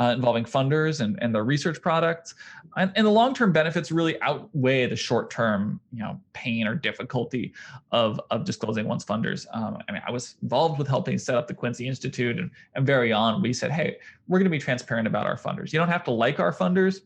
uh, 0.00 0.12
involving 0.16 0.44
funders 0.44 1.00
and, 1.00 1.18
and 1.20 1.34
the 1.34 1.42
research 1.42 1.80
products. 1.82 2.34
And, 2.76 2.90
and 2.96 3.06
the 3.06 3.10
long-term 3.10 3.52
benefits 3.52 3.92
really 3.92 4.20
outweigh 4.22 4.86
the 4.86 4.96
short-term, 4.96 5.80
you 5.92 5.98
know, 5.98 6.18
pain 6.32 6.66
or 6.66 6.74
difficulty 6.74 7.52
of, 7.92 8.20
of 8.30 8.44
disclosing 8.44 8.88
one's 8.88 9.04
funders. 9.04 9.46
Um, 9.52 9.78
I 9.88 9.92
mean, 9.92 10.02
I 10.06 10.10
was 10.10 10.36
involved 10.42 10.78
with 10.78 10.88
helping 10.88 11.18
set 11.18 11.34
up 11.34 11.46
the 11.46 11.54
Quincy 11.54 11.86
Institute 11.86 12.38
and, 12.38 12.50
and 12.74 12.86
very 12.86 13.12
on, 13.12 13.42
we 13.42 13.52
said, 13.52 13.70
hey, 13.70 13.98
we're 14.26 14.38
going 14.38 14.44
to 14.44 14.50
be 14.50 14.58
transparent 14.58 15.06
about 15.06 15.26
our 15.26 15.36
funders. 15.36 15.72
You 15.72 15.78
don't 15.78 15.88
have 15.88 16.04
to 16.04 16.12
like 16.12 16.40
our 16.40 16.52
funders. 16.52 17.00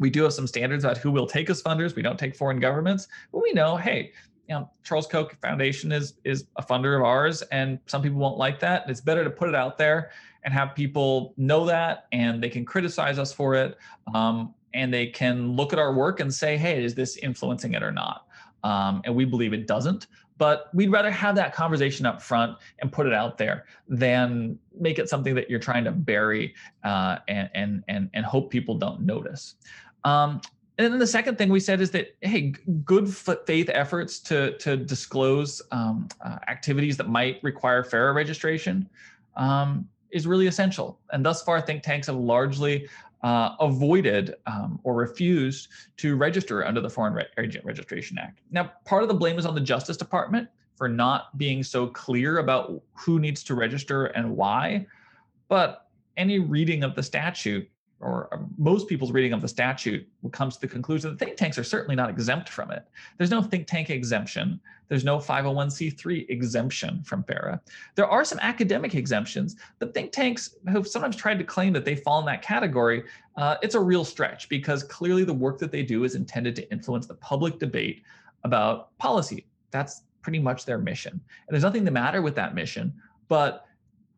We 0.00 0.10
do 0.10 0.22
have 0.24 0.32
some 0.32 0.46
standards 0.46 0.84
about 0.84 0.98
who 0.98 1.10
will 1.10 1.26
take 1.26 1.50
as 1.50 1.62
funders. 1.62 1.94
We 1.94 2.02
don't 2.02 2.18
take 2.18 2.34
foreign 2.34 2.58
governments, 2.58 3.08
but 3.32 3.42
we 3.42 3.52
know, 3.52 3.76
hey, 3.76 4.12
you 4.48 4.54
know, 4.54 4.70
Charles 4.82 5.06
Koch 5.06 5.38
Foundation 5.42 5.92
is 5.92 6.14
is 6.24 6.46
a 6.56 6.62
funder 6.62 6.96
of 6.96 7.04
ours, 7.04 7.42
and 7.52 7.78
some 7.84 8.00
people 8.00 8.18
won't 8.18 8.38
like 8.38 8.58
that. 8.60 8.88
It's 8.88 9.00
better 9.02 9.22
to 9.22 9.28
put 9.28 9.48
it 9.50 9.54
out 9.54 9.76
there 9.76 10.10
and 10.48 10.54
have 10.54 10.74
people 10.74 11.34
know 11.36 11.66
that 11.66 12.06
and 12.10 12.42
they 12.42 12.48
can 12.48 12.64
criticize 12.64 13.18
us 13.18 13.34
for 13.34 13.54
it 13.54 13.76
um, 14.14 14.54
and 14.72 14.94
they 14.94 15.06
can 15.06 15.52
look 15.52 15.74
at 15.74 15.78
our 15.78 15.92
work 15.92 16.20
and 16.20 16.32
say 16.32 16.56
hey 16.56 16.82
is 16.82 16.94
this 16.94 17.18
influencing 17.18 17.74
it 17.74 17.82
or 17.82 17.92
not? 17.92 18.26
Um, 18.64 19.02
and 19.04 19.14
we 19.14 19.26
believe 19.26 19.52
it 19.52 19.66
doesn't 19.66 20.06
but 20.38 20.70
we'd 20.72 20.90
rather 20.90 21.10
have 21.10 21.34
that 21.34 21.52
conversation 21.52 22.06
up 22.06 22.22
front 22.22 22.56
and 22.78 22.90
put 22.90 23.06
it 23.06 23.12
out 23.12 23.36
there 23.36 23.66
than 23.88 24.58
make 24.80 24.98
it 24.98 25.08
something 25.08 25.34
that 25.34 25.50
you're 25.50 25.58
trying 25.58 25.84
to 25.84 25.90
bury 25.90 26.54
uh, 26.84 27.18
and, 27.26 27.50
and, 27.54 27.84
and, 27.88 28.08
and 28.14 28.24
hope 28.24 28.50
people 28.50 28.76
don't 28.76 29.00
notice. 29.00 29.56
Um, 30.04 30.40
and 30.78 30.92
then 30.92 31.00
the 31.00 31.08
second 31.08 31.36
thing 31.36 31.48
we 31.48 31.58
said 31.58 31.80
is 31.80 31.90
that 31.90 32.16
hey, 32.20 32.54
good 32.84 33.12
faith 33.12 33.68
efforts 33.74 34.20
to 34.20 34.56
to 34.58 34.76
disclose 34.76 35.60
um, 35.72 36.08
uh, 36.24 36.38
activities 36.46 36.96
that 36.98 37.08
might 37.08 37.42
require 37.42 37.82
FARA 37.82 38.12
registration. 38.12 38.88
Um, 39.36 39.88
is 40.10 40.26
really 40.26 40.46
essential. 40.46 40.98
And 41.12 41.24
thus 41.24 41.42
far, 41.42 41.60
think 41.60 41.82
tanks 41.82 42.06
have 42.06 42.16
largely 42.16 42.88
uh, 43.22 43.56
avoided 43.60 44.34
um, 44.46 44.78
or 44.84 44.94
refused 44.94 45.68
to 45.98 46.16
register 46.16 46.64
under 46.64 46.80
the 46.80 46.90
Foreign 46.90 47.14
Re- 47.14 47.26
Agent 47.38 47.64
Registration 47.64 48.18
Act. 48.18 48.40
Now, 48.50 48.72
part 48.84 49.02
of 49.02 49.08
the 49.08 49.14
blame 49.14 49.38
is 49.38 49.46
on 49.46 49.54
the 49.54 49.60
Justice 49.60 49.96
Department 49.96 50.48
for 50.76 50.88
not 50.88 51.36
being 51.36 51.62
so 51.62 51.88
clear 51.88 52.38
about 52.38 52.80
who 52.94 53.18
needs 53.18 53.42
to 53.44 53.54
register 53.54 54.06
and 54.06 54.36
why. 54.36 54.86
But 55.48 55.88
any 56.16 56.38
reading 56.38 56.84
of 56.84 56.94
the 56.94 57.02
statute 57.02 57.68
or 58.00 58.28
um, 58.32 58.48
most 58.56 58.88
people's 58.88 59.10
reading 59.10 59.32
of 59.32 59.40
the 59.40 59.48
statute 59.48 60.06
comes 60.30 60.54
to 60.54 60.60
the 60.60 60.68
conclusion 60.68 61.10
that 61.10 61.18
think 61.18 61.36
tanks 61.36 61.58
are 61.58 61.64
certainly 61.64 61.96
not 61.96 62.08
exempt 62.08 62.48
from 62.48 62.70
it. 62.70 62.86
There's 63.16 63.30
no 63.30 63.42
think 63.42 63.66
tank 63.66 63.90
exemption. 63.90 64.60
There's 64.88 65.04
no 65.04 65.18
501c3 65.18 66.30
exemption 66.30 67.02
from 67.02 67.24
FARA. 67.24 67.60
There 67.96 68.06
are 68.06 68.24
some 68.24 68.38
academic 68.40 68.94
exemptions, 68.94 69.56
but 69.80 69.94
think 69.94 70.12
tanks 70.12 70.56
have 70.68 70.86
sometimes 70.86 71.16
tried 71.16 71.38
to 71.38 71.44
claim 71.44 71.72
that 71.72 71.84
they 71.84 71.96
fall 71.96 72.20
in 72.20 72.26
that 72.26 72.40
category. 72.40 73.02
Uh, 73.36 73.56
it's 73.62 73.74
a 73.74 73.80
real 73.80 74.04
stretch 74.04 74.48
because 74.48 74.82
clearly 74.84 75.24
the 75.24 75.34
work 75.34 75.58
that 75.58 75.72
they 75.72 75.82
do 75.82 76.04
is 76.04 76.14
intended 76.14 76.54
to 76.56 76.70
influence 76.70 77.06
the 77.06 77.14
public 77.14 77.58
debate 77.58 78.02
about 78.44 78.96
policy. 78.98 79.44
That's 79.70 80.02
pretty 80.22 80.38
much 80.38 80.64
their 80.64 80.78
mission. 80.78 81.12
And 81.12 81.50
there's 81.50 81.64
nothing 81.64 81.84
the 81.84 81.90
matter 81.90 82.22
with 82.22 82.34
that 82.36 82.54
mission, 82.54 82.92
but 83.28 83.66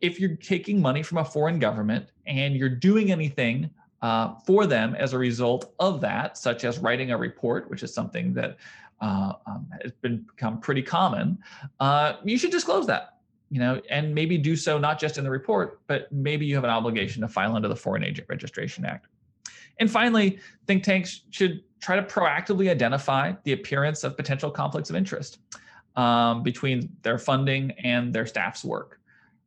if 0.00 0.18
you're 0.18 0.36
taking 0.36 0.80
money 0.80 1.02
from 1.02 1.18
a 1.18 1.24
foreign 1.24 1.58
government 1.58 2.06
and 2.26 2.54
you're 2.56 2.68
doing 2.68 3.10
anything 3.10 3.70
uh, 4.02 4.34
for 4.46 4.66
them 4.66 4.94
as 4.94 5.12
a 5.12 5.18
result 5.18 5.74
of 5.78 6.00
that, 6.00 6.38
such 6.38 6.64
as 6.64 6.78
writing 6.78 7.10
a 7.10 7.18
report, 7.18 7.68
which 7.70 7.82
is 7.82 7.92
something 7.92 8.32
that 8.32 8.56
uh, 9.00 9.32
um, 9.46 9.68
has 9.82 9.92
been 9.92 10.18
become 10.18 10.58
pretty 10.60 10.82
common, 10.82 11.38
uh, 11.80 12.14
you 12.24 12.38
should 12.38 12.50
disclose 12.50 12.86
that. 12.86 13.16
You 13.52 13.58
know, 13.58 13.80
and 13.90 14.14
maybe 14.14 14.38
do 14.38 14.54
so 14.54 14.78
not 14.78 15.00
just 15.00 15.18
in 15.18 15.24
the 15.24 15.30
report, 15.30 15.80
but 15.88 16.10
maybe 16.12 16.46
you 16.46 16.54
have 16.54 16.62
an 16.62 16.70
obligation 16.70 17.20
to 17.22 17.28
file 17.28 17.56
under 17.56 17.66
the 17.66 17.74
Foreign 17.74 18.04
Agent 18.04 18.28
Registration 18.28 18.84
Act. 18.84 19.08
And 19.80 19.90
finally, 19.90 20.38
think 20.68 20.84
tanks 20.84 21.22
should 21.30 21.64
try 21.80 21.96
to 21.96 22.02
proactively 22.02 22.70
identify 22.70 23.32
the 23.42 23.52
appearance 23.52 24.04
of 24.04 24.16
potential 24.16 24.52
conflicts 24.52 24.88
of 24.88 24.94
interest 24.94 25.38
um, 25.96 26.44
between 26.44 26.94
their 27.02 27.18
funding 27.18 27.72
and 27.82 28.14
their 28.14 28.26
staff's 28.26 28.64
work 28.64 28.99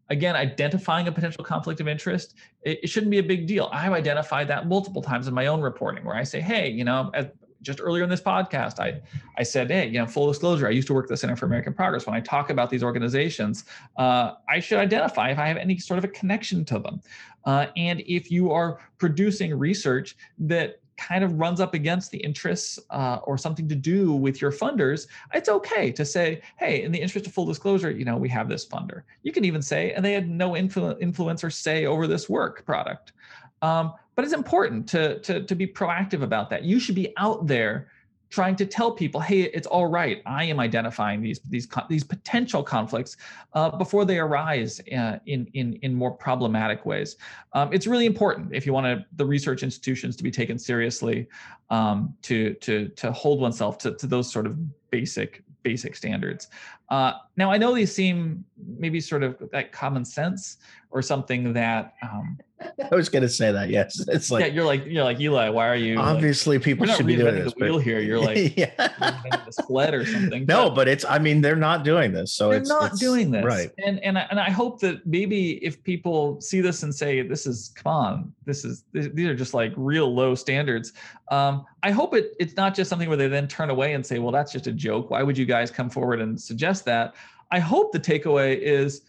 again, 0.09 0.35
identifying 0.35 1.07
a 1.07 1.11
potential 1.11 1.43
conflict 1.43 1.79
of 1.79 1.87
interest, 1.87 2.35
it, 2.63 2.79
it, 2.83 2.87
shouldn't 2.87 3.09
be 3.09 3.19
a 3.19 3.23
big 3.23 3.47
deal. 3.47 3.69
I've 3.71 3.93
identified 3.93 4.47
that 4.49 4.67
multiple 4.67 5.01
times 5.01 5.27
in 5.27 5.33
my 5.33 5.47
own 5.47 5.61
reporting 5.61 6.03
where 6.03 6.15
I 6.15 6.23
say, 6.23 6.41
hey, 6.41 6.69
you 6.69 6.83
know, 6.83 7.09
as, 7.13 7.27
just 7.63 7.79
earlier 7.81 8.03
in 8.03 8.09
this 8.09 8.21
podcast, 8.21 8.79
I, 8.79 9.01
I 9.37 9.43
said, 9.43 9.71
hey, 9.71 9.87
you 9.87 9.97
know, 9.97 10.05
full 10.05 10.27
disclosure, 10.27 10.67
I 10.67 10.71
used 10.71 10.87
to 10.87 10.93
work 10.93 11.05
at 11.05 11.09
the 11.09 11.17
Center 11.17 11.35
for 11.35 11.45
American 11.45 11.73
Progress. 11.73 12.05
When 12.05 12.15
I 12.15 12.19
talk 12.19 12.49
about 12.49 12.69
these 12.69 12.83
organizations, 12.83 13.63
uh, 13.97 14.33
I 14.49 14.59
should 14.59 14.79
identify 14.79 15.31
if 15.31 15.39
I 15.39 15.47
have 15.47 15.57
any 15.57 15.77
sort 15.77 15.97
of 15.97 16.03
a 16.03 16.09
connection 16.09 16.65
to 16.65 16.79
them. 16.79 17.01
Uh, 17.45 17.67
and 17.75 18.01
if 18.05 18.29
you 18.29 18.51
are 18.51 18.79
producing 18.97 19.57
research 19.57 20.15
that 20.39 20.81
kind 20.97 21.23
of 21.23 21.39
runs 21.39 21.59
up 21.59 21.73
against 21.73 22.11
the 22.11 22.17
interests 22.19 22.79
uh, 22.89 23.19
or 23.23 23.37
something 23.37 23.67
to 23.67 23.75
do 23.75 24.13
with 24.13 24.41
your 24.41 24.51
funders, 24.51 25.07
it's 25.33 25.49
okay 25.49 25.91
to 25.91 26.05
say, 26.05 26.41
hey, 26.57 26.83
in 26.83 26.91
the 26.91 26.99
interest 26.99 27.27
of 27.27 27.33
full 27.33 27.45
disclosure, 27.45 27.91
you 27.91 28.05
know, 28.05 28.17
we 28.17 28.29
have 28.29 28.49
this 28.49 28.65
funder. 28.65 29.03
You 29.23 29.31
can 29.31 29.45
even 29.45 29.61
say, 29.61 29.91
and 29.93 30.03
they 30.03 30.13
had 30.13 30.29
no 30.29 30.51
influ- 30.51 30.99
influence 31.01 31.43
or 31.43 31.49
say 31.49 31.85
over 31.85 32.07
this 32.07 32.29
work 32.29 32.65
product. 32.65 33.13
Um, 33.61 33.93
but 34.15 34.25
it's 34.25 34.33
important 34.33 34.87
to, 34.89 35.19
to, 35.19 35.43
to 35.43 35.55
be 35.55 35.65
proactive 35.65 36.21
about 36.21 36.49
that. 36.51 36.63
You 36.63 36.79
should 36.79 36.95
be 36.95 37.13
out 37.17 37.47
there 37.47 37.87
trying 38.33 38.55
to 38.55 38.65
tell 38.65 38.91
people, 38.91 39.21
hey, 39.21 39.43
it's 39.43 39.67
all 39.67 39.85
right. 39.85 40.23
I 40.25 40.43
am 40.45 40.59
identifying 40.59 41.21
these 41.21 41.39
these 41.41 41.67
these 41.87 42.03
potential 42.03 42.63
conflicts 42.63 43.15
uh, 43.53 43.69
before 43.77 44.05
they 44.05 44.17
arise 44.17 44.81
uh, 44.97 45.19
in 45.27 45.45
in 45.53 45.73
in 45.83 45.93
more 45.93 46.09
problematic 46.09 46.83
ways. 46.83 47.17
Um, 47.53 47.71
it's 47.71 47.85
really 47.85 48.07
important 48.07 48.51
if 48.51 48.65
you 48.65 48.73
want 48.73 48.87
to, 48.87 49.05
the 49.17 49.25
research 49.25 49.61
institutions 49.61 50.15
to 50.15 50.23
be 50.23 50.31
taken 50.31 50.57
seriously 50.57 51.27
um, 51.69 52.15
to 52.23 52.55
to 52.55 52.87
to 53.01 53.11
hold 53.11 53.39
oneself 53.39 53.77
to, 53.83 53.93
to 54.01 54.07
those 54.07 54.31
sort 54.31 54.47
of 54.47 54.53
basic 54.89 55.43
basic 55.61 55.95
standards. 55.95 56.47
Uh, 56.89 57.13
now 57.37 57.51
I 57.51 57.57
know 57.57 57.73
these 57.73 57.93
seem 57.93 58.43
maybe 58.77 58.99
sort 58.99 59.23
of 59.23 59.41
like 59.51 59.71
common 59.71 60.05
sense 60.05 60.57
or 60.91 61.01
something 61.01 61.53
that 61.53 61.95
um, 62.03 62.37
I 62.91 62.95
was 62.95 63.09
going 63.09 63.23
to 63.23 63.29
say 63.29 63.51
that. 63.51 63.69
Yes, 63.69 64.05
it's 64.07 64.31
like 64.31 64.45
yeah. 64.45 64.51
You're 64.51 64.65
like 64.65 64.85
you're 64.85 65.03
like 65.03 65.19
Eli. 65.19 65.49
Why 65.49 65.67
are 65.67 65.75
you? 65.75 65.97
Obviously, 65.97 66.57
like, 66.57 66.65
people 66.65 66.85
should 66.87 67.07
be 67.07 67.15
doing 67.15 67.35
this. 67.35 67.53
The 67.53 67.65
wheel 67.65 67.77
here. 67.79 67.99
You're 67.99 68.19
like 68.19 68.57
yeah, 68.57 69.43
sled 69.49 69.93
or 69.93 70.05
something. 70.05 70.45
No, 70.45 70.69
but, 70.69 70.75
but, 70.75 70.87
it's. 70.87 71.05
I 71.05 71.19
mean, 71.19 71.41
they're 71.41 71.55
not 71.55 71.83
doing 71.83 72.11
this. 72.11 72.33
So 72.33 72.49
they're 72.49 72.59
it's 72.59 72.69
not 72.69 72.91
it's, 72.91 72.99
doing 72.99 73.31
this. 73.31 73.43
Right. 73.43 73.71
And 73.83 73.99
and 74.03 74.17
I, 74.17 74.27
and 74.29 74.39
I 74.39 74.49
hope 74.49 74.79
that 74.81 75.05
maybe 75.05 75.63
if 75.63 75.83
people 75.83 76.39
see 76.41 76.61
this 76.61 76.83
and 76.83 76.93
say 76.93 77.21
this 77.21 77.45
is 77.45 77.73
come 77.75 77.91
on, 77.91 78.33
this 78.45 78.63
is 78.63 78.85
these 78.93 79.27
are 79.27 79.35
just 79.35 79.53
like 79.53 79.73
real 79.75 80.13
low 80.13 80.35
standards. 80.35 80.93
Um, 81.31 81.65
I 81.81 81.91
hope 81.91 82.13
it 82.13 82.33
it's 82.39 82.55
not 82.55 82.75
just 82.75 82.89
something 82.89 83.09
where 83.09 83.17
they 83.17 83.27
then 83.27 83.47
turn 83.47 83.69
away 83.69 83.93
and 83.93 84.05
say, 84.05 84.19
well, 84.19 84.31
that's 84.31 84.51
just 84.51 84.67
a 84.67 84.71
joke. 84.71 85.09
Why 85.09 85.23
would 85.23 85.37
you 85.37 85.45
guys 85.45 85.71
come 85.71 85.89
forward 85.89 86.21
and 86.21 86.39
suggest 86.39 86.82
that? 86.83 87.15
I 87.51 87.59
hope 87.59 87.91
the 87.91 87.99
takeaway 87.99 88.57
is, 88.57 89.01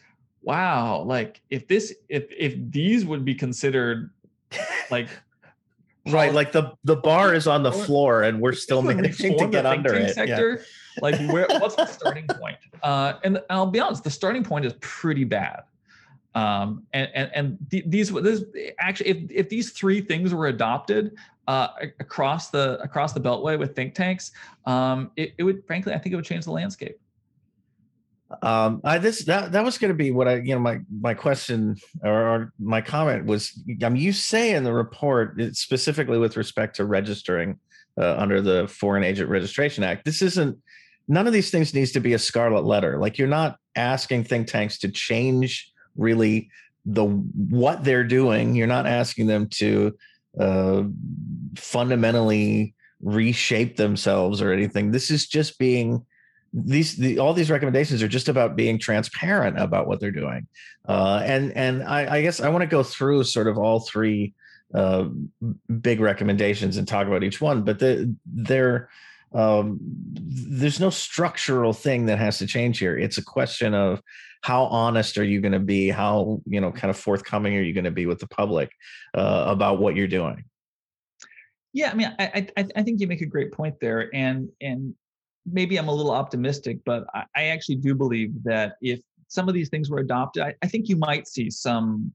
wow, 0.43 1.03
like 1.03 1.41
if 1.51 1.67
this 1.69 1.95
if 2.09 2.25
if 2.31 2.55
these 2.71 3.05
would 3.05 3.25
be 3.25 3.35
considered 3.35 4.11
like 4.91 5.09
right, 6.09 6.33
like 6.33 6.53
the 6.53 6.73
the 6.85 6.97
bar 6.97 7.35
is 7.35 7.47
on 7.47 7.63
the 7.63 7.73
floor 7.73 8.23
and 8.23 8.41
we're 8.41 8.53
still 8.53 8.83
managing 8.83 9.39
to 9.39 9.47
get 9.49 9.65
under 9.67 9.95
it. 9.95 10.15
Sector, 10.15 10.61
yeah. 10.61 11.03
Like 11.03 11.19
where 11.33 11.47
what's 11.49 11.77
the 11.77 11.87
starting 11.87 12.27
point? 12.27 12.59
Uh, 12.83 13.15
and 13.25 13.41
I'll 13.51 13.67
be 13.67 13.81
honest, 13.81 14.05
the 14.05 14.11
starting 14.11 14.45
point 14.45 14.65
is 14.65 14.75
pretty 14.81 15.25
bad. 15.25 15.63
Um, 16.35 16.83
and 16.93 17.09
and 17.15 17.31
and 17.35 17.59
these 17.71 18.13
this 18.13 18.45
actually 18.79 19.11
if 19.11 19.31
if 19.31 19.49
these 19.49 19.71
three 19.71 20.01
things 20.01 20.35
were 20.35 20.49
adopted 20.49 21.17
uh, 21.47 21.69
across 22.01 22.51
the 22.51 22.79
across 22.81 23.13
the 23.13 23.21
beltway 23.21 23.59
with 23.59 23.77
think 23.77 23.95
tanks, 23.95 24.33
um, 24.67 25.11
it, 25.17 25.35
it 25.39 25.45
would 25.45 25.65
frankly 25.67 25.95
I 25.95 25.99
think 25.99 26.13
it 26.13 26.17
would 26.17 26.25
change 26.25 26.45
the 26.45 26.53
landscape. 26.53 26.99
Um, 28.43 28.81
I 28.85 28.99
this 28.99 29.25
that 29.25 29.53
that 29.53 29.65
was 29.65 29.79
going 29.79 29.91
to 29.91 29.97
be 29.97 30.11
what 30.11 30.29
I 30.29 30.37
you 30.37 30.55
know 30.55 30.61
my 30.61 30.81
my 31.01 31.15
question 31.15 31.77
or, 32.03 32.13
or 32.13 32.53
my 32.59 32.81
comment 32.81 33.27
was. 33.27 33.53
I 33.83 33.89
mean, 33.89 34.03
you 34.03 34.13
say 34.13 34.55
in 34.55 34.65
the 34.65 34.73
report 34.73 35.39
specifically 35.55 36.19
with 36.19 36.37
respect 36.37 36.77
to 36.77 36.85
registering 36.85 37.59
uh, 37.99 38.17
under 38.17 38.41
the 38.41 38.69
Foreign 38.69 39.05
Agent 39.05 39.29
Registration 39.29 39.85
Act. 39.85 40.05
This 40.05 40.23
isn't 40.23 40.59
none 41.09 41.27
of 41.27 41.33
these 41.33 41.51
things 41.51 41.75
needs 41.75 41.93
to 41.93 42.01
be 42.01 42.15
a 42.15 42.19
scarlet 42.19 42.65
letter. 42.65 42.99
Like 42.99 43.19
you're 43.19 43.29
not 43.29 43.59
asking 43.77 44.25
think 44.25 44.47
tanks 44.47 44.79
to 44.79 44.89
change 44.91 45.71
really 45.97 46.51
the 46.87 47.05
what 47.05 47.85
they're 47.85 48.05
doing. 48.05 48.55
You're 48.55 48.67
not 48.67 48.87
asking 48.87 49.27
them 49.27 49.49
to 49.49 49.97
uh, 50.39 50.83
fundamentally 51.57 52.75
reshape 53.01 53.77
themselves 53.77 54.41
or 54.43 54.53
anything. 54.53 54.91
This 54.91 55.11
is 55.11 55.27
just 55.27 55.59
being 55.59 56.05
these 56.55 56.97
the, 56.97 57.19
all 57.19 57.35
these 57.35 57.51
recommendations 57.51 58.03
are 58.03 58.09
just 58.09 58.29
about 58.29 58.55
being 58.55 58.79
transparent 58.79 59.59
about 59.59 59.89
what 59.89 59.99
they're 59.99 60.13
doing. 60.13 60.47
Uh, 60.89 61.21
and 61.25 61.53
and 61.53 61.83
I, 61.83 62.17
I 62.17 62.23
guess 62.23 62.41
i 62.41 62.49
want 62.49 62.63
to 62.63 62.67
go 62.67 62.83
through 62.83 63.25
sort 63.25 63.49
of 63.49 63.59
all 63.59 63.81
three 63.81 64.35
uh, 64.73 65.09
big 65.81 66.01
recommendations 66.01 66.77
and 66.77 66.87
talk 66.87 67.07
about 67.07 67.23
each 67.23 67.41
one 67.41 67.63
but 67.63 67.79
the, 67.79 68.15
they're 68.27 68.89
um, 69.35 69.79
there's 69.81 70.79
no 70.79 70.91
structural 70.91 71.73
thing 71.73 72.07
that 72.07 72.19
has 72.19 72.39
to 72.39 72.47
change 72.47 72.79
here. 72.79 72.97
It's 72.97 73.19
a 73.19 73.25
question 73.25 73.75
of 73.75 74.01
how 74.43 74.67
honest 74.67 75.19
are 75.19 75.25
you 75.25 75.41
going 75.41 75.53
to 75.53 75.59
be? 75.59 75.89
How 75.89 76.41
you 76.47 76.61
know 76.61 76.71
kind 76.71 76.91
of 76.91 76.97
forthcoming 76.97 77.57
are 77.57 77.63
you 77.63 77.73
going 77.73 77.85
to 77.85 77.91
be 77.91 78.07
with 78.07 78.21
the 78.21 78.29
public 78.29 78.71
uh, 79.13 79.45
about 79.49 79.81
what 79.81 79.97
you're 79.97 80.07
doing? 80.07 80.45
Yeah 81.73 81.91
i 81.91 81.95
mean 81.95 82.15
I, 82.21 82.47
I 82.57 82.67
i 82.77 82.83
think 82.85 83.01
you 83.01 83.09
make 83.09 83.21
a 83.21 83.27
great 83.27 83.51
point 83.51 83.81
there. 83.81 84.09
And 84.15 84.51
and 84.61 84.95
maybe 85.51 85.77
i'm 85.77 85.89
a 85.89 85.93
little 85.93 86.13
optimistic 86.13 86.79
but 86.85 87.05
i, 87.15 87.25
I 87.37 87.45
actually 87.45 87.77
do 87.77 87.95
believe 87.95 88.33
that 88.45 88.77
if 88.81 89.01
some 89.29 89.49
of 89.49 89.55
these 89.55 89.69
things 89.69 89.91
were 89.91 89.99
adopted 89.99 90.43
I, 90.43 90.55
I 90.63 90.67
think 90.67 90.89
you 90.89 90.97
might 90.97 91.27
see 91.27 91.51
some 91.51 92.13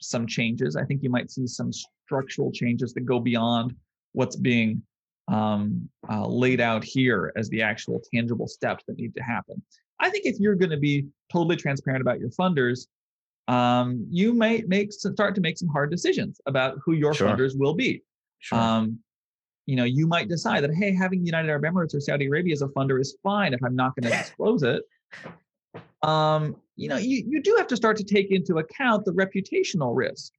some 0.00 0.26
changes 0.26 0.76
i 0.76 0.84
think 0.84 1.02
you 1.02 1.10
might 1.10 1.30
see 1.30 1.46
some 1.46 1.70
structural 1.72 2.50
changes 2.52 2.92
that 2.94 3.02
go 3.02 3.20
beyond 3.20 3.74
what's 4.12 4.36
being 4.36 4.82
um, 5.28 5.88
uh, 6.10 6.26
laid 6.26 6.60
out 6.60 6.82
here 6.82 7.32
as 7.36 7.48
the 7.48 7.62
actual 7.62 8.02
tangible 8.12 8.48
steps 8.48 8.84
that 8.86 8.98
need 8.98 9.14
to 9.14 9.22
happen 9.22 9.62
I 10.02 10.10
think 10.10 10.26
if 10.26 10.38
you're 10.38 10.56
going 10.56 10.70
to 10.70 10.76
be 10.76 11.06
totally 11.30 11.56
transparent 11.56 12.02
about 12.02 12.18
your 12.18 12.30
funders, 12.30 12.88
um, 13.48 14.04
you 14.10 14.34
might 14.34 14.68
make 14.68 14.92
start 14.92 15.34
to 15.36 15.40
make 15.40 15.56
some 15.56 15.68
hard 15.68 15.90
decisions 15.90 16.40
about 16.46 16.78
who 16.84 16.92
your 16.92 17.14
sure. 17.14 17.28
funders 17.28 17.52
will 17.56 17.74
be. 17.74 18.02
Sure. 18.40 18.58
Um, 18.58 18.98
you 19.66 19.76
know, 19.76 19.84
you 19.84 20.06
might 20.06 20.28
decide 20.28 20.62
that 20.64 20.74
hey, 20.74 20.94
having 20.94 21.24
United 21.24 21.48
Arab 21.48 21.62
Emirates 21.62 21.94
or 21.94 22.00
Saudi 22.00 22.26
Arabia 22.26 22.52
as 22.52 22.62
a 22.62 22.68
funder 22.68 23.00
is 23.00 23.16
fine 23.22 23.54
if 23.54 23.60
I'm 23.64 23.76
not 23.76 23.94
going 23.96 24.10
to 24.12 24.18
disclose 24.18 24.62
it. 24.62 24.82
Um, 26.02 26.56
you 26.76 26.88
know, 26.88 26.96
you, 26.96 27.24
you 27.28 27.42
do 27.42 27.54
have 27.56 27.68
to 27.68 27.76
start 27.76 27.96
to 27.98 28.04
take 28.04 28.30
into 28.30 28.58
account 28.58 29.04
the 29.04 29.12
reputational 29.12 29.94
risk 29.94 30.32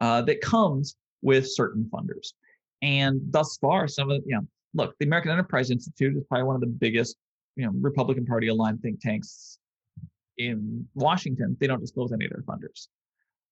uh, 0.00 0.22
that 0.22 0.40
comes 0.40 0.96
with 1.22 1.50
certain 1.50 1.90
funders. 1.92 2.34
And 2.82 3.20
thus 3.30 3.56
far, 3.56 3.88
some 3.88 4.10
of 4.10 4.22
you 4.24 4.36
know, 4.36 4.46
look, 4.74 4.94
the 4.98 5.06
American 5.06 5.32
Enterprise 5.32 5.70
Institute 5.70 6.16
is 6.16 6.22
probably 6.28 6.44
one 6.44 6.54
of 6.54 6.60
the 6.60 6.68
biggest 6.68 7.16
you 7.56 7.66
know 7.66 7.72
Republican 7.80 8.24
Party 8.24 8.48
aligned 8.48 8.80
think 8.80 9.00
tanks 9.00 9.58
in 10.38 10.86
Washington, 10.94 11.56
they 11.60 11.66
don't 11.66 11.80
disclose 11.80 12.12
any 12.12 12.24
of 12.24 12.30
their 12.30 12.42
funders. 12.42 12.86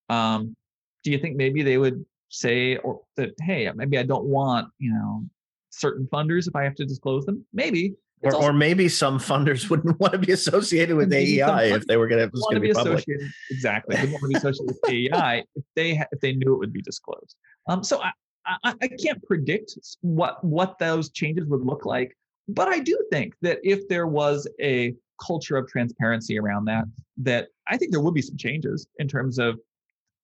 Um, 0.08 0.56
do 1.02 1.10
you 1.10 1.18
think 1.18 1.36
maybe 1.36 1.62
they 1.62 1.78
would 1.78 2.04
say 2.28 2.76
or 2.78 3.00
that 3.16 3.30
hey, 3.40 3.70
maybe 3.74 3.98
I 3.98 4.02
don't 4.02 4.24
want 4.24 4.68
you 4.78 4.92
know 4.92 5.24
certain 5.70 6.08
funders 6.12 6.48
if 6.48 6.56
I 6.56 6.64
have 6.64 6.74
to 6.76 6.84
disclose 6.84 7.24
them? 7.26 7.44
Maybe. 7.52 7.94
Or, 8.22 8.34
or 8.34 8.52
maybe 8.52 8.88
some 8.88 9.18
funders 9.18 9.68
wouldn't 9.70 10.00
want 10.00 10.14
to 10.14 10.18
be 10.18 10.32
associated 10.32 10.96
with 10.96 11.12
AEI 11.12 11.74
if 11.74 11.86
they 11.86 11.96
were 11.98 12.08
going 12.08 12.22
to 12.22 12.30
was 12.32 12.42
going 12.42 12.54
to 12.54 12.60
be, 12.60 12.68
be 12.68 12.72
public. 12.72 13.04
Exactly, 13.50 13.96
they 13.96 14.06
want 14.06 14.22
to 14.22 14.28
be 14.28 14.34
associated 14.36 14.66
with 14.66 14.90
AEI 14.90 15.44
if 15.54 15.64
they 15.74 15.90
if 16.12 16.20
they 16.20 16.32
knew 16.32 16.54
it 16.54 16.58
would 16.58 16.72
be 16.72 16.82
disclosed. 16.82 17.36
Um, 17.68 17.84
so 17.84 18.00
I, 18.02 18.12
I, 18.64 18.74
I 18.80 18.88
can't 18.88 19.22
predict 19.24 19.76
what 20.00 20.42
what 20.42 20.78
those 20.78 21.10
changes 21.10 21.46
would 21.46 21.64
look 21.64 21.84
like. 21.84 22.16
But 22.48 22.68
I 22.68 22.78
do 22.78 22.98
think 23.10 23.34
that 23.42 23.58
if 23.62 23.88
there 23.88 24.06
was 24.06 24.48
a 24.60 24.94
culture 25.24 25.56
of 25.56 25.66
transparency 25.68 26.38
around 26.38 26.66
that, 26.66 26.84
that 27.18 27.48
I 27.66 27.76
think 27.76 27.90
there 27.90 28.00
would 28.00 28.14
be 28.14 28.22
some 28.22 28.36
changes 28.36 28.86
in 28.98 29.08
terms 29.08 29.38
of 29.38 29.58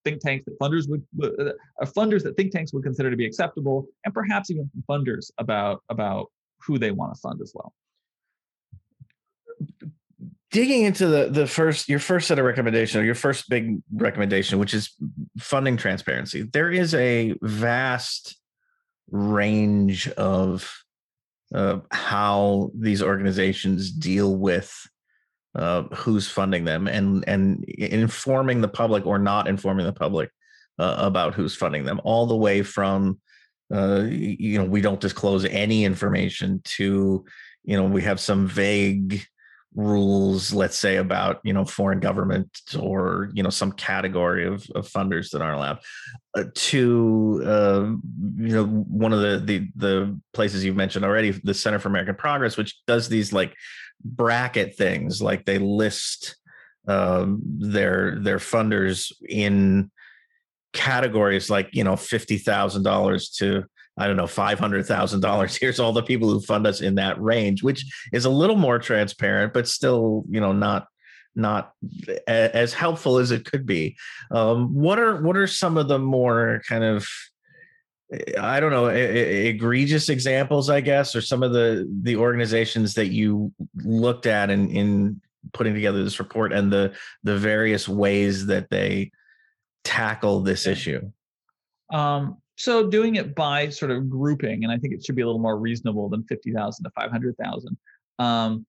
think 0.05 0.21
tanks 0.21 0.45
that 0.45 0.59
funders 0.59 0.89
would 0.89 1.05
uh, 1.23 1.53
funders 1.87 2.23
that 2.23 2.37
think 2.37 2.53
tanks 2.53 2.73
would 2.73 2.85
consider 2.85 3.11
to 3.11 3.17
be 3.17 3.27
acceptable, 3.27 3.87
and 4.05 4.13
perhaps 4.15 4.51
even 4.51 4.71
funders 4.89 5.31
about 5.39 5.83
about 5.89 6.31
who 6.61 6.79
they 6.79 6.91
want 6.91 7.15
to 7.15 7.21
fund 7.21 7.41
as 7.43 7.53
well. 7.55 7.73
Digging 10.51 10.83
into 10.83 11.07
the 11.07 11.29
the 11.31 11.47
first 11.47 11.89
your 11.89 11.99
first 11.99 12.29
set 12.29 12.39
of 12.39 12.45
recommendation 12.45 13.01
or 13.01 13.05
your 13.05 13.15
first 13.15 13.49
big 13.49 13.81
recommendation, 13.95 14.59
which 14.59 14.75
is 14.75 14.91
funding 15.39 15.77
transparency, 15.77 16.43
there 16.43 16.71
is 16.71 16.95
a 16.95 17.35
vast 17.41 18.37
range 19.11 20.09
of 20.11 20.73
uh, 21.55 21.79
how 21.91 22.71
these 22.75 23.03
organizations 23.03 23.91
deal 23.91 24.35
with 24.35 24.89
uh, 25.55 25.83
who's 25.95 26.29
funding 26.29 26.65
them 26.65 26.87
and 26.87 27.25
and 27.29 27.65
informing 27.65 28.61
the 28.61 28.69
public 28.69 29.07
or 29.07 29.19
not 29.19 29.49
informing 29.49 29.87
the 29.87 29.93
public 29.93 30.31
uh, 30.79 30.97
about 30.99 31.35
who's 31.35 31.55
funding 31.55 31.85
them 31.85 32.01
all 32.05 32.27
the 32.27 32.37
way 32.37 32.63
from 32.63 33.21
uh, 33.73 34.05
you 34.09 34.59
know 34.59 34.65
we 34.65 34.81
don't 34.81 35.01
disclose 35.01 35.45
any 35.47 35.85
information 35.85 36.61
to 36.65 37.25
you 37.65 37.77
know 37.77 37.85
we 37.85 38.03
have 38.03 38.21
some 38.21 38.47
vague 38.47 39.25
rules 39.75 40.53
let's 40.53 40.77
say 40.77 40.97
about 40.97 41.41
you 41.45 41.53
know 41.53 41.65
foreign 41.65 41.99
government 41.99 42.49
or 42.79 43.31
you 43.33 43.43
know 43.43 43.49
some 43.49 43.73
category 43.73 44.47
of, 44.47 44.67
of 44.75 44.87
funders 44.87 45.31
that 45.31 45.41
aren't 45.41 45.57
allowed. 45.57 45.79
Uh, 46.35 46.45
to 46.55 47.43
uh, 47.45 47.85
you 48.37 48.55
know 48.55 48.65
one 48.65 49.13
of 49.13 49.21
the, 49.21 49.39
the 49.39 49.69
the 49.77 50.21
places 50.33 50.65
you've 50.65 50.77
mentioned 50.77 51.05
already 51.05 51.31
the 51.31 51.55
center 51.55 51.79
for 51.79 51.89
american 51.89 52.15
progress 52.15 52.57
which 52.57 52.77
does 52.87 53.09
these 53.09 53.33
like 53.33 53.55
bracket 54.05 54.77
things 54.77 55.23
like 55.23 55.45
they 55.45 55.59
list 55.59 56.37
um, 56.89 57.41
their 57.45 58.19
their 58.21 58.39
funders 58.39 59.13
in 59.29 59.91
categories 60.73 61.51
like 61.51 61.69
you 61.73 61.85
know 61.85 61.95
$50000 61.95 63.37
to 63.39 63.65
I 63.99 64.07
don't 64.07 64.17
know, 64.17 64.27
five 64.27 64.59
hundred 64.59 64.87
thousand 64.87 65.21
dollars. 65.21 65.57
Here's 65.61 65.79
all 65.79 65.93
the 65.93 66.03
people 66.03 66.29
who 66.31 66.41
fund 66.41 66.67
us 66.67 66.81
in 66.81 66.95
that 66.97 67.21
range, 67.21 67.63
which 67.63 67.85
is 68.13 68.25
a 68.25 68.31
little 68.31 68.57
more 68.57 68.79
transparent, 68.79 69.53
but 69.53 69.69
still, 69.69 70.25
you 70.31 70.41
know, 70.41 70.53
not 70.53 70.87
not 71.35 71.73
as 72.27 72.75
helpful 72.75 73.19
as 73.19 73.31
it 73.31 73.45
could 73.45 73.65
be. 73.65 73.97
Um, 74.31 74.75
what 74.75 74.99
are 74.99 75.23
what 75.23 75.37
are 75.37 75.47
some 75.47 75.77
of 75.77 75.89
the 75.89 75.99
more 75.99 76.63
kind 76.69 76.85
of 76.85 77.07
I 78.39 78.61
don't 78.61 78.73
know 78.73 78.87
egregious 78.89 80.09
examples, 80.09 80.69
I 80.69 80.81
guess, 80.81 81.17
or 81.17 81.23
some 81.23 81.43
of 81.43 81.53
the 81.53 81.89
the 82.03 82.17
organizations 82.17 82.95
that 82.95 83.09
you 83.09 83.53
looked 83.77 84.27
at 84.27 84.51
in 84.51 84.69
in 84.71 85.21
putting 85.53 85.75
together 85.75 86.05
this 86.05 86.19
report 86.19 86.53
and 86.53 86.73
the 86.73 86.93
the 87.23 87.37
various 87.39 87.89
ways 87.89 88.47
that 88.47 88.69
they 88.71 89.11
tackle 89.85 90.41
this 90.41 90.67
issue. 90.67 91.11
Um, 91.91 92.39
so 92.57 92.89
doing 92.89 93.17
it 93.17 93.35
by 93.35 93.69
sort 93.71 93.91
of 93.91 94.09
grouping, 94.09 94.65
and 94.65 94.73
I 94.73 94.79
think 94.79 94.95
it 94.95 95.05
should 95.05 95.17
be 95.17 95.23
a 95.23 95.27
little 95.27 95.41
more 95.41 95.59
reasonable 95.59 96.09
than 96.09 96.23
50,000 96.25 96.85
to 96.85 96.91
500,000, 96.91 97.77
um, 98.19 98.67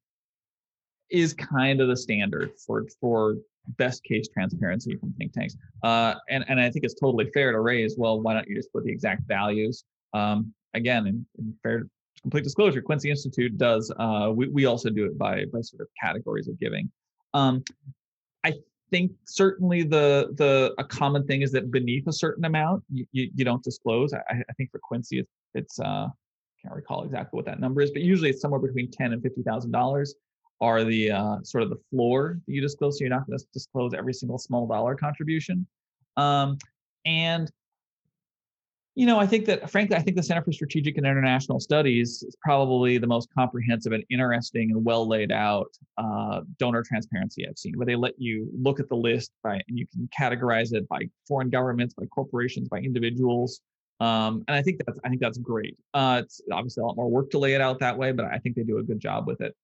is 1.09 1.33
kind 1.33 1.79
of 1.79 1.89
the 1.89 1.97
standard 1.97 2.51
for, 2.65 2.85
for 2.99 3.35
best 3.78 4.03
case 4.03 4.28
transparency 4.28 4.95
from 4.95 5.14
think 5.14 5.34
tanks. 5.34 5.55
Uh, 5.84 6.16
and, 6.30 6.43
and 6.47 6.59
I 6.59 6.70
think 6.70 6.86
it's 6.86 6.93
totally 6.93 7.30
fair 7.34 7.51
to 7.51 7.59
raise, 7.59 7.95
well, 7.97 8.22
why 8.22 8.34
don't 8.34 8.47
you 8.47 8.55
just 8.55 8.72
put 8.72 8.84
the 8.84 8.91
exact 8.91 9.28
values? 9.28 9.84
Um, 10.14 10.53
again, 10.74 11.07
in, 11.07 11.26
in, 11.38 11.53
fair 11.64 11.88
complete 12.22 12.43
disclosure, 12.43 12.82
Quincy 12.82 13.09
Institute 13.09 13.57
does, 13.57 13.91
uh, 13.97 14.32
we, 14.34 14.47
we 14.47 14.66
also 14.66 14.89
do 14.89 15.05
it 15.05 15.18
by, 15.18 15.45
by 15.51 15.61
sort 15.61 15.82
of 15.82 15.88
categories 16.01 16.47
of 16.47 16.59
giving. 16.59 16.89
Um, 17.34 17.64
I 18.43 18.53
think 18.91 19.11
certainly 19.26 19.82
the 19.84 20.34
the 20.38 20.74
a 20.78 20.84
common 20.84 21.26
thing 21.26 21.41
is 21.41 21.51
that 21.51 21.72
beneath 21.72 22.07
a 22.07 22.14
certain 22.14 22.45
amount 22.45 22.84
you, 22.91 23.05
you, 23.11 23.32
you 23.34 23.43
don't 23.43 23.64
disclose. 23.64 24.14
I, 24.14 24.20
I, 24.30 24.53
think 24.55 24.70
for 24.72 24.80
Quincy 24.84 25.20
it's, 25.20 25.32
it's 25.55 25.80
uh 25.80 26.07
can't 26.61 26.76
recall 26.76 27.03
exactly 27.03 27.36
what 27.38 27.45
that 27.45 27.59
number 27.59 27.82
is, 27.82 27.91
but 27.91 28.03
usually 28.03 28.30
it's 28.30 28.41
somewhere 28.41 28.59
between 28.59 28.91
ten 28.91 29.14
and 29.14 29.22
fifty 29.22 29.41
thousand 29.41 29.72
dollars. 29.72 30.16
Are 30.62 30.84
the 30.84 31.12
uh, 31.12 31.38
sort 31.43 31.64
of 31.64 31.70
the 31.70 31.80
floor 31.89 32.39
that 32.45 32.54
you 32.54 32.62
disclose. 32.62 32.97
So 32.97 33.04
you're 33.04 33.10
not 33.10 33.28
going 33.28 33.38
to 33.38 33.45
disclose 33.54 33.93
every 33.93 34.14
single 34.14 34.38
small 34.38 34.68
dollar 34.68 34.95
contribution. 34.95 35.68
Um, 36.18 36.58
and 37.06 37.51
you 38.95 39.08
know, 39.08 39.20
I 39.20 39.26
think 39.26 39.45
that 39.45 39.72
frankly, 39.72 39.95
I 39.95 40.01
think 40.01 40.16
the 40.18 40.24
Center 40.24 40.43
for 40.43 40.51
Strategic 40.51 40.97
and 40.97 41.06
International 41.06 41.60
Studies 41.60 42.22
is 42.22 42.36
probably 42.43 42.99
the 42.99 43.08
most 43.08 43.28
comprehensive 43.36 43.91
and 43.91 44.04
interesting 44.12 44.70
and 44.70 44.86
well 44.86 45.08
laid 45.08 45.32
out 45.32 45.76
uh, 45.97 46.41
donor 46.60 46.84
transparency 46.84 47.47
I've 47.47 47.58
seen, 47.58 47.76
where 47.76 47.88
they 47.88 47.95
let 47.95 48.14
you 48.20 48.47
look 48.56 48.80
at 48.80 48.89
the 48.89 48.95
list 48.95 49.32
by 49.43 49.56
and 49.68 49.80
you 49.80 49.88
can 49.88 50.08
categorize 50.18 50.74
it 50.74 50.88
by 50.89 51.10
foreign 51.28 51.49
governments, 51.49 51.95
by 51.95 52.06
corporations, 52.06 52.70
by 52.70 52.80
individuals. 52.80 53.62
Um, 53.99 54.43
and 54.47 54.56
I 54.56 54.62
think 54.62 54.80
that's 54.86 54.99
I 55.04 55.10
think 55.10 55.22
that's 55.22 55.39
great. 55.39 55.76
Uh, 55.95 56.22
it's 56.24 56.41
obviously 56.51 56.82
a 56.82 56.86
lot 56.86 56.95
more 56.95 57.10
work 57.10 57.32
to 57.32 57.39
lay 57.39 57.56
it 57.56 57.62
out 57.62 57.80
that 57.80 57.97
way, 57.97 58.12
but 58.12 58.26
I 58.26 58.38
think 58.38 58.56
they 58.56 58.64
do 58.64 58.78
a 58.78 58.84
good 58.84 58.99
job 58.99 59.26
with 59.26 59.41
it. 59.41 59.56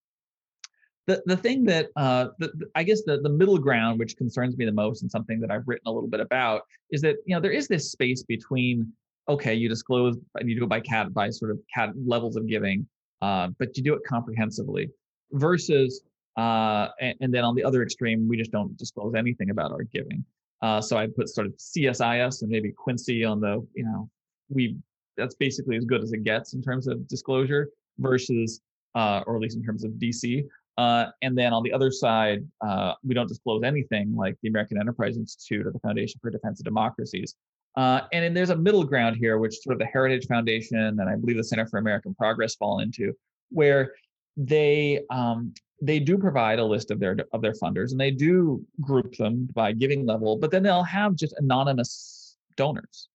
The, 1.09 1.23
the 1.25 1.37
thing 1.37 1.63
that 1.65 1.87
uh, 1.95 2.27
the, 2.37 2.51
I 2.75 2.83
guess 2.83 3.01
the, 3.03 3.19
the 3.19 3.29
middle 3.29 3.57
ground, 3.57 3.97
which 3.97 4.15
concerns 4.15 4.55
me 4.57 4.65
the 4.65 4.71
most, 4.71 5.01
and 5.01 5.09
something 5.09 5.39
that 5.39 5.49
I've 5.49 5.67
written 5.67 5.87
a 5.87 5.91
little 5.91 6.07
bit 6.07 6.19
about, 6.19 6.61
is 6.91 7.01
that 7.01 7.15
you 7.25 7.33
know 7.35 7.41
there 7.41 7.51
is 7.51 7.67
this 7.67 7.91
space 7.91 8.21
between 8.21 8.93
okay, 9.27 9.55
you 9.55 9.67
disclose 9.67 10.17
and 10.35 10.47
you 10.47 10.55
do 10.55 10.65
it 10.65 10.69
by 10.69 10.79
cat 10.79 11.11
by 11.11 11.31
sort 11.31 11.49
of 11.49 11.59
cat 11.73 11.89
levels 12.05 12.35
of 12.35 12.47
giving, 12.47 12.87
uh, 13.23 13.47
but 13.57 13.75
you 13.75 13.81
do 13.81 13.95
it 13.95 14.01
comprehensively 14.07 14.87
versus 15.31 16.03
uh, 16.37 16.89
and, 17.01 17.15
and, 17.21 17.33
then 17.33 17.43
on 17.43 17.55
the 17.55 17.63
other 17.63 17.81
extreme, 17.81 18.27
we 18.27 18.37
just 18.37 18.51
don't 18.51 18.77
disclose 18.77 19.15
anything 19.15 19.49
about 19.49 19.71
our 19.71 19.83
giving. 19.83 20.23
Uh, 20.61 20.79
so 20.79 20.95
I 20.95 21.07
put 21.07 21.27
sort 21.27 21.47
of 21.47 21.53
CSIS 21.57 22.43
and 22.43 22.51
maybe 22.51 22.71
Quincy 22.71 23.25
on 23.25 23.41
the, 23.41 23.65
you 23.73 23.83
know, 23.83 24.09
we 24.49 24.77
that's 25.17 25.35
basically 25.35 25.75
as 25.75 25.85
good 25.85 26.01
as 26.01 26.13
it 26.13 26.23
gets 26.23 26.53
in 26.53 26.61
terms 26.61 26.87
of 26.87 27.05
disclosure 27.07 27.69
versus, 27.97 28.61
uh, 28.95 29.21
or 29.25 29.35
at 29.35 29.41
least 29.41 29.57
in 29.57 29.63
terms 29.63 29.83
of 29.83 29.91
DC. 29.93 30.45
Uh, 30.79 31.11
and 31.21 31.37
then 31.37 31.51
on 31.51 31.61
the 31.61 31.73
other 31.73 31.91
side, 31.91 32.47
uh, 32.61 32.93
we 33.03 33.13
don't 33.13 33.27
disclose 33.27 33.63
anything 33.63 34.15
like 34.15 34.37
the 34.41 34.47
American 34.47 34.79
Enterprise 34.79 35.17
Institute 35.17 35.67
or 35.67 35.71
the 35.71 35.79
Foundation 35.79 36.17
for 36.21 36.29
Defense 36.29 36.61
of 36.61 36.63
Democracies. 36.63 37.35
Uh, 37.75 37.99
and 38.13 38.23
then 38.23 38.33
there's 38.33 38.49
a 38.49 38.55
middle 38.55 38.85
ground 38.85 39.17
here, 39.17 39.39
which 39.39 39.59
sort 39.59 39.73
of 39.73 39.79
the 39.79 39.85
Heritage 39.85 40.27
Foundation 40.27 40.77
and 40.77 41.01
I 41.01 41.17
believe 41.17 41.35
the 41.35 41.43
Center 41.43 41.67
for 41.67 41.79
American 41.79 42.15
Progress 42.15 42.55
fall 42.55 42.79
into, 42.79 43.11
where 43.49 43.91
they 44.37 45.01
um, 45.09 45.53
they 45.81 45.99
do 45.99 46.17
provide 46.17 46.59
a 46.59 46.63
list 46.65 46.91
of 46.91 46.99
their 47.01 47.17
of 47.33 47.41
their 47.41 47.55
funders 47.61 47.91
and 47.91 47.99
they 47.99 48.11
do 48.11 48.65
group 48.79 49.17
them 49.17 49.49
by 49.53 49.73
giving 49.73 50.05
level, 50.05 50.37
but 50.37 50.49
then 50.49 50.63
they'll 50.63 50.81
have 50.83 51.13
just 51.13 51.33
anonymous 51.39 52.37
donors. 52.55 53.09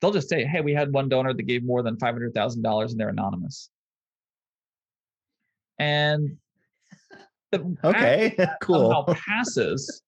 They'll 0.00 0.10
just 0.10 0.28
say, 0.28 0.44
"Hey, 0.44 0.62
we 0.62 0.74
had 0.74 0.92
one 0.92 1.08
donor 1.08 1.32
that 1.32 1.42
gave 1.44 1.62
more 1.62 1.84
than 1.84 1.96
five 1.96 2.16
hundred 2.16 2.34
thousand 2.34 2.62
dollars, 2.62 2.90
and 2.90 2.98
they're 2.98 3.10
anonymous." 3.10 3.70
And 5.78 6.38
okay, 7.84 8.36
cool. 8.62 8.90
Somehow 8.90 9.14
passes 9.14 10.02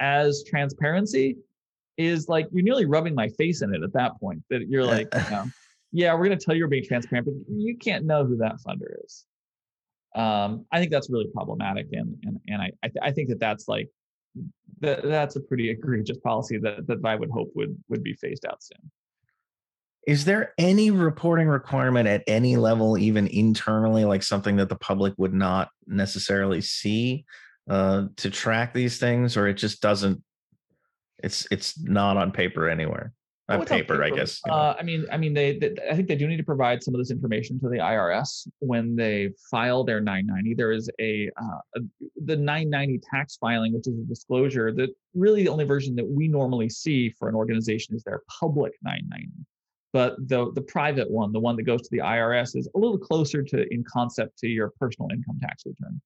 as 0.00 0.44
transparency, 0.48 1.36
is 1.98 2.28
like 2.28 2.46
you're 2.52 2.64
nearly 2.64 2.86
rubbing 2.86 3.14
my 3.14 3.28
face 3.28 3.62
in 3.62 3.74
it 3.74 3.82
at 3.82 3.92
that 3.92 4.18
point. 4.20 4.42
That 4.50 4.68
you're 4.68 4.84
like, 4.84 5.08
you 5.14 5.30
know, 5.30 5.44
yeah, 5.92 6.14
we're 6.14 6.26
going 6.26 6.38
to 6.38 6.44
tell 6.44 6.54
you 6.54 6.60
you're 6.60 6.68
being 6.68 6.84
transparent, 6.84 7.26
but 7.26 7.34
you 7.54 7.76
can't 7.76 8.04
know 8.04 8.24
who 8.24 8.36
that 8.38 8.56
funder 8.66 9.04
is. 9.04 9.24
Um, 10.14 10.66
I 10.72 10.78
think 10.78 10.90
that's 10.90 11.10
really 11.10 11.28
problematic, 11.32 11.86
and 11.92 12.16
and 12.24 12.40
and 12.48 12.62
I 12.62 12.70
I, 12.82 12.88
th- 12.88 13.02
I 13.02 13.12
think 13.12 13.28
that 13.28 13.40
that's 13.40 13.68
like 13.68 13.88
that 14.80 15.02
that's 15.02 15.36
a 15.36 15.40
pretty 15.40 15.70
egregious 15.70 16.18
policy 16.18 16.58
that 16.58 16.86
that 16.86 16.98
I 17.04 17.14
would 17.14 17.30
hope 17.30 17.50
would 17.54 17.76
would 17.88 18.02
be 18.02 18.14
phased 18.14 18.44
out 18.44 18.62
soon. 18.62 18.90
Is 20.06 20.24
there 20.24 20.52
any 20.58 20.90
reporting 20.90 21.46
requirement 21.46 22.08
at 22.08 22.24
any 22.26 22.56
level, 22.56 22.98
even 22.98 23.28
internally, 23.28 24.04
like 24.04 24.22
something 24.22 24.56
that 24.56 24.68
the 24.68 24.76
public 24.76 25.14
would 25.16 25.32
not 25.32 25.68
necessarily 25.86 26.60
see 26.60 27.24
uh, 27.70 28.06
to 28.16 28.30
track 28.30 28.74
these 28.74 28.98
things, 28.98 29.36
or 29.36 29.46
it 29.46 29.54
just 29.54 29.80
doesn't 29.80 30.22
it's 31.22 31.46
it's 31.50 31.78
not 31.80 32.16
on 32.16 32.32
paper 32.32 32.68
anywhere. 32.68 33.12
On 33.48 33.60
oh, 33.60 33.64
paper, 33.64 33.94
paper, 33.94 34.04
I 34.04 34.10
guess. 34.10 34.40
Uh, 34.48 34.74
I 34.78 34.82
mean, 34.82 35.04
I 35.10 35.16
mean, 35.16 35.34
they, 35.34 35.58
they, 35.58 35.74
I 35.90 35.96
think 35.96 36.06
they 36.06 36.14
do 36.14 36.28
need 36.28 36.36
to 36.36 36.44
provide 36.44 36.82
some 36.82 36.94
of 36.94 37.00
this 37.00 37.10
information 37.10 37.58
to 37.60 37.68
the 37.68 37.78
IRS 37.78 38.46
when 38.60 38.94
they 38.94 39.30
file 39.50 39.82
their 39.82 40.00
990. 40.00 40.54
There 40.54 40.70
is 40.70 40.88
a, 41.00 41.28
uh, 41.40 41.58
a 41.76 41.80
the 42.24 42.36
990 42.36 43.00
tax 43.12 43.36
filing, 43.36 43.74
which 43.74 43.88
is 43.88 43.98
a 43.98 44.04
disclosure 44.04 44.72
that 44.74 44.90
really 45.14 45.42
the 45.42 45.48
only 45.48 45.64
version 45.64 45.96
that 45.96 46.06
we 46.06 46.28
normally 46.28 46.68
see 46.68 47.10
for 47.10 47.28
an 47.28 47.34
organization 47.34 47.96
is 47.96 48.04
their 48.04 48.22
public 48.40 48.74
990. 48.82 49.28
But 49.92 50.16
the 50.28 50.50
the 50.52 50.62
private 50.62 51.10
one, 51.10 51.32
the 51.32 51.40
one 51.40 51.56
that 51.56 51.64
goes 51.64 51.82
to 51.82 51.88
the 51.90 51.98
IRS, 51.98 52.56
is 52.56 52.68
a 52.74 52.78
little 52.78 52.98
closer 52.98 53.42
to 53.42 53.72
in 53.72 53.84
concept 53.84 54.38
to 54.38 54.48
your 54.48 54.72
personal 54.80 55.10
income 55.12 55.38
tax 55.40 55.64
return. 55.66 56.00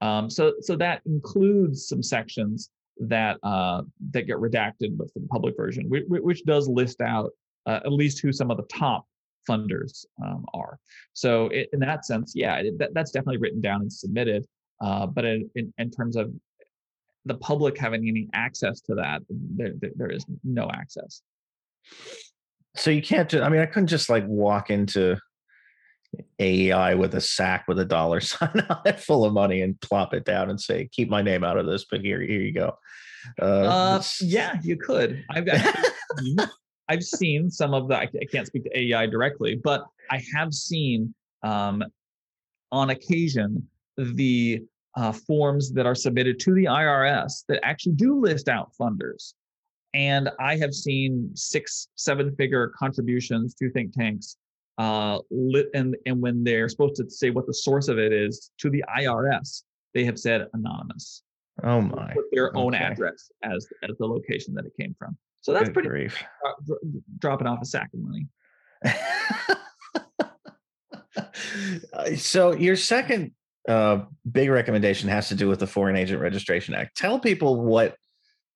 Um, 0.00 0.30
so 0.30 0.54
so 0.60 0.76
that 0.76 1.02
includes 1.06 1.88
some 1.88 2.02
sections 2.02 2.70
that 3.00 3.38
uh, 3.42 3.82
that 4.10 4.22
get 4.26 4.36
redacted 4.36 4.96
with 4.96 5.12
the 5.14 5.26
public 5.30 5.56
version, 5.56 5.88
which, 5.88 6.04
which 6.06 6.44
does 6.44 6.68
list 6.68 7.00
out 7.00 7.30
uh, 7.66 7.80
at 7.84 7.92
least 7.92 8.20
who 8.20 8.32
some 8.32 8.50
of 8.50 8.56
the 8.56 8.64
top 8.64 9.06
funders 9.48 10.04
um, 10.24 10.44
are. 10.54 10.78
So 11.12 11.46
it, 11.46 11.68
in 11.72 11.80
that 11.80 12.04
sense, 12.04 12.32
yeah, 12.34 12.56
it, 12.56 12.78
that, 12.78 12.94
that's 12.94 13.10
definitely 13.10 13.38
written 13.38 13.60
down 13.60 13.82
and 13.82 13.92
submitted. 13.92 14.46
Uh, 14.80 15.06
but 15.06 15.24
in, 15.24 15.50
in, 15.56 15.72
in, 15.78 15.90
terms 15.90 16.16
of 16.16 16.32
the 17.26 17.34
public 17.34 17.76
having 17.76 18.08
any 18.08 18.28
access 18.32 18.80
to 18.80 18.94
that, 18.94 19.20
there, 19.28 19.72
there, 19.78 19.90
there 19.94 20.10
is 20.10 20.24
no 20.42 20.70
access. 20.72 21.22
So 22.76 22.90
you 22.90 23.02
can't. 23.02 23.28
Just, 23.28 23.42
I 23.42 23.48
mean, 23.48 23.60
I 23.60 23.66
couldn't 23.66 23.88
just 23.88 24.08
like 24.08 24.24
walk 24.26 24.70
into 24.70 25.16
AEI 26.40 26.94
with 26.94 27.14
a 27.14 27.20
sack 27.20 27.66
with 27.68 27.78
a 27.78 27.84
dollar 27.84 28.20
sign 28.20 28.64
on 28.68 28.80
it 28.84 29.00
full 29.00 29.24
of 29.24 29.32
money 29.32 29.62
and 29.62 29.80
plop 29.80 30.14
it 30.14 30.24
down 30.24 30.50
and 30.50 30.60
say, 30.60 30.88
keep 30.92 31.08
my 31.08 31.22
name 31.22 31.44
out 31.44 31.56
of 31.56 31.66
this, 31.66 31.86
but 31.90 32.00
here, 32.00 32.20
here 32.20 32.40
you 32.40 32.52
go. 32.52 32.76
Uh, 33.40 33.44
uh 33.44 34.02
yeah, 34.20 34.58
you 34.62 34.76
could. 34.76 35.22
I've 35.30 35.46
seen, 36.18 36.36
I've 36.88 37.02
seen 37.02 37.50
some 37.50 37.74
of 37.74 37.88
the, 37.88 37.96
I, 37.96 38.08
I, 38.20 38.24
can't 38.30 38.46
speak 38.46 38.64
to 38.64 38.78
AEI 38.78 39.08
directly, 39.08 39.56
but 39.56 39.84
I 40.10 40.22
have 40.34 40.54
seen 40.54 41.14
um, 41.42 41.84
on 42.72 42.90
occasion 42.90 43.68
the 43.96 44.62
uh, 44.96 45.12
forms 45.12 45.72
that 45.72 45.86
are 45.86 45.94
submitted 45.94 46.40
to 46.40 46.54
the 46.54 46.64
IRS 46.64 47.44
that 47.48 47.60
actually 47.62 47.92
do 47.92 48.20
list 48.20 48.48
out 48.48 48.72
funders. 48.80 49.34
And 49.92 50.30
I 50.38 50.56
have 50.56 50.72
seen 50.72 51.30
six, 51.34 51.88
seven 51.96 52.34
figure 52.36 52.72
contributions 52.78 53.54
to 53.54 53.70
think 53.70 53.92
tanks 53.92 54.36
uh, 54.78 55.18
lit, 55.30 55.68
and 55.74 55.96
and 56.06 56.20
when 56.22 56.42
they're 56.42 56.68
supposed 56.68 56.96
to 56.96 57.10
say 57.10 57.30
what 57.30 57.46
the 57.46 57.52
source 57.52 57.88
of 57.88 57.98
it 57.98 58.12
is 58.12 58.50
to 58.58 58.70
the 58.70 58.82
IRS, 58.96 59.62
they 59.94 60.04
have 60.04 60.18
said 60.18 60.46
anonymous. 60.54 61.22
Oh 61.62 61.82
my! 61.82 62.12
Put 62.14 62.24
their 62.32 62.56
own 62.56 62.74
okay. 62.74 62.84
address 62.84 63.30
as 63.42 63.66
as 63.82 63.96
the 63.98 64.06
location 64.06 64.54
that 64.54 64.64
it 64.64 64.72
came 64.80 64.94
from. 64.98 65.18
So 65.42 65.52
that's 65.52 65.66
Good 65.66 65.74
pretty 65.74 65.88
grief. 65.88 66.22
Dro- 66.66 66.78
dropping 67.18 67.46
off 67.46 67.60
a 67.60 67.66
sack 67.66 67.90
of 67.92 68.00
money. 68.00 68.26
so 72.16 72.54
your 72.54 72.76
second 72.76 73.32
uh, 73.68 74.04
big 74.30 74.48
recommendation 74.48 75.08
has 75.08 75.28
to 75.28 75.34
do 75.34 75.48
with 75.48 75.60
the 75.60 75.66
Foreign 75.66 75.96
Agent 75.96 76.22
Registration 76.22 76.74
Act. 76.74 76.96
Tell 76.96 77.18
people 77.18 77.60
what 77.60 77.96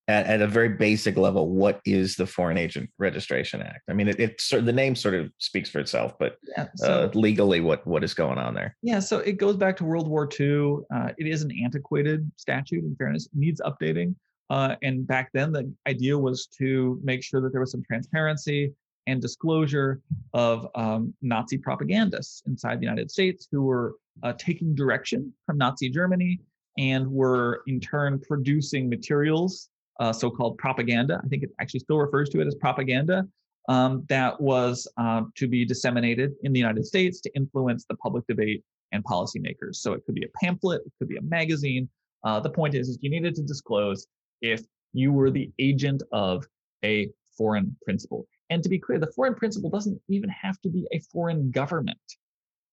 at, 0.08 0.26
at 0.26 0.42
a 0.42 0.46
very 0.46 0.68
basic 0.68 1.16
level, 1.16 1.48
what 1.48 1.80
is 1.84 2.16
the 2.16 2.26
Foreign 2.26 2.58
Agent 2.58 2.90
Registration 2.98 3.62
Act? 3.62 3.82
I 3.88 3.94
mean, 3.94 4.08
it, 4.08 4.20
it 4.20 4.42
the 4.50 4.72
name 4.72 4.94
sort 4.94 5.14
of 5.14 5.30
speaks 5.38 5.70
for 5.70 5.78
itself, 5.78 6.14
but 6.18 6.36
yeah, 6.56 6.68
so, 6.76 7.04
uh, 7.04 7.10
legally, 7.18 7.60
what 7.60 7.86
what 7.86 8.04
is 8.04 8.14
going 8.14 8.38
on 8.38 8.54
there? 8.54 8.76
Yeah, 8.82 8.98
so 8.98 9.18
it 9.18 9.38
goes 9.38 9.56
back 9.56 9.76
to 9.78 9.84
World 9.84 10.08
War 10.08 10.28
II. 10.38 10.78
Uh, 10.94 11.10
it 11.16 11.26
is 11.26 11.42
an 11.42 11.52
antiquated 11.62 12.30
statute. 12.36 12.84
In 12.84 12.94
fairness, 12.96 13.26
it 13.26 13.32
needs 13.34 13.60
updating. 13.62 14.14
Uh, 14.50 14.76
and 14.82 15.06
back 15.06 15.30
then, 15.32 15.52
the 15.52 15.72
idea 15.86 16.18
was 16.18 16.46
to 16.58 17.00
make 17.02 17.22
sure 17.24 17.40
that 17.40 17.52
there 17.52 17.60
was 17.60 17.70
some 17.70 17.82
transparency 17.82 18.72
and 19.06 19.20
disclosure 19.20 20.00
of 20.32 20.66
um, 20.74 21.14
Nazi 21.22 21.58
propagandists 21.58 22.42
inside 22.46 22.78
the 22.78 22.84
United 22.84 23.10
States 23.10 23.48
who 23.50 23.62
were 23.62 23.94
uh, 24.22 24.32
taking 24.34 24.74
direction 24.74 25.32
from 25.46 25.58
Nazi 25.58 25.88
Germany 25.88 26.40
and 26.78 27.10
were 27.10 27.62
in 27.66 27.80
turn 27.80 28.18
producing 28.18 28.88
materials 28.88 29.68
uh, 30.00 30.12
so-called 30.12 30.58
propaganda. 30.58 31.20
I 31.24 31.28
think 31.28 31.42
it 31.42 31.50
actually 31.60 31.80
still 31.80 31.98
refers 31.98 32.28
to 32.30 32.40
it 32.40 32.46
as 32.46 32.54
propaganda 32.54 33.26
um, 33.68 34.04
that 34.08 34.40
was 34.40 34.90
uh, 34.96 35.22
to 35.36 35.48
be 35.48 35.64
disseminated 35.64 36.32
in 36.42 36.52
the 36.52 36.58
United 36.58 36.84
States 36.84 37.20
to 37.22 37.30
influence 37.34 37.84
the 37.88 37.96
public 37.96 38.26
debate 38.26 38.62
and 38.92 39.04
policymakers. 39.04 39.76
So 39.76 39.92
it 39.92 40.04
could 40.04 40.14
be 40.14 40.24
a 40.24 40.38
pamphlet, 40.38 40.82
it 40.84 40.92
could 40.98 41.08
be 41.08 41.16
a 41.16 41.22
magazine. 41.22 41.88
Uh, 42.24 42.40
the 42.40 42.50
point 42.50 42.74
is, 42.74 42.88
is 42.88 42.98
you 43.00 43.10
needed 43.10 43.34
to 43.36 43.42
disclose 43.42 44.06
if 44.40 44.62
you 44.92 45.12
were 45.12 45.30
the 45.30 45.50
agent 45.58 46.02
of 46.12 46.46
a 46.84 47.10
foreign 47.36 47.76
principal. 47.84 48.26
And 48.50 48.62
to 48.62 48.68
be 48.68 48.78
clear, 48.78 48.98
the 48.98 49.12
foreign 49.12 49.34
principal 49.34 49.70
doesn't 49.70 50.00
even 50.08 50.28
have 50.28 50.60
to 50.60 50.68
be 50.68 50.86
a 50.92 51.00
foreign 51.12 51.50
government. 51.50 51.98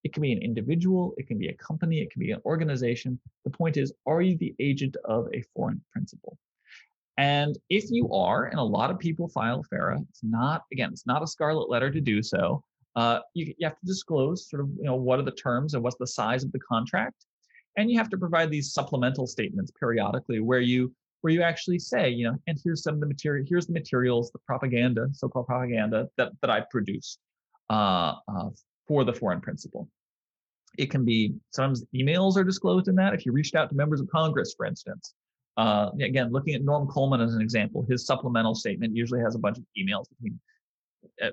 It 0.03 0.13
can 0.13 0.22
be 0.22 0.32
an 0.32 0.41
individual, 0.41 1.13
it 1.17 1.28
can 1.28 1.38
be 1.38 1.47
a 1.47 1.53
company, 1.53 2.01
it 2.01 2.11
can 2.11 2.19
be 2.19 2.32
an 2.32 2.41
organization. 2.45 3.19
The 3.45 3.51
point 3.51 3.78
is, 3.78 3.93
are 4.05 4.22
you 4.22 4.38
the 4.38 4.53
agent 4.59 4.97
of 5.05 5.28
a 5.34 5.43
foreign 5.55 5.82
principal? 5.91 6.38
And 7.18 7.57
if 7.70 7.91
you 7.91 8.12
are, 8.12 8.45
and 8.45 8.59
a 8.59 8.64
lot 8.64 8.89
of 8.91 8.97
people 8.97 9.28
file 9.28 9.64
FARA, 9.70 9.99
it's 10.09 10.24
not, 10.24 10.64
again, 10.72 10.89
it's 10.91 11.05
not 11.05 11.22
a 11.22 11.28
scarlet 11.28 11.70
letter 11.70 11.91
to 11.91 12.01
do 12.01 12.24
so. 12.24 12.64
Uh, 12.95 13.20
you, 13.34 13.53
you 13.57 13.68
have 13.68 13.80
to 13.80 13.86
disclose 13.86 14.49
sort 14.49 14.62
of, 14.62 14.70
you 14.78 14.86
know, 14.86 14.95
what 14.95 15.20
are 15.20 15.24
the 15.24 15.32
terms 15.32 15.74
and 15.74 15.84
what's 15.84 15.97
the 15.97 16.07
size 16.07 16.43
of 16.43 16.51
the 16.51 16.59
contract. 16.59 17.26
and 17.78 17.89
you 17.89 17.97
have 17.97 18.09
to 18.09 18.18
provide 18.18 18.49
these 18.49 18.74
supplemental 18.74 19.28
statements 19.28 19.72
periodically 19.80 20.39
where 20.39 20.59
you 20.59 20.93
where 21.22 21.32
you 21.32 21.43
actually 21.43 21.78
say, 21.78 22.09
you 22.09 22.26
know, 22.26 22.36
and 22.47 22.59
here's 22.64 22.82
some 22.82 22.95
of 22.95 22.99
the 22.99 23.05
material, 23.05 23.45
here's 23.47 23.68
the 23.68 23.74
materials, 23.74 24.32
the 24.32 24.39
propaganda, 24.39 25.07
so-called 25.14 25.45
propaganda 25.45 26.09
that 26.18 26.32
that 26.41 26.49
I 26.49 26.62
produced 26.72 27.20
uh, 27.70 28.16
uh, 28.28 28.49
for 28.88 29.03
the 29.03 29.14
foreign 29.14 29.41
principal. 29.41 29.88
It 30.78 30.89
can 30.89 31.05
be 31.05 31.36
sometimes 31.51 31.86
emails 31.93 32.38
are 32.38 32.43
disclosed 32.43 32.88
in 32.88 32.95
that. 32.95 33.14
If 33.14 33.26
you 33.26 33.32
reached 33.32 33.55
out 33.55 33.70
to 33.70 33.76
members 33.76 34.01
of 34.01 34.09
Congress, 34.09 34.53
for 34.55 34.66
instance, 34.66 35.14
uh, 35.58 35.89
again, 36.02 36.32
looking 36.32 36.56
at 36.56 36.64
Norm 36.64 36.88
Coleman 36.88 37.22
as 37.22 37.34
an 37.36 37.41
example, 37.41 37.86
his 37.89 38.06
supplemental 38.06 38.56
statement 38.56 38.95
usually 38.95 39.22
has 39.22 39.36
a 39.36 39.39
bunch 39.39 39.58
of 39.58 39.64
emails 39.78 40.06
between 40.10 40.39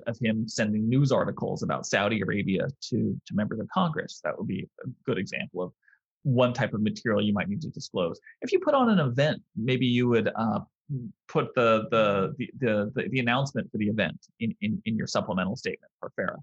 of 0.07 0.17
him 0.19 0.47
sending 0.47 0.89
news 0.89 1.11
articles 1.11 1.63
about 1.63 1.85
Saudi 1.85 2.21
Arabia 2.21 2.67
to 2.81 3.19
to 3.25 3.35
members 3.35 3.59
of 3.59 3.67
Congress. 3.69 4.19
That 4.23 4.37
would 4.37 4.47
be 4.47 4.67
a 4.83 4.87
good 5.05 5.17
example 5.17 5.61
of 5.61 5.71
one 6.23 6.53
type 6.53 6.73
of 6.73 6.81
material 6.81 7.21
you 7.21 7.33
might 7.33 7.49
need 7.49 7.61
to 7.61 7.69
disclose. 7.69 8.19
If 8.41 8.51
you 8.51 8.59
put 8.59 8.73
on 8.73 8.89
an 8.89 8.99
event, 8.99 9.41
maybe 9.55 9.85
you 9.85 10.07
would 10.09 10.29
uh, 10.35 10.59
put 11.27 11.53
the, 11.55 11.87
the 11.91 12.35
the, 12.59 12.91
the 12.95 13.09
the 13.09 13.19
announcement 13.19 13.71
for 13.71 13.77
the 13.77 13.87
event 13.87 14.17
in 14.39 14.55
in, 14.61 14.81
in 14.85 14.95
your 14.97 15.07
supplemental 15.07 15.55
statement 15.55 15.91
for 15.99 16.11
FARA. 16.15 16.37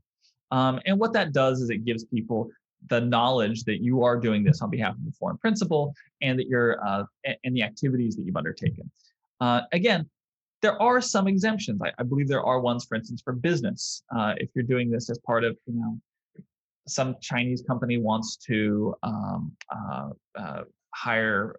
Um, 0.50 0.80
and 0.86 0.98
what 0.98 1.12
that 1.14 1.32
does 1.32 1.60
is 1.60 1.70
it 1.70 1.84
gives 1.84 2.04
people 2.04 2.50
the 2.88 3.00
knowledge 3.00 3.64
that 3.64 3.82
you 3.82 4.04
are 4.04 4.18
doing 4.18 4.44
this 4.44 4.62
on 4.62 4.70
behalf 4.70 4.94
of 4.94 5.04
the 5.04 5.12
foreign 5.12 5.38
principal 5.38 5.94
and 6.22 6.38
that 6.38 6.46
you're 6.46 6.84
uh, 6.86 7.04
and 7.44 7.56
the 7.56 7.62
activities 7.62 8.16
that 8.16 8.22
you've 8.24 8.36
undertaken. 8.36 8.90
Uh, 9.40 9.62
again, 9.72 10.08
there 10.62 10.80
are 10.80 11.00
some 11.00 11.28
exemptions. 11.28 11.80
I, 11.82 11.92
I, 11.98 12.02
believe 12.02 12.28
there 12.28 12.44
are 12.44 12.60
ones, 12.60 12.86
for 12.86 12.94
instance, 12.94 13.20
for 13.22 13.32
business. 13.32 14.02
Uh, 14.16 14.34
if 14.38 14.48
you're 14.54 14.64
doing 14.64 14.90
this 14.90 15.10
as 15.10 15.18
part 15.18 15.44
of, 15.44 15.56
you 15.66 15.74
know, 15.74 15.98
some 16.88 17.16
Chinese 17.20 17.62
company 17.62 17.98
wants 17.98 18.36
to 18.36 18.94
um, 19.02 19.52
uh, 19.70 20.10
uh, 20.38 20.62
hire 20.94 21.56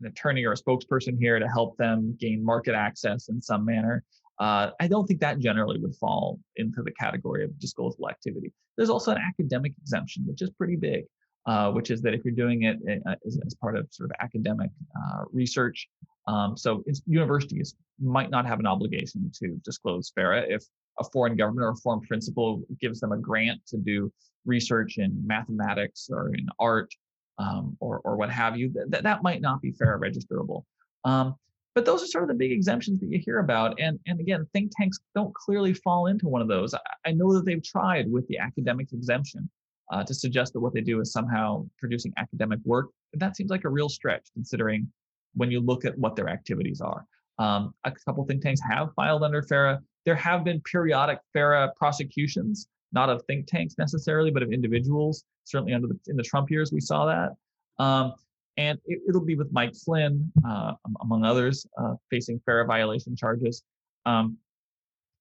an 0.00 0.08
attorney 0.08 0.44
or 0.44 0.52
a 0.52 0.56
spokesperson 0.56 1.18
here 1.18 1.38
to 1.38 1.48
help 1.48 1.76
them 1.76 2.16
gain 2.20 2.44
market 2.44 2.74
access 2.74 3.28
in 3.28 3.40
some 3.40 3.64
manner. 3.64 4.04
Uh, 4.38 4.70
I 4.80 4.88
don't 4.88 5.06
think 5.06 5.20
that 5.20 5.38
generally 5.38 5.78
would 5.80 5.94
fall 5.96 6.38
into 6.56 6.82
the 6.82 6.90
category 6.92 7.44
of 7.44 7.50
disclosable 7.52 8.10
activity. 8.10 8.52
There's 8.76 8.90
also 8.90 9.12
an 9.12 9.18
academic 9.18 9.72
exemption, 9.80 10.24
which 10.26 10.42
is 10.42 10.50
pretty 10.50 10.76
big, 10.76 11.04
uh, 11.46 11.72
which 11.72 11.90
is 11.90 12.02
that 12.02 12.12
if 12.12 12.24
you're 12.24 12.34
doing 12.34 12.64
it 12.64 12.76
uh, 13.06 13.14
as, 13.26 13.38
as 13.46 13.54
part 13.54 13.76
of 13.76 13.86
sort 13.90 14.10
of 14.10 14.16
academic 14.20 14.70
uh, 14.94 15.24
research, 15.32 15.88
um, 16.28 16.56
so 16.56 16.84
universities 17.06 17.76
might 18.00 18.30
not 18.30 18.46
have 18.46 18.58
an 18.58 18.66
obligation 18.66 19.30
to 19.40 19.58
disclose 19.64 20.12
FARA 20.14 20.44
if 20.48 20.64
a 20.98 21.04
foreign 21.04 21.36
government 21.36 21.64
or 21.64 21.70
a 21.70 21.76
foreign 21.76 22.00
principal 22.00 22.62
gives 22.80 23.00
them 23.00 23.12
a 23.12 23.18
grant 23.18 23.60
to 23.68 23.76
do 23.76 24.12
research 24.44 24.98
in 24.98 25.22
mathematics 25.26 26.08
or 26.10 26.34
in 26.34 26.46
art 26.58 26.92
um, 27.38 27.76
or, 27.80 28.00
or 28.04 28.16
what 28.16 28.30
have 28.30 28.56
you, 28.56 28.72
that, 28.88 29.02
that 29.02 29.22
might 29.22 29.40
not 29.40 29.60
be 29.60 29.72
FARA 29.72 29.98
registerable. 29.98 30.64
Um, 31.04 31.36
but 31.76 31.84
those 31.84 32.02
are 32.02 32.06
sort 32.06 32.24
of 32.24 32.28
the 32.28 32.34
big 32.34 32.52
exemptions 32.52 32.98
that 33.00 33.10
you 33.10 33.20
hear 33.22 33.38
about. 33.40 33.78
And, 33.78 34.00
and 34.06 34.18
again, 34.18 34.48
think 34.54 34.72
tanks 34.74 34.98
don't 35.14 35.32
clearly 35.34 35.74
fall 35.74 36.06
into 36.06 36.26
one 36.26 36.40
of 36.40 36.48
those. 36.48 36.72
I, 36.72 36.80
I 37.04 37.12
know 37.12 37.34
that 37.34 37.44
they've 37.44 37.62
tried 37.62 38.10
with 38.10 38.26
the 38.28 38.38
academic 38.38 38.94
exemption 38.94 39.48
uh, 39.92 40.02
to 40.02 40.14
suggest 40.14 40.54
that 40.54 40.60
what 40.60 40.72
they 40.72 40.80
do 40.80 41.00
is 41.00 41.12
somehow 41.12 41.66
producing 41.78 42.14
academic 42.16 42.60
work. 42.64 42.86
But 43.12 43.20
that 43.20 43.36
seems 43.36 43.50
like 43.50 43.64
a 43.64 43.68
real 43.68 43.90
stretch 43.90 44.26
considering 44.32 44.90
when 45.34 45.50
you 45.50 45.60
look 45.60 45.84
at 45.84 45.96
what 45.98 46.16
their 46.16 46.30
activities 46.30 46.80
are. 46.80 47.04
Um, 47.38 47.74
a 47.84 47.92
couple 48.06 48.24
think 48.24 48.42
tanks 48.42 48.62
have 48.66 48.94
filed 48.94 49.22
under 49.22 49.42
FARA. 49.42 49.78
There 50.06 50.16
have 50.16 50.44
been 50.44 50.62
periodic 50.62 51.18
FARA 51.34 51.74
prosecutions, 51.76 52.68
not 52.92 53.10
of 53.10 53.22
think 53.26 53.48
tanks 53.48 53.74
necessarily, 53.76 54.30
but 54.30 54.42
of 54.42 54.50
individuals. 54.50 55.24
Certainly 55.44 55.74
under 55.74 55.88
the, 55.88 55.98
in 56.06 56.16
the 56.16 56.22
Trump 56.22 56.50
years, 56.50 56.72
we 56.72 56.80
saw 56.80 57.04
that. 57.04 57.84
Um, 57.84 58.14
and 58.56 58.78
it, 58.86 59.00
will 59.06 59.24
be 59.24 59.36
with 59.36 59.52
Mike 59.52 59.74
Flynn, 59.74 60.32
uh, 60.46 60.72
among 61.02 61.24
others, 61.24 61.66
uh, 61.78 61.94
facing 62.10 62.40
FARA 62.44 62.66
violation 62.66 63.16
charges. 63.16 63.62
Um, 64.06 64.38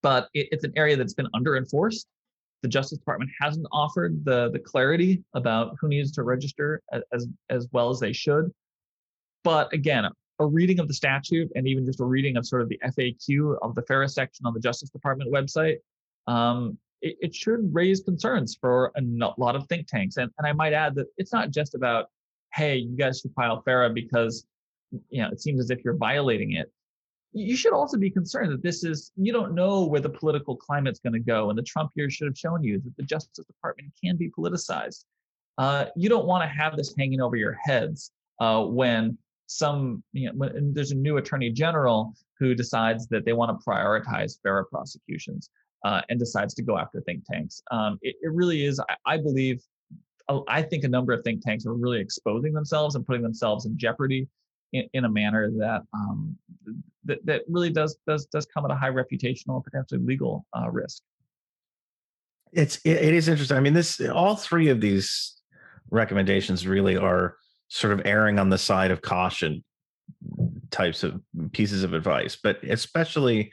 but 0.02 0.30
it, 0.34 0.48
it's 0.52 0.64
an 0.64 0.74
area 0.76 0.96
that's 0.96 1.14
been 1.14 1.28
under 1.34 1.58
enforced. 1.58 2.08
The 2.62 2.70
Justice 2.70 2.98
Department 2.98 3.32
hasn't 3.40 3.68
offered 3.72 4.24
the 4.26 4.50
the 4.52 4.60
clarity 4.60 5.24
about 5.34 5.76
who 5.80 5.88
needs 5.88 6.12
to 6.14 6.24
register 6.24 6.82
as 7.14 7.28
as 7.50 7.68
well 7.72 7.90
as 7.90 8.00
they 8.00 8.14
should. 8.14 8.52
But 9.44 9.72
again, 9.74 10.06
a 10.40 10.46
reading 10.46 10.80
of 10.80 10.88
the 10.88 10.94
statute 10.94 11.52
and 11.56 11.68
even 11.68 11.86
just 11.86 12.00
a 12.00 12.06
reading 12.06 12.38
of 12.38 12.46
sort 12.46 12.62
of 12.62 12.70
the 12.70 12.80
FAQ 12.84 13.58
of 13.62 13.76
the 13.76 13.84
FARA 13.84 14.10
section 14.10 14.46
on 14.46 14.54
the 14.54 14.60
Justice 14.60 14.90
Department 14.90 15.32
website, 15.32 15.78
um, 16.28 16.78
it, 17.02 17.16
it, 17.22 17.36
should 17.36 17.74
raise 17.74 18.02
concerns 18.02 18.58
for 18.60 18.92
a 18.98 19.02
lot 19.38 19.56
of 19.56 19.68
think 19.68 19.88
tanks. 19.88 20.18
And, 20.18 20.32
and 20.38 20.48
I 20.48 20.52
might 20.54 20.74
add 20.74 20.96
that 20.96 21.08
it's 21.18 21.32
not 21.32 21.52
just 21.52 21.76
about, 21.76 22.08
hey, 22.56 22.78
you 22.78 22.96
guys 22.96 23.20
should 23.20 23.34
file 23.34 23.62
FARA 23.62 23.90
because 23.90 24.46
you 25.10 25.22
know 25.22 25.30
it 25.30 25.42
seems 25.42 25.60
as 25.60 25.70
if 25.70 25.84
you're 25.84 25.98
violating 25.98 26.54
it. 26.54 26.72
You 27.34 27.58
should 27.58 27.74
also 27.74 27.98
be 27.98 28.10
concerned 28.10 28.52
that 28.52 28.64
this 28.64 28.84
is 28.84 29.12
you 29.18 29.34
don't 29.34 29.54
know 29.54 29.86
where 29.86 30.02
the 30.02 30.10
political 30.10 30.56
climate's 30.56 31.00
going 31.00 31.14
to 31.14 31.20
go, 31.20 31.50
and 31.50 31.58
the 31.58 31.64
Trump 31.64 31.92
years 31.96 32.14
should 32.14 32.28
have 32.28 32.38
shown 32.38 32.64
you 32.64 32.80
that 32.82 32.96
the 32.98 33.04
Justice 33.04 33.46
Department 33.46 33.92
can 34.04 34.16
be 34.16 34.30
politicized. 34.30 35.06
Uh, 35.58 35.86
you 35.96 36.10
don't 36.10 36.26
want 36.26 36.44
to 36.44 36.48
have 36.48 36.76
this 36.76 36.94
hanging 36.98 37.22
over 37.22 37.36
your 37.36 37.58
heads 37.64 38.12
uh, 38.40 38.64
when 38.64 39.18
some 39.48 40.04
you 40.14 40.32
know 40.32 40.50
there's 40.74 40.92
a 40.92 40.96
new 40.96 41.18
attorney 41.18 41.52
general 41.52 42.14
who 42.40 42.56
decides 42.56 43.08
that 43.08 43.26
they 43.26 43.34
want 43.34 43.58
to 43.58 43.66
prioritize 43.66 44.40
FARA 44.42 44.66
prosecutions 44.66 45.50
uh, 45.86 46.02
and 46.10 46.20
decides 46.20 46.54
to 46.56 46.64
go 46.64 46.78
after 46.78 47.00
think 47.02 47.24
tanks. 47.32 47.62
Um, 47.72 48.00
it, 48.02 48.16
it, 48.22 48.32
really 48.32 48.66
is, 48.66 48.80
I, 48.80 48.96
I, 49.06 49.18
believe, 49.18 49.62
I 50.48 50.62
think 50.62 50.84
a 50.84 50.88
number 50.88 51.14
of 51.14 51.24
think 51.24 51.44
tanks 51.44 51.66
are 51.66 51.74
really 51.74 52.00
exposing 52.00 52.54
themselves 52.54 52.96
and 52.96 53.06
putting 53.06 53.22
themselves 53.22 53.66
in 53.66 53.78
jeopardy 53.78 54.28
in, 54.74 54.88
in 54.94 55.06
a 55.06 55.10
manner 55.10 55.52
that, 55.52 55.84
um, 55.94 56.38
that 57.06 57.24
that 57.26 57.44
really 57.48 57.70
does 57.70 57.98
does 58.08 58.26
does 58.28 58.46
come 58.46 58.66
at 58.66 58.72
a 58.72 58.76
high 58.76 58.90
reputational 58.90 59.56
and 59.56 59.64
potentially 59.64 60.02
legal 60.02 60.46
uh, 60.58 60.70
risk. 60.70 61.04
It's 62.52 62.78
it, 62.78 62.98
it 62.98 63.14
is 63.14 63.28
interesting. 63.28 63.58
I 63.58 63.60
mean, 63.60 63.74
this 63.74 64.02
all 64.02 64.36
three 64.36 64.70
of 64.70 64.82
these 64.82 65.36
recommendations 65.92 66.66
really 66.66 66.98
are 66.98 67.38
sort 67.68 67.94
of 67.94 68.02
erring 68.06 68.40
on 68.40 68.50
the 68.50 68.58
side 68.58 68.92
of 68.92 69.02
caution 69.02 69.64
types 70.72 71.04
of 71.04 71.22
pieces 71.52 71.84
of 71.84 71.94
advice, 71.94 72.38
but 72.42 72.64
especially 72.64 73.52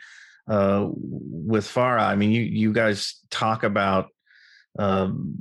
uh, 0.49 0.89
with 0.91 1.67
FARA, 1.67 2.03
I 2.03 2.17
mean, 2.17 2.31
you 2.31 2.43
you 2.43 2.73
guys 2.73 3.21
talk 3.31 3.63
about 3.63 4.09
um, 4.79 5.35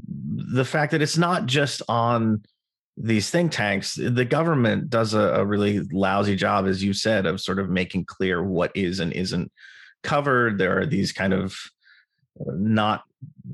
the 0.53 0.65
fact 0.65 0.91
that 0.91 1.01
it's 1.01 1.17
not 1.17 1.45
just 1.45 1.81
on 1.87 2.43
these 2.97 3.29
think 3.29 3.51
tanks. 3.51 3.95
The 3.95 4.25
government 4.25 4.89
does 4.89 5.13
a, 5.13 5.19
a 5.19 5.45
really 5.45 5.79
lousy 5.91 6.35
job, 6.35 6.67
as 6.67 6.83
you 6.83 6.93
said, 6.93 7.25
of 7.25 7.41
sort 7.41 7.59
of 7.59 7.69
making 7.69 8.05
clear 8.05 8.43
what 8.43 8.71
is 8.75 8.99
and 8.99 9.13
isn't 9.13 9.51
covered. 10.03 10.57
There 10.57 10.77
are 10.79 10.85
these 10.85 11.11
kind 11.11 11.33
of 11.33 11.55
not 12.47 13.03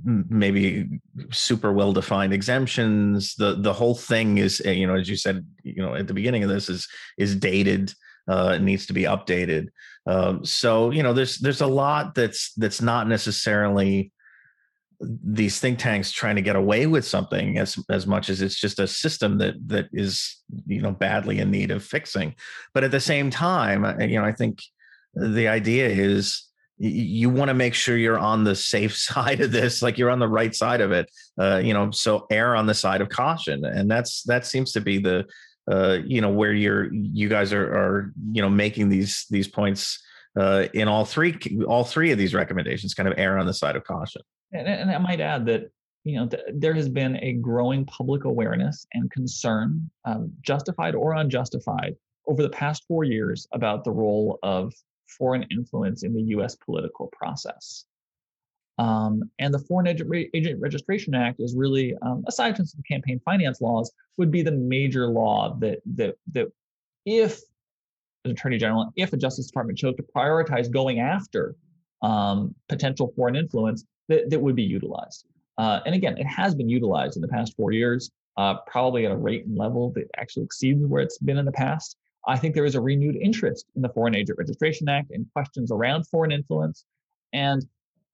maybe 0.03 0.88
super 1.32 1.73
well 1.73 1.91
defined 1.91 2.32
exemptions 2.32 3.36
the 3.36 3.55
the 3.55 3.73
whole 3.73 3.95
thing 3.95 4.38
is 4.38 4.61
eh, 4.63 4.71
you 4.71 4.86
know 4.88 4.95
as 4.95 5.09
you 5.09 5.15
said 5.17 5.45
you 5.63 5.82
know 5.82 5.95
at 5.95 6.07
the 6.07 6.13
beginning 6.13 6.43
of 6.43 6.49
this 6.49 6.69
is 6.69 6.88
is 7.17 7.36
dated 7.36 7.91
uh 8.30 8.53
it 8.55 8.61
needs 8.61 8.86
to 8.86 8.93
be 8.93 9.03
updated 9.03 9.67
um 10.05 10.45
so 10.45 10.91
you 10.91 11.01
know 11.03 11.11
there's 11.11 11.38
there's 11.39 11.61
a 11.61 11.67
lot 11.67 12.13
that's 12.15 12.53
that's 12.53 12.82
not 12.82 13.07
necessarily 13.07 14.11
these 15.00 15.60
think 15.60 15.78
tanks 15.78 16.12
trying 16.12 16.36
to 16.36 16.41
get 16.41 16.56
away 16.56 16.88
with 16.88 17.06
something 17.06 17.58
as 17.58 17.78
as 17.89 18.08
much 18.08 18.30
as 18.30 18.41
it's 18.41 18.60
just 18.60 18.80
a 18.80 18.88
system 18.88 19.38
that 19.38 19.56
that 19.68 19.88
is 19.93 20.38
you 20.66 20.82
know 20.82 20.91
badly 20.91 21.39
in 21.39 21.52
need 21.52 21.72
of 21.72 21.84
fixing. 21.84 22.34
But 22.74 22.84
at 22.84 22.91
the 22.91 23.00
same 23.00 23.30
time 23.30 24.00
you 24.02 24.20
know 24.20 24.26
i 24.26 24.32
think 24.32 24.62
the 25.14 25.48
idea 25.48 25.88
is 25.88 26.43
you 26.80 27.30
want 27.30 27.50
to 27.50 27.56
make 27.56 27.74
sure 27.74 27.98
you're 27.98 28.20
on 28.20 28.43
the 28.43 28.56
safe 28.56 28.95
side 29.08 29.41
of 29.41 29.52
this 29.52 29.82
like 29.82 29.98
you're 29.98 30.10
on 30.10 30.20
the 30.20 30.28
right 30.28 30.56
side 30.56 30.82
of 30.82 30.91
it 30.91 31.10
uh, 31.39 31.58
you 31.64 31.74
know 31.74 31.91
so 31.91 32.26
err 32.32 32.56
on 32.56 32.66
the 32.66 32.74
side 32.74 33.02
of 33.02 33.10
caution. 33.10 33.66
And 33.66 33.89
that's 33.89 34.24
that 34.24 34.45
seems 34.45 34.72
to 34.74 34.82
be 34.82 35.00
the 35.00 35.26
uh, 35.70 36.00
you 36.06 36.22
know 36.22 36.30
where 36.30 36.54
you're 36.54 36.91
you 36.93 37.28
guys 37.30 37.54
are 37.54 37.66
are 37.66 38.14
you 38.32 38.41
know 38.41 38.50
making 38.50 38.89
these 38.89 39.26
these 39.30 39.48
points 39.48 40.00
uh, 40.39 40.68
in 40.74 40.88
all 40.88 41.06
three 41.06 41.38
all 41.68 41.84
three 41.84 42.12
of 42.12 42.18
these 42.18 42.34
recommendations 42.34 42.93
kind 42.93 43.10
of 43.10 43.16
err 43.18 43.38
on 43.38 43.45
the 43.45 43.54
side 43.54 43.76
of 43.76 43.84
caution 43.84 44.22
and, 44.54 44.68
and 44.68 44.91
i 44.91 44.98
might 44.98 45.22
add 45.22 45.45
that 45.45 45.70
you 46.04 46.16
know 46.16 46.28
th- 46.28 46.43
there 46.54 46.74
has 46.74 46.89
been 46.89 47.18
a 47.18 47.34
growing 47.34 47.86
public 47.86 48.24
awareness 48.24 48.86
and 48.93 49.12
concern 49.12 49.89
um, 50.06 50.32
justified 50.41 50.95
or 50.95 51.14
unjustified 51.14 51.95
over 52.28 52.41
the 52.41 52.50
past 52.50 52.84
four 52.88 53.04
years 53.04 53.48
about 53.54 53.84
the 53.84 53.91
role 53.91 54.39
of 54.43 54.74
foreign 55.18 55.43
influence 55.52 56.04
in 56.04 56.14
the 56.14 56.22
US 56.24 56.56
political 56.56 57.08
process. 57.08 57.86
Um, 58.80 59.24
and 59.39 59.52
the 59.52 59.60
Foreign 59.60 59.88
Agent 59.88 60.62
Registration 60.62 61.16
Act 61.16 61.39
is 61.39 61.56
really, 61.56 61.95
um, 62.04 62.24
aside 62.28 62.56
from 62.56 62.68
some 62.68 62.82
campaign 62.88 63.20
finance 63.26 63.60
laws, 63.60 63.91
would 64.18 64.30
be 64.30 64.43
the 64.43 64.52
major 64.52 65.08
law 65.08 65.58
that 65.60 65.80
that 65.95 66.16
that 66.34 66.48
if 67.06 67.39
an 68.24 68.32
attorney 68.32 68.58
general, 68.58 68.91
if 68.95 69.14
a 69.14 69.18
Justice 69.18 69.48
Department 69.48 69.80
chose 69.80 69.95
to 69.95 70.04
prioritize 70.04 70.70
going 70.70 71.00
after 71.00 71.56
um, 72.04 72.54
potential 72.70 73.12
foreign 73.16 73.36
influence, 73.36 73.84
that, 74.08 74.30
that 74.30 74.39
would 74.39 74.55
be 74.55 74.64
utilized. 74.64 75.26
Uh, 75.58 75.80
and 75.86 75.95
again, 75.95 76.18
it 76.18 76.26
has 76.26 76.53
been 76.55 76.70
utilized 76.70 77.16
in 77.16 77.22
the 77.22 77.28
past 77.28 77.55
four 77.55 77.72
years. 77.72 78.12
uh, 78.38 78.55
probably 78.68 79.05
at 79.05 79.12
a 79.12 79.16
rate 79.16 79.45
and 79.45 79.58
level 79.58 79.91
that 79.91 80.10
actually 80.16 80.43
exceeds 80.43 80.86
where 80.86 81.01
it's 81.01 81.18
been 81.18 81.38
in 81.38 81.45
the 81.45 81.51
past. 81.51 81.97
I 82.28 82.38
think 82.38 82.55
there 82.55 82.66
is 82.66 82.76
a 82.76 82.82
renewed 82.82 83.16
interest 83.16 83.66
in 83.76 83.82
the 83.82 83.89
Foreign 83.89 84.16
Agent 84.16 84.38
Registration 84.38 84.88
Act 84.88 85.12
and 85.12 85.26
questions 85.34 85.72
around 85.72 86.08
foreign 86.08 86.32
influence. 86.32 86.86
And 87.34 87.66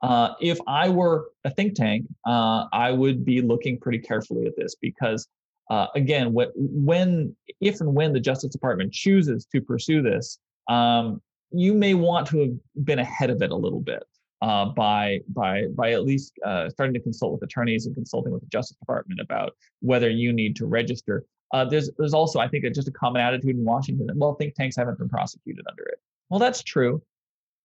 uh, 0.02 0.34
if 0.40 0.60
I 0.68 0.90
were 0.90 1.30
a 1.44 1.50
think 1.50 1.76
tank, 1.76 2.06
uh, 2.26 2.66
I 2.72 2.92
would 2.92 3.26
be 3.26 3.42
looking 3.42 3.80
pretty 3.80 4.00
carefully 4.00 4.46
at 4.46 4.56
this 4.56 4.76
because, 4.76 5.28
uh, 5.70 5.88
again, 5.96 6.34
what, 6.34 6.52
when, 6.56 7.36
if 7.60 7.82
and 7.82 7.94
when 7.94 8.14
the 8.14 8.20
Justice 8.20 8.52
Department 8.52 8.94
chooses 8.94 9.46
to 9.52 9.62
pursue 9.62 10.02
this, 10.02 10.40
um, 10.68 11.22
you 11.52 11.74
may 11.74 11.94
want 11.94 12.28
to 12.28 12.40
have 12.40 12.86
been 12.86 13.00
ahead 13.00 13.30
of 13.30 13.42
it 13.42 13.52
a 13.52 13.56
little 13.56 13.80
bit 13.80 14.04
uh, 14.44 14.66
by 14.66 15.22
by 15.30 15.64
by 15.74 15.94
at 15.94 16.04
least 16.04 16.34
uh, 16.46 16.70
starting 16.70 16.94
to 16.94 17.00
consult 17.00 17.32
with 17.32 17.42
attorneys 17.44 17.86
and 17.86 17.96
consulting 17.96 18.34
with 18.34 18.42
the 18.42 18.48
Justice 18.48 18.76
Department 18.76 19.22
about 19.22 19.56
whether 19.80 20.10
you 20.10 20.34
need 20.34 20.58
to 20.58 20.66
register. 20.66 21.24
Uh, 21.54 21.64
there's 21.64 21.90
there's 21.98 22.14
also 22.14 22.40
I 22.40 22.50
think 22.50 22.66
just 22.76 22.90
a 22.90 22.92
common 22.92 23.22
attitude 23.22 23.56
in 23.56 23.64
Washington 23.64 24.06
that 24.08 24.18
well 24.18 24.36
think 24.36 24.54
tanks 24.54 24.76
haven't 24.76 25.00
been 25.00 25.08
prosecuted 25.08 25.66
under 25.70 25.84
it. 25.84 26.00
Well, 26.30 26.42
that's 26.42 26.62
true. 26.62 27.02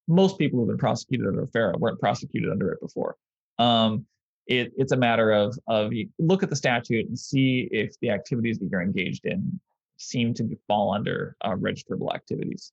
Most 0.07 0.39
people 0.39 0.61
who've 0.61 0.69
been 0.69 0.79
prosecuted 0.79 1.27
under 1.27 1.49
FARA 1.49 1.77
weren't 1.79 1.99
prosecuted 1.99 2.49
under 2.49 2.71
it 2.71 2.81
before. 2.81 3.17
Um, 3.59 4.07
it, 4.47 4.73
it's 4.77 4.93
a 4.93 4.97
matter 4.97 5.33
of 5.33 5.59
of 5.67 5.93
look 6.21 6.45
at 6.45 6.51
the 6.51 6.57
statute 6.57 7.09
and 7.09 7.19
see 7.19 7.69
if 7.73 7.99
the 8.01 8.11
activities 8.11 8.57
that 8.61 8.69
you're 8.71 8.83
engaged 8.83 9.27
in 9.27 9.59
seem 9.97 10.33
to 10.35 10.57
fall 10.69 10.95
under 10.95 11.37
uh, 11.41 11.57
registrable 11.57 12.15
activities. 12.15 12.73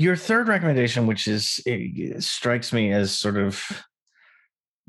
Your 0.00 0.16
third 0.16 0.48
recommendation, 0.48 1.06
which 1.06 1.28
is 1.28 1.60
eh, 1.66 2.20
strikes 2.20 2.72
me 2.72 2.90
as 2.90 3.12
sort 3.12 3.36
of 3.36 3.84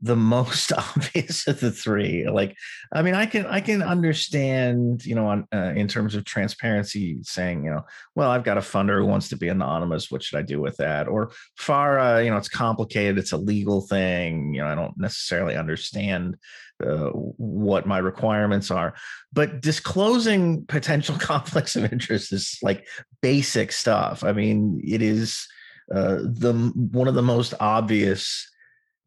the 0.02 0.16
most 0.16 0.74
obvious 0.78 1.48
of 1.48 1.60
the 1.60 1.72
three 1.72 2.28
like 2.30 2.56
i 2.92 3.02
mean 3.02 3.14
i 3.14 3.26
can 3.26 3.46
i 3.46 3.60
can 3.60 3.82
understand 3.82 5.06
you 5.06 5.16
know 5.16 5.28
on 5.28 5.48
uh, 5.54 5.74
in 5.76 5.88
terms 5.88 6.16
of 6.16 6.26
transparency 6.26 7.18
saying 7.22 7.64
you 7.64 7.70
know 7.70 7.82
well 8.16 8.32
i've 8.32 8.44
got 8.44 8.58
a 8.58 8.62
funder 8.62 8.98
who 8.98 9.06
wants 9.06 9.30
to 9.30 9.38
be 9.38 9.48
anonymous 9.48 10.10
what 10.10 10.24
should 10.24 10.40
i 10.40 10.42
do 10.42 10.60
with 10.60 10.78
that? 10.78 11.08
Or 11.08 11.32
fara 11.58 12.24
you 12.24 12.30
know 12.30 12.38
it's 12.38 12.50
complicated 12.50 13.18
it's 13.18 13.32
a 13.32 13.38
legal 13.38 13.82
thing 13.82 14.54
you 14.54 14.62
know 14.62 14.68
i 14.68 14.76
don't 14.76 14.98
necessarily 14.98 15.56
understand 15.56 16.38
uh, 16.86 17.10
what 17.14 17.86
my 17.86 18.00
requirements 18.00 18.72
are. 18.72 18.96
But 19.32 19.62
disclosing 19.62 20.66
potential 20.66 21.16
conflicts 21.20 21.76
of 21.76 21.92
interest 21.92 22.34
is 22.34 22.58
like 22.64 22.88
basic 23.22 23.72
stuff. 23.72 24.24
I 24.24 24.32
mean 24.32 24.82
it 24.84 25.02
is 25.02 25.48
uh, 25.94 26.20
the 26.24 26.54
one 26.76 27.08
of 27.08 27.16
the 27.16 27.22
most 27.22 27.54
obvious 27.60 28.51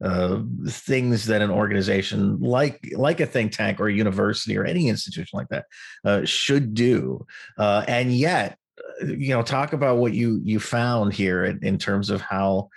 uh, 0.05 0.43
things 0.69 1.27
that 1.27 1.43
an 1.43 1.51
organization 1.51 2.39
like 2.41 2.87
like 2.95 3.21
a 3.21 3.27
think 3.27 3.53
tank 3.53 3.81
or 3.81 3.89
a 3.89 3.93
university 3.93 4.57
or 4.57 4.65
any 4.65 4.89
institution 4.89 5.37
like 5.37 5.49
that 5.49 5.65
uh, 6.05 6.25
should 6.25 6.75
do. 6.75 7.25
Uh, 7.59 7.85
and 7.89 8.13
yet 8.13 8.59
uh, 9.03 9.07
you 9.07 9.31
know 9.31 9.43
talk 9.43 9.73
about 9.73 9.97
what 9.97 10.13
you 10.13 10.41
you 10.45 10.61
found 10.61 11.13
here 11.13 11.45
in, 11.45 11.59
in 11.65 11.79
terms 11.79 12.11
of 12.11 12.21
how 12.21 12.69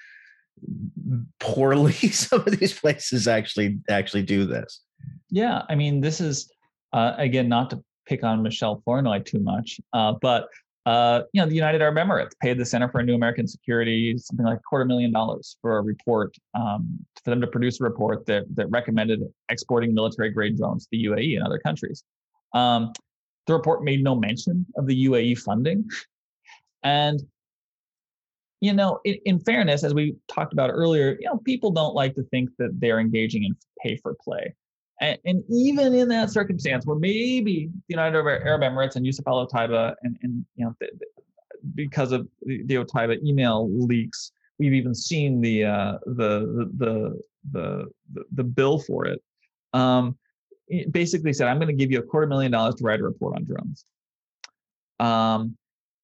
poorly 1.40 1.92
some 2.12 2.40
of 2.42 2.58
these 2.60 2.78
places 2.78 3.28
actually 3.28 3.78
actually 3.90 4.24
do 4.24 4.46
this. 4.46 4.82
Yeah 5.30 5.64
i 5.70 5.76
mean 5.76 6.02
this 6.02 6.22
is 6.22 6.50
uh, 6.94 7.14
again 7.18 7.50
not 7.50 7.70
to 7.70 7.84
pick 8.06 8.24
on 8.24 8.42
michelle 8.42 8.82
flournoy 8.84 9.20
too 9.20 9.40
much 9.40 9.80
uh, 9.94 10.14
but 10.22 10.48
uh, 10.88 11.24
you 11.34 11.42
know, 11.42 11.48
the 11.48 11.54
United 11.54 11.82
Arab 11.82 11.96
Emirates 11.96 12.32
paid 12.42 12.58
the 12.58 12.64
Center 12.64 12.88
for 12.88 13.04
New 13.04 13.14
American 13.14 13.46
Security 13.46 14.18
something 14.18 14.46
like 14.46 14.60
a 14.60 14.62
quarter 14.62 14.86
million 14.86 15.12
dollars 15.12 15.58
for 15.62 15.80
a 15.80 15.82
report, 15.82 16.34
um, 16.54 16.98
for 17.22 17.30
them 17.30 17.42
to 17.42 17.48
produce 17.48 17.82
a 17.82 17.84
report 17.84 18.26
that, 18.28 18.46
that 18.56 18.68
recommended 18.70 19.20
exporting 19.50 19.94
military 19.94 20.30
grade 20.30 20.58
drones 20.58 20.86
to 20.86 20.90
the 20.94 21.04
UAE 21.04 21.36
and 21.36 21.46
other 21.46 21.60
countries. 21.60 22.06
Um, 22.54 22.94
the 23.48 23.54
report 23.54 23.84
made 23.84 24.02
no 24.02 24.16
mention 24.16 24.66
of 24.78 24.88
the 24.88 25.08
UAE 25.08 25.40
funding. 25.40 25.90
And, 26.84 27.22
you 28.62 28.72
know, 28.72 29.02
in, 29.04 29.18
in 29.26 29.40
fairness, 29.42 29.84
as 29.84 29.94
we 29.94 30.16
talked 30.30 30.54
about 30.54 30.70
earlier, 30.70 31.18
you 31.20 31.28
know, 31.28 31.38
people 31.40 31.72
don't 31.72 31.96
like 31.96 32.16
to 32.16 32.24
think 32.24 32.50
that 32.60 32.70
they're 32.80 33.02
engaging 33.02 33.44
in 33.44 33.58
pay 33.84 33.98
for 33.98 34.16
play. 34.24 34.56
And, 35.00 35.18
and, 35.26 35.43
even 35.50 35.93
in 35.93 36.08
that 36.08 36.32
circumstance 36.32 36.86
where 36.86 36.98
maybe 36.98 37.70
the 37.88 37.93
United 37.93 38.18
Arab 38.18 38.62
Emirates 38.62 38.95
and 38.95 39.06
Yusuf 39.06 39.28
Al 39.28 39.45
Otaiba 39.45 39.93
and, 40.02 40.18
and 40.24 40.43
you 40.56 40.66
know 40.66 40.74
the, 40.80 40.88
the, 41.00 41.06
because 41.76 42.12
of 42.12 42.28
the, 42.41 42.64
the 42.66 42.76
Otaiba 42.76 43.24
email 43.24 43.70
leaks, 43.70 44.32
we've 44.58 44.74
even 44.74 44.95
seen 44.95 45.39
the 45.39 45.66
uh, 45.66 45.98
the, 46.06 46.72
the, 46.80 47.22
the 47.52 47.91
the 48.12 48.24
the 48.34 48.43
bill 48.43 48.80
for 48.80 49.06
it. 49.06 49.22
Um, 49.74 50.18
it 50.68 50.91
basically 50.91 51.34
said, 51.34 51.48
"I'm 51.48 51.58
going 51.58 51.68
to 51.68 51.74
give 51.74 51.91
you 51.91 52.00
a 52.00 52.04
quarter 52.04 52.28
million 52.28 52.52
dollars 52.52 52.76
to 52.76 52.84
write 52.84 53.00
a 53.00 53.04
report 53.04 53.36
on 53.36 53.45
drones." 53.45 53.86
Um, 55.00 55.56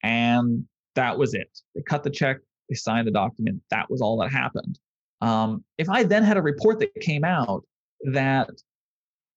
and 0.04 0.66
that 0.96 1.18
was 1.18 1.34
it. 1.34 1.50
They 1.76 1.82
cut 1.82 2.04
the 2.04 2.10
check. 2.10 2.38
They 2.70 2.76
signed 2.76 3.08
the 3.08 3.12
document. 3.12 3.62
That 3.72 3.89
was 3.89 4.02
all 4.02 4.18
that 4.20 4.32
happened. 4.32 4.78
Um, 5.22 5.64
if 5.78 5.89
I 5.89 6.04
then 6.04 6.24
had 6.24 6.38
a 6.38 6.41
report 6.41 6.80
that 6.80 6.94
came 6.96 7.24
out 7.24 7.64
that 8.12 8.50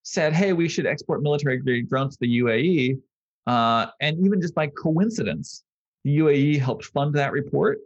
said, 0.07 0.33
hey, 0.33 0.53
we 0.53 0.69
should 0.69 0.87
export 0.87 1.21
military 1.21 1.57
grade 1.57 1.89
drones 1.89 2.17
to 2.17 2.19
the 2.21 2.39
UAE. 2.39 2.97
Uh, 3.49 3.87
and 4.01 4.17
even 4.25 4.41
just 4.41 4.55
by 4.55 4.69
coincidence, 4.69 5.65
the 6.05 6.19
UAE 6.19 6.61
helped 6.61 6.85
fund 6.85 7.13
that 7.17 7.33
report. 7.33 7.81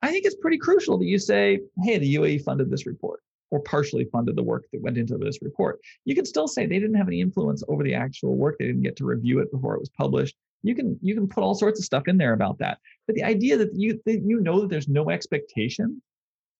I 0.00 0.12
think 0.12 0.24
it's 0.24 0.36
pretty 0.36 0.58
crucial 0.58 0.96
that 0.98 1.06
you 1.06 1.18
say, 1.18 1.58
hey, 1.82 1.98
the 1.98 2.14
UAE 2.14 2.44
funded 2.44 2.70
this 2.70 2.86
report 2.86 3.20
or 3.50 3.58
partially 3.60 4.04
funded 4.04 4.36
the 4.36 4.42
work 4.42 4.66
that 4.72 4.82
went 4.82 4.98
into 4.98 5.18
this 5.18 5.42
report. 5.42 5.80
You 6.04 6.14
can 6.14 6.24
still 6.24 6.46
say 6.46 6.64
they 6.64 6.78
didn't 6.78 6.94
have 6.94 7.08
any 7.08 7.20
influence 7.20 7.64
over 7.66 7.82
the 7.82 7.94
actual 7.94 8.36
work. 8.36 8.54
They 8.58 8.66
didn't 8.66 8.82
get 8.82 8.94
to 8.98 9.04
review 9.04 9.40
it 9.40 9.50
before 9.50 9.74
it 9.74 9.80
was 9.80 9.90
published. 9.90 10.36
You 10.62 10.76
can 10.76 10.96
you 11.02 11.14
can 11.14 11.26
put 11.26 11.42
all 11.42 11.56
sorts 11.56 11.80
of 11.80 11.84
stuff 11.84 12.06
in 12.06 12.18
there 12.18 12.34
about 12.34 12.58
that. 12.58 12.78
But 13.06 13.16
the 13.16 13.24
idea 13.24 13.56
that 13.56 13.74
you 13.74 14.00
that 14.06 14.22
you 14.24 14.40
know 14.40 14.60
that 14.60 14.70
there's 14.70 14.88
no 14.88 15.10
expectation 15.10 16.00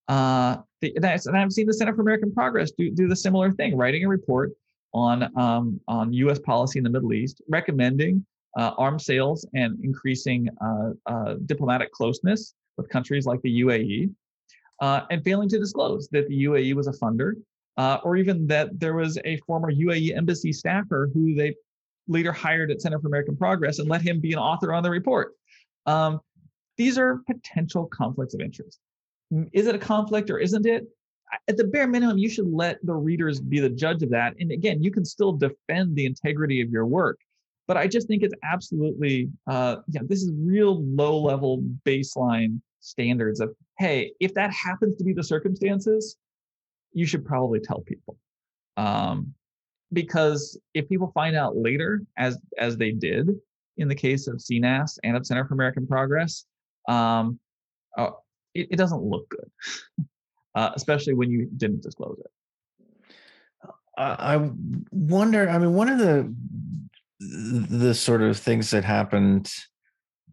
uh, 0.08 0.56
and 0.82 1.36
I've 1.36 1.52
seen 1.52 1.66
the 1.66 1.74
Center 1.74 1.94
for 1.94 2.00
American 2.00 2.32
Progress 2.32 2.70
do, 2.72 2.90
do 2.90 3.08
the 3.08 3.16
similar 3.16 3.52
thing, 3.52 3.76
writing 3.76 4.04
a 4.04 4.08
report 4.08 4.52
on 4.94 5.36
um, 5.36 5.80
on 5.88 6.12
U.S. 6.12 6.38
policy 6.38 6.78
in 6.78 6.84
the 6.84 6.90
Middle 6.90 7.12
East, 7.12 7.42
recommending 7.48 8.24
uh, 8.56 8.72
arms 8.78 9.04
sales 9.04 9.46
and 9.54 9.78
increasing 9.84 10.48
uh, 10.60 10.90
uh, 11.06 11.34
diplomatic 11.46 11.92
closeness 11.92 12.54
with 12.76 12.88
countries 12.88 13.26
like 13.26 13.40
the 13.42 13.60
UAE, 13.62 14.10
uh, 14.80 15.02
and 15.10 15.22
failing 15.24 15.48
to 15.48 15.58
disclose 15.58 16.08
that 16.08 16.28
the 16.28 16.44
UAE 16.44 16.74
was 16.74 16.86
a 16.86 16.92
funder, 16.92 17.32
uh, 17.76 17.98
or 18.04 18.16
even 18.16 18.46
that 18.46 18.78
there 18.78 18.94
was 18.94 19.18
a 19.24 19.36
former 19.38 19.72
UAE 19.72 20.16
embassy 20.16 20.52
staffer 20.52 21.10
who 21.12 21.34
they 21.34 21.54
later 22.06 22.32
hired 22.32 22.70
at 22.70 22.80
Center 22.80 22.98
for 22.98 23.08
American 23.08 23.36
Progress 23.36 23.78
and 23.78 23.88
let 23.88 24.00
him 24.00 24.20
be 24.20 24.32
an 24.32 24.38
author 24.38 24.72
on 24.72 24.82
the 24.82 24.90
report. 24.90 25.34
Um, 25.86 26.20
these 26.76 26.96
are 26.98 27.20
potential 27.26 27.86
conflicts 27.86 28.34
of 28.34 28.40
interest. 28.40 28.80
Is 29.52 29.66
it 29.66 29.74
a 29.74 29.78
conflict 29.78 30.30
or 30.30 30.38
isn't 30.38 30.64
it? 30.64 30.86
At 31.48 31.56
the 31.56 31.64
bare 31.64 31.86
minimum, 31.86 32.18
you 32.18 32.28
should 32.28 32.50
let 32.50 32.84
the 32.84 32.94
readers 32.94 33.40
be 33.40 33.60
the 33.60 33.68
judge 33.68 34.02
of 34.02 34.10
that. 34.10 34.34
And 34.38 34.52
again, 34.52 34.82
you 34.82 34.90
can 34.90 35.04
still 35.04 35.32
defend 35.32 35.96
the 35.96 36.06
integrity 36.06 36.60
of 36.60 36.70
your 36.70 36.86
work. 36.86 37.18
But 37.66 37.76
I 37.76 37.86
just 37.86 38.08
think 38.08 38.22
it's 38.22 38.34
absolutely, 38.42 39.28
uh, 39.46 39.76
yeah, 39.88 40.00
this 40.04 40.22
is 40.22 40.32
real 40.34 40.82
low 40.82 41.18
level 41.20 41.62
baseline 41.84 42.60
standards 42.80 43.40
of, 43.40 43.54
hey, 43.78 44.12
if 44.20 44.32
that 44.34 44.52
happens 44.52 44.96
to 44.96 45.04
be 45.04 45.12
the 45.12 45.22
circumstances, 45.22 46.16
you 46.92 47.04
should 47.04 47.26
probably 47.26 47.60
tell 47.60 47.80
people. 47.80 48.16
Um, 48.76 49.34
because 49.92 50.58
if 50.74 50.88
people 50.88 51.10
find 51.14 51.36
out 51.36 51.56
later, 51.56 52.02
as 52.16 52.38
as 52.58 52.76
they 52.76 52.92
did 52.92 53.30
in 53.76 53.88
the 53.88 53.94
case 53.94 54.26
of 54.26 54.36
CNAS 54.36 54.98
and 55.04 55.16
of 55.16 55.26
Center 55.26 55.44
for 55.44 55.54
American 55.54 55.86
Progress, 55.86 56.44
um, 56.88 57.38
uh, 57.96 58.10
it, 58.54 58.68
it 58.72 58.76
doesn't 58.76 59.02
look 59.02 59.28
good. 59.28 59.50
uh, 60.58 60.72
especially 60.74 61.14
when 61.14 61.30
you 61.30 61.48
didn't 61.56 61.82
disclose 61.82 62.18
it. 62.18 62.30
I 63.96 64.50
wonder. 64.90 65.48
I 65.48 65.58
mean, 65.58 65.74
one 65.74 65.88
of 65.88 65.98
the 65.98 66.32
the 67.20 67.94
sort 67.94 68.22
of 68.22 68.36
things 68.36 68.70
that 68.70 68.84
happened 68.84 69.50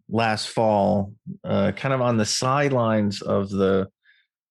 last 0.08 0.48
fall, 0.48 1.12
uh, 1.44 1.72
kind 1.72 1.92
of 1.92 2.00
on 2.00 2.16
the 2.16 2.24
sidelines 2.24 3.22
of 3.22 3.50
the 3.50 3.88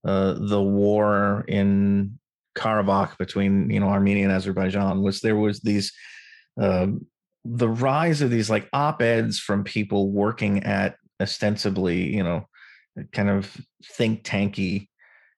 uh, 0.06 0.34
the 0.34 0.62
war 0.62 1.46
in 1.48 2.20
Karabakh 2.58 3.18
between 3.18 3.70
you 3.70 3.80
know 3.80 3.88
Armenia 3.88 4.24
and 4.24 4.34
Azerbaijan, 4.34 5.02
was 5.02 5.22
there 5.22 5.38
was 5.38 5.60
these 5.60 5.92
uh, 6.60 6.88
the 7.44 7.70
rise 7.70 8.22
of 8.22 8.30
these 8.32 8.50
like 8.50 8.70
op 8.72 9.02
eds 9.02 9.40
from 9.40 9.64
people 9.64 10.10
working 10.12 10.64
at 10.64 10.96
ostensibly 11.22 12.14
you 12.16 12.24
know 12.24 12.48
kind 13.12 13.30
of 13.30 13.56
think 13.98 14.24
tanky 14.24 14.88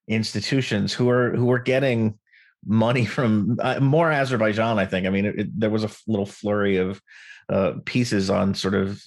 institutions 0.07 0.93
who 0.93 1.09
are 1.09 1.31
who 1.31 1.51
are 1.51 1.59
getting 1.59 2.17
money 2.65 3.05
from 3.05 3.57
uh, 3.61 3.79
more 3.79 4.11
Azerbaijan. 4.11 4.79
I 4.79 4.85
think. 4.85 5.07
I 5.07 5.09
mean, 5.09 5.25
it, 5.25 5.39
it, 5.39 5.59
there 5.59 5.69
was 5.69 5.83
a 5.83 5.91
little 6.07 6.25
flurry 6.25 6.77
of 6.77 7.01
uh, 7.49 7.73
pieces 7.85 8.29
on 8.29 8.53
sort 8.53 8.73
of 8.73 9.01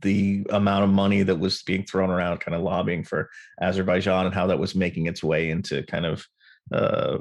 the 0.00 0.46
amount 0.50 0.84
of 0.84 0.90
money 0.90 1.22
that 1.22 1.36
was 1.36 1.62
being 1.62 1.84
thrown 1.84 2.10
around, 2.10 2.40
kind 2.40 2.54
of 2.54 2.62
lobbying 2.62 3.04
for 3.04 3.30
Azerbaijan 3.60 4.26
and 4.26 4.34
how 4.34 4.46
that 4.48 4.58
was 4.58 4.74
making 4.74 5.06
its 5.06 5.22
way 5.22 5.50
into 5.50 5.82
kind 5.84 6.04
of 6.04 6.26
uh, 6.72 7.18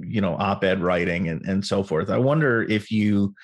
you 0.00 0.20
know 0.20 0.36
op-ed 0.36 0.80
writing 0.80 1.28
and, 1.28 1.42
and 1.46 1.64
so 1.64 1.82
forth 1.82 2.10
i 2.10 2.18
wonder 2.18 2.62
if 2.62 2.90
you 2.90 3.34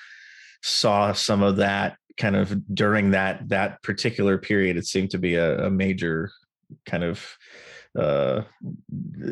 saw 0.61 1.13
some 1.13 1.41
of 1.41 1.57
that 1.57 1.97
kind 2.17 2.35
of 2.35 2.53
during 2.75 3.11
that 3.11 3.47
that 3.47 3.81
particular 3.81 4.37
period 4.37 4.77
it 4.77 4.85
seemed 4.85 5.09
to 5.09 5.17
be 5.17 5.35
a, 5.35 5.67
a 5.67 5.69
major 5.69 6.29
kind 6.85 7.03
of 7.03 7.25
uh 7.99 8.41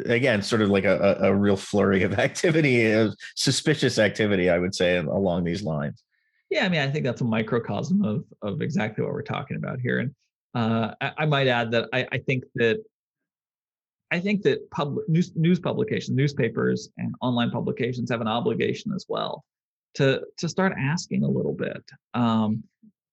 again 0.06 0.42
sort 0.42 0.62
of 0.62 0.70
like 0.70 0.84
a, 0.84 1.18
a 1.22 1.34
real 1.34 1.56
flurry 1.56 2.04
of 2.04 2.14
activity 2.20 2.92
of 2.92 3.16
suspicious 3.36 3.98
activity 3.98 4.50
i 4.50 4.58
would 4.58 4.76
say 4.76 4.98
along 4.98 5.44
these 5.44 5.64
lines 5.64 6.04
yeah 6.50 6.66
i 6.66 6.70
mean 6.70 6.82
i 6.82 6.90
think 6.90 7.06
that's 7.06 7.22
a 7.22 7.26
microcosm 7.26 8.04
of 8.04 8.26
of 8.42 8.62
exactly 8.62 9.04
what 9.04 9.14
we're 9.14 9.22
talking 9.22 9.56
about 9.58 9.80
here 9.80 10.00
and 10.00 10.14
uh 10.56 10.94
i, 11.00 11.12
I 11.20 11.26
might 11.26 11.48
add 11.48 11.72
that 11.72 11.88
I, 11.94 12.06
I 12.12 12.18
think 12.18 12.44
that 12.56 12.84
I 14.12 14.20
think 14.20 14.42
that 14.44 14.70
public 14.72 15.08
news, 15.08 15.32
news 15.36 15.60
publications, 15.60 16.16
newspapers, 16.16 16.90
and 16.98 17.14
online 17.22 17.52
publications 17.52 18.10
have 18.10 18.22
an 18.22 18.28
obligation 18.28 18.92
as 18.94 19.06
well 19.08 19.46
to 19.96 20.22
to 20.38 20.50
start 20.50 20.74
asking 20.78 21.24
a 21.24 21.28
little 21.28 21.54
bit. 21.54 21.84
Um, 22.14 22.64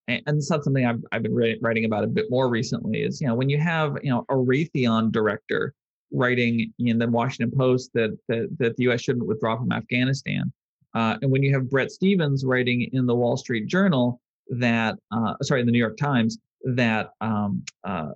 and, 0.07 0.21
and 0.25 0.37
that's 0.37 0.47
something 0.47 0.85
I've, 0.85 1.03
I've 1.11 1.23
been 1.23 1.57
writing 1.61 1.85
about 1.85 2.03
a 2.03 2.07
bit 2.07 2.25
more 2.29 2.49
recently. 2.49 3.01
Is 3.01 3.21
you 3.21 3.27
know 3.27 3.35
when 3.35 3.49
you 3.49 3.59
have 3.59 3.97
you 4.03 4.09
know 4.09 4.25
a 4.29 4.35
Raytheon 4.35 5.11
director 5.11 5.73
writing 6.11 6.73
in 6.79 6.97
the 6.97 7.07
Washington 7.07 7.57
Post 7.57 7.91
that 7.93 8.17
that, 8.27 8.49
that 8.59 8.75
the 8.77 8.83
U.S. 8.83 9.01
shouldn't 9.01 9.25
withdraw 9.25 9.57
from 9.57 9.71
Afghanistan, 9.71 10.51
uh, 10.93 11.17
and 11.21 11.31
when 11.31 11.43
you 11.43 11.53
have 11.53 11.69
Bret 11.69 11.91
Stephens 11.91 12.45
writing 12.45 12.89
in 12.93 13.05
the 13.05 13.15
Wall 13.15 13.37
Street 13.37 13.67
Journal 13.67 14.21
that 14.49 14.95
uh, 15.11 15.33
sorry 15.41 15.61
in 15.61 15.65
the 15.65 15.71
New 15.71 15.79
York 15.79 15.97
Times 15.97 16.37
that 16.63 17.11
um, 17.21 17.63
uh, 17.83 18.09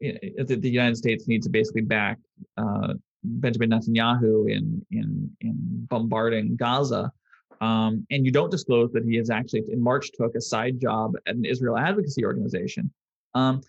the, 0.00 0.58
the 0.60 0.70
United 0.70 0.96
States 0.96 1.26
needs 1.26 1.46
to 1.46 1.50
basically 1.50 1.82
back 1.82 2.18
uh, 2.56 2.94
Benjamin 3.24 3.70
Netanyahu 3.70 4.50
in 4.50 4.84
in 4.90 5.30
in 5.40 5.86
bombarding 5.88 6.56
Gaza, 6.56 7.12
um, 7.60 8.06
and 8.10 8.24
you 8.24 8.32
don't 8.32 8.50
disclose 8.50 8.92
that 8.92 9.04
he 9.04 9.16
has 9.16 9.30
actually 9.30 9.64
in 9.68 9.80
March 9.80 10.10
took 10.12 10.34
a 10.34 10.40
side 10.40 10.80
job 10.80 11.14
at 11.26 11.34
an 11.34 11.44
Israel 11.44 11.76
advocacy 11.76 12.24
organization. 12.24 12.90
Um, 13.34 13.60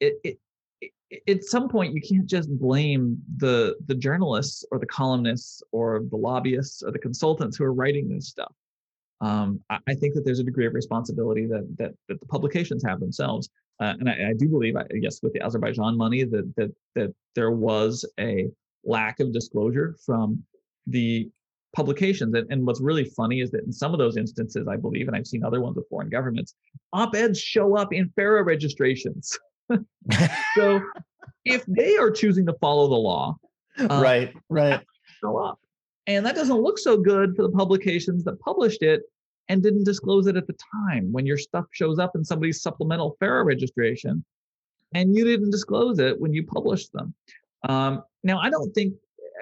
it, 0.00 0.14
it, 0.24 0.38
it, 0.80 1.22
at 1.28 1.44
some 1.44 1.68
point, 1.68 1.94
you 1.94 2.00
can't 2.00 2.26
just 2.26 2.50
blame 2.58 3.18
the 3.36 3.76
the 3.86 3.94
journalists 3.94 4.64
or 4.70 4.78
the 4.78 4.86
columnists 4.86 5.62
or 5.72 6.02
the 6.10 6.16
lobbyists 6.16 6.82
or 6.82 6.90
the 6.90 6.98
consultants 6.98 7.56
who 7.56 7.64
are 7.64 7.72
writing 7.72 8.08
this 8.08 8.28
stuff. 8.28 8.52
Um, 9.20 9.60
I, 9.70 9.78
I 9.88 9.94
think 9.94 10.14
that 10.14 10.24
there's 10.24 10.40
a 10.40 10.44
degree 10.44 10.66
of 10.66 10.74
responsibility 10.74 11.46
that 11.46 11.66
that 11.78 11.92
that 12.08 12.20
the 12.20 12.26
publications 12.26 12.82
have 12.84 13.00
themselves 13.00 13.50
uh, 13.80 13.94
and 14.00 14.08
I, 14.08 14.30
I, 14.30 14.32
do 14.32 14.48
believe, 14.48 14.74
I 14.76 14.84
guess, 14.98 15.22
with 15.22 15.34
the 15.34 15.42
Azerbaijan 15.42 15.96
money, 15.96 16.24
that 16.24 16.54
that 16.56 16.74
that 16.94 17.14
there 17.34 17.50
was 17.50 18.04
a 18.18 18.48
lack 18.84 19.20
of 19.20 19.32
disclosure 19.32 19.96
from 20.04 20.42
the 20.86 21.28
publications. 21.76 22.34
And, 22.34 22.50
and 22.50 22.66
what's 22.66 22.80
really 22.80 23.04
funny 23.04 23.40
is 23.40 23.50
that 23.50 23.64
in 23.64 23.72
some 23.72 23.92
of 23.92 23.98
those 23.98 24.16
instances, 24.16 24.66
I 24.66 24.76
believe, 24.76 25.06
and 25.06 25.16
I've 25.16 25.26
seen 25.26 25.44
other 25.44 25.60
ones 25.60 25.76
with 25.76 25.88
foreign 25.88 26.08
governments, 26.08 26.54
op-eds 26.92 27.38
show 27.38 27.76
up 27.76 27.92
in 27.92 28.10
FARA 28.16 28.42
registrations. 28.42 29.38
so 30.56 30.80
if 31.44 31.64
they 31.66 31.96
are 31.98 32.10
choosing 32.10 32.46
to 32.46 32.54
follow 32.54 32.88
the 32.88 32.94
law, 32.94 33.36
uh, 33.78 34.00
right, 34.02 34.34
right, 34.48 34.80
show 35.20 35.36
up, 35.36 35.60
and 36.06 36.24
that 36.24 36.34
doesn't 36.34 36.62
look 36.62 36.78
so 36.78 36.96
good 36.96 37.36
for 37.36 37.42
the 37.42 37.50
publications 37.50 38.24
that 38.24 38.40
published 38.40 38.82
it 38.82 39.02
and 39.48 39.62
didn't 39.62 39.84
disclose 39.84 40.26
it 40.26 40.36
at 40.36 40.46
the 40.46 40.56
time 40.82 41.12
when 41.12 41.26
your 41.26 41.38
stuff 41.38 41.66
shows 41.72 41.98
up 41.98 42.12
in 42.14 42.24
somebody's 42.24 42.62
supplemental 42.62 43.16
FARA 43.20 43.44
registration 43.44 44.24
and 44.94 45.14
you 45.14 45.24
didn't 45.24 45.50
disclose 45.50 45.98
it 45.98 46.18
when 46.20 46.32
you 46.32 46.44
published 46.46 46.92
them. 46.92 47.14
Um, 47.68 48.02
now, 48.24 48.38
I 48.38 48.50
don't 48.50 48.72
think, 48.72 48.94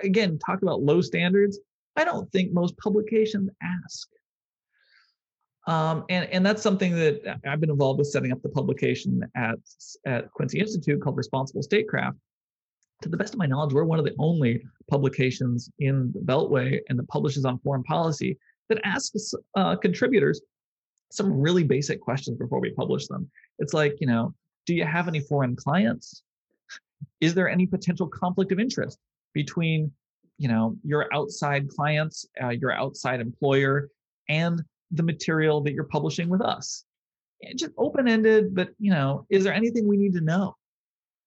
again, 0.03 0.39
talk 0.39 0.63
about 0.63 0.83
low 0.83 1.01
standards. 1.01 1.59
I 1.97 2.05
don't 2.05 2.31
think 2.33 2.53
most 2.53 2.77
publications 2.79 3.51
ask. 3.63 4.09
Um, 5.67 6.05
and, 6.11 6.29
and 6.31 6.45
that's 6.45 6.63
something 6.63 6.95
that 6.95 7.41
I've 7.47 7.61
been 7.61 7.71
involved 7.71 7.99
with 7.99 8.09
setting 8.09 8.33
up 8.33 8.43
the 8.43 8.51
publication 8.51 9.23
at, 9.35 9.57
at 10.07 10.31
Quincy 10.33 10.61
Institute 10.61 11.01
called 11.01 11.17
Responsible 11.17 11.63
Statecraft. 11.63 12.19
To 13.03 13.09
the 13.09 13.17
best 13.17 13.35
of 13.35 13.39
my 13.39 13.47
knowledge, 13.47 13.73
we're 13.73 13.85
one 13.85 13.99
of 13.99 14.05
the 14.05 14.15
only 14.19 14.63
publications 14.91 15.71
in 15.79 16.13
the 16.13 16.21
Beltway 16.21 16.81
and 16.89 16.99
that 16.99 17.09
publishes 17.09 17.45
on 17.45 17.59
foreign 17.61 17.83
policy 17.83 18.39
that 18.69 18.81
asks 18.85 19.35
uh, 19.57 19.77
contributors 19.77 20.41
some 21.11 21.33
really 21.33 21.65
basic 21.65 22.01
questions 22.01 22.39
before 22.39 22.61
we 22.61 22.71
publish 22.71 23.07
them. 23.07 23.31
It's 23.59 23.75
like, 23.75 23.97
you 24.01 24.07
know, 24.07 24.35
do 24.67 24.75
you 24.75 24.85
have 24.85 25.09
any 25.09 25.21
foreign 25.21 25.57
clients? 25.57 26.23
Is 27.21 27.35
there 27.35 27.49
any 27.49 27.67
potential 27.67 28.07
conflict 28.07 28.53
of 28.53 28.59
interest 28.59 28.99
between, 29.33 29.93
you 30.39 30.49
know, 30.49 30.77
your 30.85 31.09
outside 31.13 31.69
clients, 31.69 32.27
uh, 32.43 32.51
your 32.51 32.73
outside 32.73 33.21
employer, 33.21 33.89
and 34.29 34.63
the 34.91 35.03
material 35.03 35.61
that 35.63 35.73
you're 35.73 35.85
publishing 35.85 36.29
with 36.29 36.41
us? 36.41 36.85
It's 37.41 37.61
just 37.61 37.75
open-ended, 37.77 38.55
but 38.55 38.71
you 38.79 38.91
know, 38.91 39.27
is 39.31 39.45
there 39.45 39.53
anything 39.53 39.87
we 39.87 39.97
need 39.97 40.15
to 40.15 40.21
know? 40.21 40.57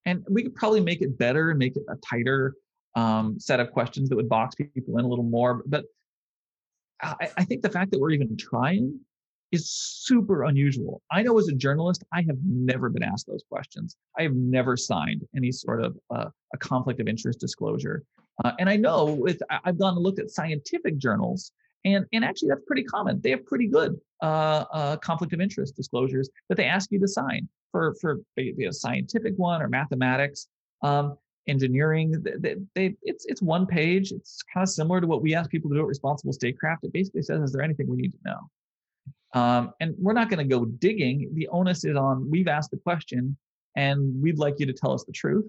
And 0.06 0.24
we 0.30 0.44
could 0.44 0.56
probably 0.56 0.82
make 0.82 1.02
it 1.02 1.18
better 1.18 1.52
and 1.52 1.60
make 1.60 1.76
it 1.76 1.84
a 1.90 1.96
tighter 1.98 2.56
um, 2.96 3.40
set 3.40 3.60
of 3.60 3.72
questions 3.72 4.10
that 4.10 4.16
would 4.16 4.30
box 4.30 4.56
people 4.56 4.98
in 4.98 5.06
a 5.06 5.08
little 5.08 5.26
more. 5.26 5.64
But 5.66 5.86
I, 7.02 7.30
I 7.38 7.44
think 7.44 7.62
the 7.62 7.70
fact 7.70 7.92
that 7.92 8.00
we're 8.00 8.12
even 8.12 8.36
trying 8.38 9.00
is 9.52 9.70
super 9.70 10.44
unusual. 10.46 11.02
I 11.12 11.22
know 11.22 11.38
as 11.38 11.48
a 11.48 11.54
journalist, 11.54 12.04
I 12.12 12.22
have 12.24 12.38
never 12.44 12.90
been 12.90 13.04
asked 13.04 13.28
those 13.28 13.44
questions. 13.50 13.96
I 14.18 14.24
have 14.24 14.34
never 14.34 14.76
signed 14.76 15.24
any 15.36 15.52
sort 15.52 15.84
of 15.84 15.98
uh, 16.14 16.30
a 16.54 16.58
conflict 16.58 17.00
of 17.00 17.08
interest 17.08 17.40
disclosure. 17.40 18.04
Uh, 18.44 18.52
and 18.60 18.70
I 18.70 18.76
know 18.76 19.06
with 19.06 19.42
I've 19.50 19.80
gone 19.80 19.96
and 19.96 20.04
looked 20.04 20.20
at 20.20 20.30
scientific 20.30 20.98
journals, 20.98 21.52
and 21.86 22.06
and 22.14 22.24
actually 22.24 22.50
that's 22.50 22.66
pretty 22.68 22.84
common. 22.84 23.20
They 23.22 23.32
have 23.32 23.46
pretty 23.46 23.68
good 23.68 24.00
uh, 24.22 24.66
uh 24.72 24.98
conflict 24.98 25.34
of 25.34 25.42
interest 25.42 25.76
disclosures 25.76 26.30
that 26.50 26.56
they 26.56 26.66
ask 26.66 26.92
you 26.92 27.00
to 27.00 27.08
sign 27.08 27.48
for 27.72 27.96
for 28.02 28.20
maybe 28.36 28.66
a 28.66 28.74
scientific 28.74 29.34
one 29.38 29.62
or 29.62 29.68
mathematics. 29.68 30.48
Um, 30.82 31.18
engineering. 31.48 32.12
They, 32.40 32.56
they, 32.76 32.96
it's 33.02 33.26
it's 33.26 33.42
one 33.42 33.66
page. 33.66 34.12
It's 34.12 34.44
kind 34.54 34.64
of 34.64 34.70
similar 34.70 35.02
to 35.02 35.08
what 35.08 35.22
we 35.22 35.34
ask 35.34 35.50
people 35.50 35.70
to 35.70 35.76
do 35.76 35.82
at 35.82 35.88
Responsible 35.88 36.34
Statecraft. 36.34 36.84
It 36.84 36.94
basically 36.94 37.22
says, 37.22 37.42
is 37.42 37.54
there 37.54 37.62
anything 37.62 37.88
we 37.88 37.98
need 37.98 38.12
to 38.12 38.20
know? 38.26 38.40
Um, 39.34 39.74
and 39.80 39.96
we're 39.98 40.14
not 40.14 40.30
going 40.30 40.48
to 40.48 40.56
go 40.56 40.66
digging. 40.66 41.30
The 41.34 41.48
onus 41.50 41.84
is 41.84 41.96
on 41.96 42.30
we've 42.30 42.48
asked 42.48 42.72
the 42.72 42.78
question, 42.78 43.38
and 43.76 44.22
we'd 44.22 44.38
like 44.38 44.56
you 44.60 44.66
to 44.66 44.74
tell 44.74 44.94
us 44.94 45.04
the 45.04 45.12
truth. 45.12 45.46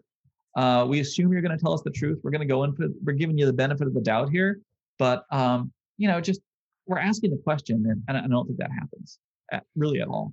Uh, 0.58 0.84
we 0.84 0.98
assume 0.98 1.32
you're 1.32 1.40
going 1.40 1.56
to 1.56 1.62
tell 1.62 1.72
us 1.72 1.82
the 1.82 1.90
truth. 1.90 2.18
We're 2.24 2.32
going 2.32 2.40
to 2.40 2.46
go 2.46 2.64
in 2.64 2.74
for 2.74 2.88
we're 3.04 3.12
giving 3.12 3.38
you 3.38 3.46
the 3.46 3.52
benefit 3.52 3.86
of 3.86 3.94
the 3.94 4.00
doubt 4.00 4.30
here, 4.30 4.58
but 4.98 5.24
um, 5.30 5.70
you 5.98 6.08
know, 6.08 6.20
just 6.20 6.40
we're 6.84 6.98
asking 6.98 7.30
the 7.30 7.36
question, 7.36 7.86
and, 7.88 8.02
and 8.08 8.16
I 8.16 8.26
don't 8.26 8.44
think 8.44 8.58
that 8.58 8.72
happens 8.72 9.20
at, 9.52 9.62
really 9.76 10.00
at 10.00 10.08
all. 10.08 10.32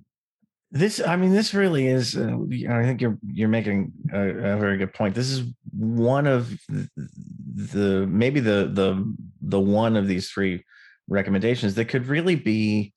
This, 0.72 1.00
I 1.00 1.14
mean, 1.14 1.30
this 1.32 1.54
really 1.54 1.86
is. 1.86 2.16
Uh, 2.16 2.38
I 2.68 2.82
think 2.82 3.00
you're 3.00 3.16
you're 3.24 3.48
making 3.48 3.92
a, 4.12 4.18
a, 4.18 4.56
very 4.56 4.78
good 4.78 4.92
point. 4.92 5.14
This 5.14 5.30
is 5.30 5.44
one 5.70 6.26
of 6.26 6.58
the 6.68 8.04
maybe 8.08 8.40
the 8.40 8.68
the 8.72 9.14
the 9.42 9.60
one 9.60 9.94
of 9.94 10.08
these 10.08 10.28
three 10.28 10.64
recommendations 11.06 11.76
that 11.76 11.84
could 11.84 12.08
really 12.08 12.34
be 12.34 12.92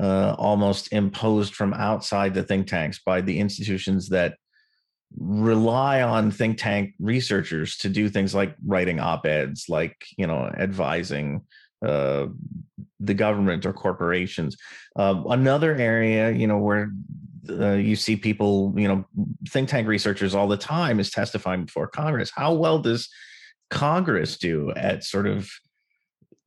uh, 0.00 0.34
almost 0.38 0.90
imposed 0.90 1.54
from 1.54 1.74
outside 1.74 2.32
the 2.32 2.42
think 2.42 2.66
tanks 2.66 2.98
by 3.04 3.20
the 3.20 3.38
institutions 3.38 4.08
that 4.08 4.36
rely 5.18 6.02
on 6.02 6.30
think 6.30 6.58
tank 6.58 6.94
researchers 6.98 7.76
to 7.78 7.88
do 7.88 8.08
things 8.08 8.34
like 8.34 8.54
writing 8.66 9.00
op-eds, 9.00 9.68
like 9.68 10.06
you 10.16 10.26
know, 10.26 10.46
advising 10.58 11.42
uh, 11.84 12.26
the 13.00 13.14
government 13.14 13.66
or 13.66 13.72
corporations. 13.72 14.56
Uh, 14.96 15.22
another 15.28 15.74
area, 15.74 16.30
you 16.30 16.46
know, 16.46 16.58
where 16.58 16.92
uh, 17.48 17.72
you 17.72 17.96
see 17.96 18.16
people, 18.16 18.72
you 18.76 18.86
know, 18.86 19.04
think 19.48 19.68
tank 19.68 19.88
researchers 19.88 20.34
all 20.34 20.46
the 20.46 20.56
time 20.56 21.00
is 21.00 21.10
testifying 21.10 21.64
before 21.64 21.88
Congress. 21.88 22.30
How 22.34 22.54
well 22.54 22.78
does 22.78 23.08
Congress 23.70 24.36
do 24.36 24.72
at 24.76 25.02
sort 25.02 25.26
of 25.26 25.50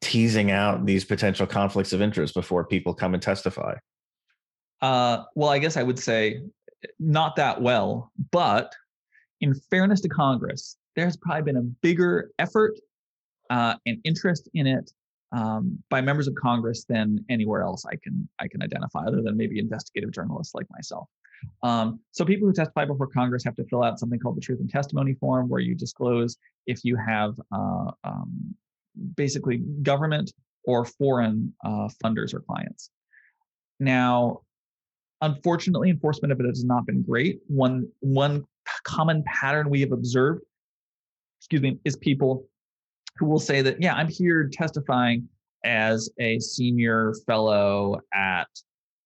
teasing 0.02 0.52
out 0.52 0.86
these 0.86 1.04
potential 1.04 1.48
conflicts 1.48 1.92
of 1.92 2.02
interest 2.02 2.34
before 2.34 2.66
people 2.66 2.94
come 2.94 3.14
and 3.14 3.22
testify? 3.22 3.76
Uh, 4.82 5.24
well, 5.36 5.50
I 5.50 5.60
guess 5.60 5.78
I 5.78 5.84
would 5.84 6.00
say 6.00 6.42
not 7.00 7.36
that 7.36 7.62
well, 7.62 8.12
but 8.32 8.74
in 9.42 9.54
fairness 9.70 10.02
to 10.02 10.10
Congress, 10.10 10.78
there's 10.96 11.18
probably 11.18 11.44
been 11.44 11.58
a 11.58 11.62
bigger 11.62 12.32
effort 12.40 12.74
uh, 13.50 13.76
and 13.86 14.00
interest 14.04 14.50
in 14.54 14.68
it 14.68 14.92
um, 15.32 15.78
by 15.90 16.02
members 16.02 16.28
of 16.28 16.36
Congress 16.36 16.86
than 16.88 17.24
anywhere 17.30 17.62
else 17.62 17.86
I 17.86 17.96
can 18.02 18.28
I 18.40 18.48
can 18.48 18.62
identify, 18.62 19.06
other 19.06 19.22
than 19.22 19.36
maybe 19.36 19.60
investigative 19.60 20.12
journalists 20.12 20.56
like 20.56 20.66
myself. 20.72 21.10
Um, 21.64 22.00
so 22.12 22.24
people 22.24 22.48
who 22.48 22.54
testify 22.54 22.86
before 22.86 23.08
Congress 23.08 23.44
have 23.44 23.56
to 23.56 23.66
fill 23.66 23.84
out 23.84 24.00
something 24.00 24.20
called 24.20 24.38
the 24.38 24.42
Truth 24.42 24.62
and 24.62 24.70
Testimony 24.70 25.14
form, 25.16 25.50
where 25.50 25.60
you 25.60 25.76
disclose 25.76 26.38
if 26.66 26.84
you 26.84 26.96
have 26.96 27.36
uh, 27.52 27.92
um, 28.04 28.56
basically 29.16 29.58
government 29.82 30.32
or 30.64 30.86
foreign 30.86 31.54
uh, 31.64 31.90
funders 32.04 32.34
or 32.34 32.40
clients. 32.40 32.90
Now, 33.80 34.42
unfortunately, 35.26 35.90
enforcement 35.90 36.32
of 36.32 36.40
it 36.40 36.46
has 36.46 36.64
not 36.64 36.86
been 36.86 37.02
great. 37.02 37.40
One 37.48 37.88
one 38.00 38.46
common 38.84 39.24
pattern 39.24 39.70
we 39.70 39.82
have 39.82 39.92
observed, 39.92 40.42
excuse 41.40 41.62
me, 41.62 41.80
is 41.86 41.96
people 41.98 42.48
who 43.18 43.26
will 43.26 43.40
say 43.40 43.62
that, 43.62 43.82
yeah, 43.82 43.96
I'm 43.96 44.08
here 44.08 44.50
testifying 44.52 45.28
as 45.64 46.10
a 46.20 46.40
senior 46.40 47.14
fellow 47.26 48.00
at, 48.14 48.48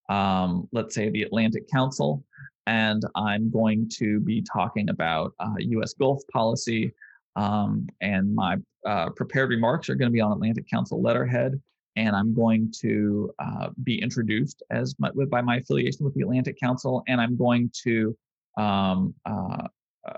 um, 0.09 0.67
let's 0.71 0.95
say, 0.95 1.09
the 1.09 1.23
Atlantic 1.23 1.69
Council, 1.69 2.23
and 2.67 3.03
I'm 3.15 3.49
going 3.49 3.89
to 3.97 4.19
be 4.19 4.41
talking 4.41 4.89
about 4.89 5.33
uh, 5.39 5.55
U.S. 5.59 5.93
Gulf 5.93 6.21
policy. 6.31 6.93
Um, 7.35 7.87
and 8.01 8.35
my 8.35 8.57
uh, 8.85 9.09
prepared 9.11 9.49
remarks 9.49 9.89
are 9.89 9.95
going 9.95 10.09
to 10.09 10.13
be 10.13 10.21
on 10.21 10.31
Atlantic 10.31 10.69
Council 10.69 11.01
letterhead, 11.01 11.61
and 11.95 12.15
I'm 12.15 12.33
going 12.33 12.71
to 12.81 13.33
uh, 13.39 13.69
be 13.83 14.01
introduced 14.01 14.63
as 14.69 14.95
my, 14.99 15.11
by 15.29 15.41
my 15.41 15.57
affiliation 15.57 16.05
with 16.05 16.13
the 16.15 16.21
Atlantic 16.21 16.59
Council, 16.59 17.03
and 17.07 17.19
I'm 17.19 17.35
going 17.35 17.71
to 17.83 18.15
um, 18.57 19.13
uh, 19.25 19.67
uh, 20.07 20.13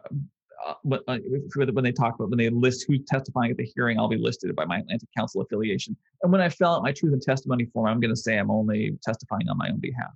uh, 0.68 0.98
uh 1.08 1.18
when 1.74 1.84
they 1.84 1.92
talk 1.92 2.16
about 2.16 2.30
when 2.30 2.38
they 2.38 2.50
list 2.50 2.86
who's 2.88 3.02
testifying 3.08 3.52
at 3.52 3.58
the 3.58 3.70
hearing, 3.76 4.00
I'll 4.00 4.08
be 4.08 4.18
listed 4.18 4.56
by 4.56 4.66
my 4.66 4.80
Atlantic 4.80 5.10
Council 5.18 5.42
affiliation. 5.42 5.96
And 6.24 6.32
when 6.32 6.42
I 6.42 6.50
fill 6.50 6.70
out 6.70 6.84
my 6.84 6.92
truth 6.92 7.14
and 7.14 7.22
testimony 7.22 7.66
form, 7.66 7.88
I'm 7.88 8.00
going 8.00 8.14
to 8.14 8.20
say 8.20 8.38
I'm 8.38 8.52
only 8.52 8.98
testifying 9.04 9.50
on 9.50 9.58
my 9.58 9.70
own 9.70 9.80
behalf. 9.80 10.12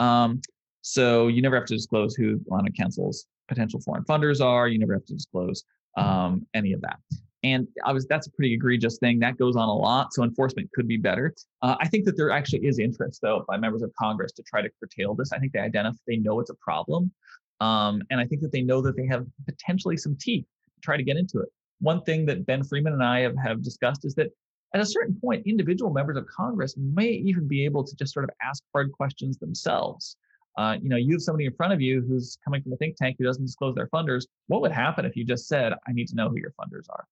Um, 0.00 0.40
so 0.82 1.28
you 1.28 1.42
never 1.42 1.56
have 1.56 1.66
to 1.66 1.74
disclose 1.74 2.14
who 2.14 2.36
Atlantic 2.46 2.76
Council's 2.76 3.26
potential 3.48 3.80
foreign 3.80 4.04
funders 4.04 4.44
are. 4.44 4.68
You 4.68 4.78
never 4.78 4.94
have 4.94 5.06
to 5.06 5.14
disclose 5.14 5.64
um, 5.96 6.46
any 6.54 6.72
of 6.72 6.80
that. 6.82 6.98
And 7.42 7.68
I 7.84 7.92
was 7.92 8.06
that's 8.06 8.26
a 8.26 8.30
pretty 8.32 8.54
egregious 8.54 8.98
thing 8.98 9.18
that 9.20 9.36
goes 9.36 9.56
on 9.56 9.68
a 9.68 9.74
lot. 9.74 10.12
So 10.12 10.22
enforcement 10.22 10.70
could 10.74 10.88
be 10.88 10.96
better. 10.96 11.34
Uh, 11.62 11.76
I 11.80 11.88
think 11.88 12.04
that 12.06 12.16
there 12.16 12.30
actually 12.30 12.66
is 12.66 12.78
interest 12.78 13.20
though 13.22 13.44
by 13.46 13.56
members 13.56 13.82
of 13.82 13.92
Congress 13.98 14.32
to 14.32 14.42
try 14.42 14.62
to 14.62 14.70
curtail 14.80 15.14
this. 15.14 15.32
I 15.32 15.38
think 15.38 15.52
they 15.52 15.60
identify 15.60 15.96
they 16.06 16.16
know 16.16 16.40
it's 16.40 16.50
a 16.50 16.54
problem. 16.54 17.12
Um, 17.60 18.02
and 18.10 18.20
I 18.20 18.26
think 18.26 18.42
that 18.42 18.52
they 18.52 18.62
know 18.62 18.80
that 18.82 18.96
they 18.96 19.06
have 19.06 19.26
potentially 19.46 19.96
some 19.96 20.16
teeth 20.20 20.44
to 20.74 20.80
try 20.82 20.96
to 20.96 21.02
get 21.02 21.16
into 21.16 21.40
it. 21.40 21.48
One 21.80 22.02
thing 22.02 22.26
that 22.26 22.46
Ben 22.46 22.64
Freeman 22.64 22.94
and 22.94 23.02
I 23.02 23.20
have, 23.20 23.36
have 23.36 23.62
discussed 23.62 24.04
is 24.04 24.14
that 24.14 24.30
at 24.74 24.80
a 24.80 24.86
certain 24.86 25.18
point, 25.20 25.46
individual 25.46 25.90
members 25.92 26.16
of 26.16 26.26
Congress 26.26 26.74
may 26.76 27.08
even 27.08 27.46
be 27.46 27.64
able 27.64 27.84
to 27.84 27.96
just 27.96 28.12
sort 28.12 28.24
of 28.24 28.30
ask 28.42 28.62
hard 28.74 28.92
questions 28.92 29.38
themselves. 29.38 30.16
Uh, 30.58 30.76
you 30.82 30.88
know, 30.88 30.96
you 30.96 31.12
have 31.12 31.22
somebody 31.22 31.44
in 31.46 31.52
front 31.54 31.72
of 31.72 31.80
you 31.80 32.02
who's 32.06 32.38
coming 32.44 32.62
from 32.62 32.72
a 32.72 32.76
think 32.76 32.96
tank 32.96 33.16
who 33.18 33.24
doesn't 33.24 33.44
disclose 33.44 33.74
their 33.74 33.88
funders. 33.88 34.24
What 34.48 34.62
would 34.62 34.72
happen 34.72 35.04
if 35.04 35.14
you 35.14 35.24
just 35.24 35.48
said, 35.48 35.74
I 35.86 35.92
need 35.92 36.08
to 36.08 36.14
know 36.14 36.28
who 36.28 36.36
your 36.36 36.52
funders 36.58 36.86
are? 36.88 37.06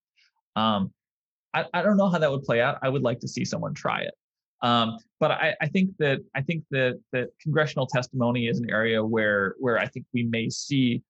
Um, 0.55 0.91
I, 1.53 1.65
I 1.73 1.81
don't 1.81 1.97
know 1.97 2.09
how 2.09 2.17
that 2.17 2.29
would 2.29 2.43
play 2.43 2.61
out. 2.61 2.77
I 2.81 2.89
would 2.89 3.01
like 3.01 3.19
to 3.19 3.27
see 3.27 3.45
someone 3.45 3.73
try 3.73 4.01
it. 4.01 4.13
Um, 4.61 4.97
but 5.19 5.31
I, 5.31 5.55
I, 5.61 5.67
think 5.67 5.91
that 5.99 6.19
I 6.33 6.41
think 6.41 6.63
that 6.71 6.99
that 7.11 7.29
congressional 7.41 7.87
testimony 7.87 8.47
is 8.47 8.59
an 8.59 8.69
area 8.69 9.03
where 9.03 9.55
where 9.59 9.77
I 9.77 9.85
think 9.85 10.05
we 10.13 10.23
may 10.23 10.49
see 10.49 11.01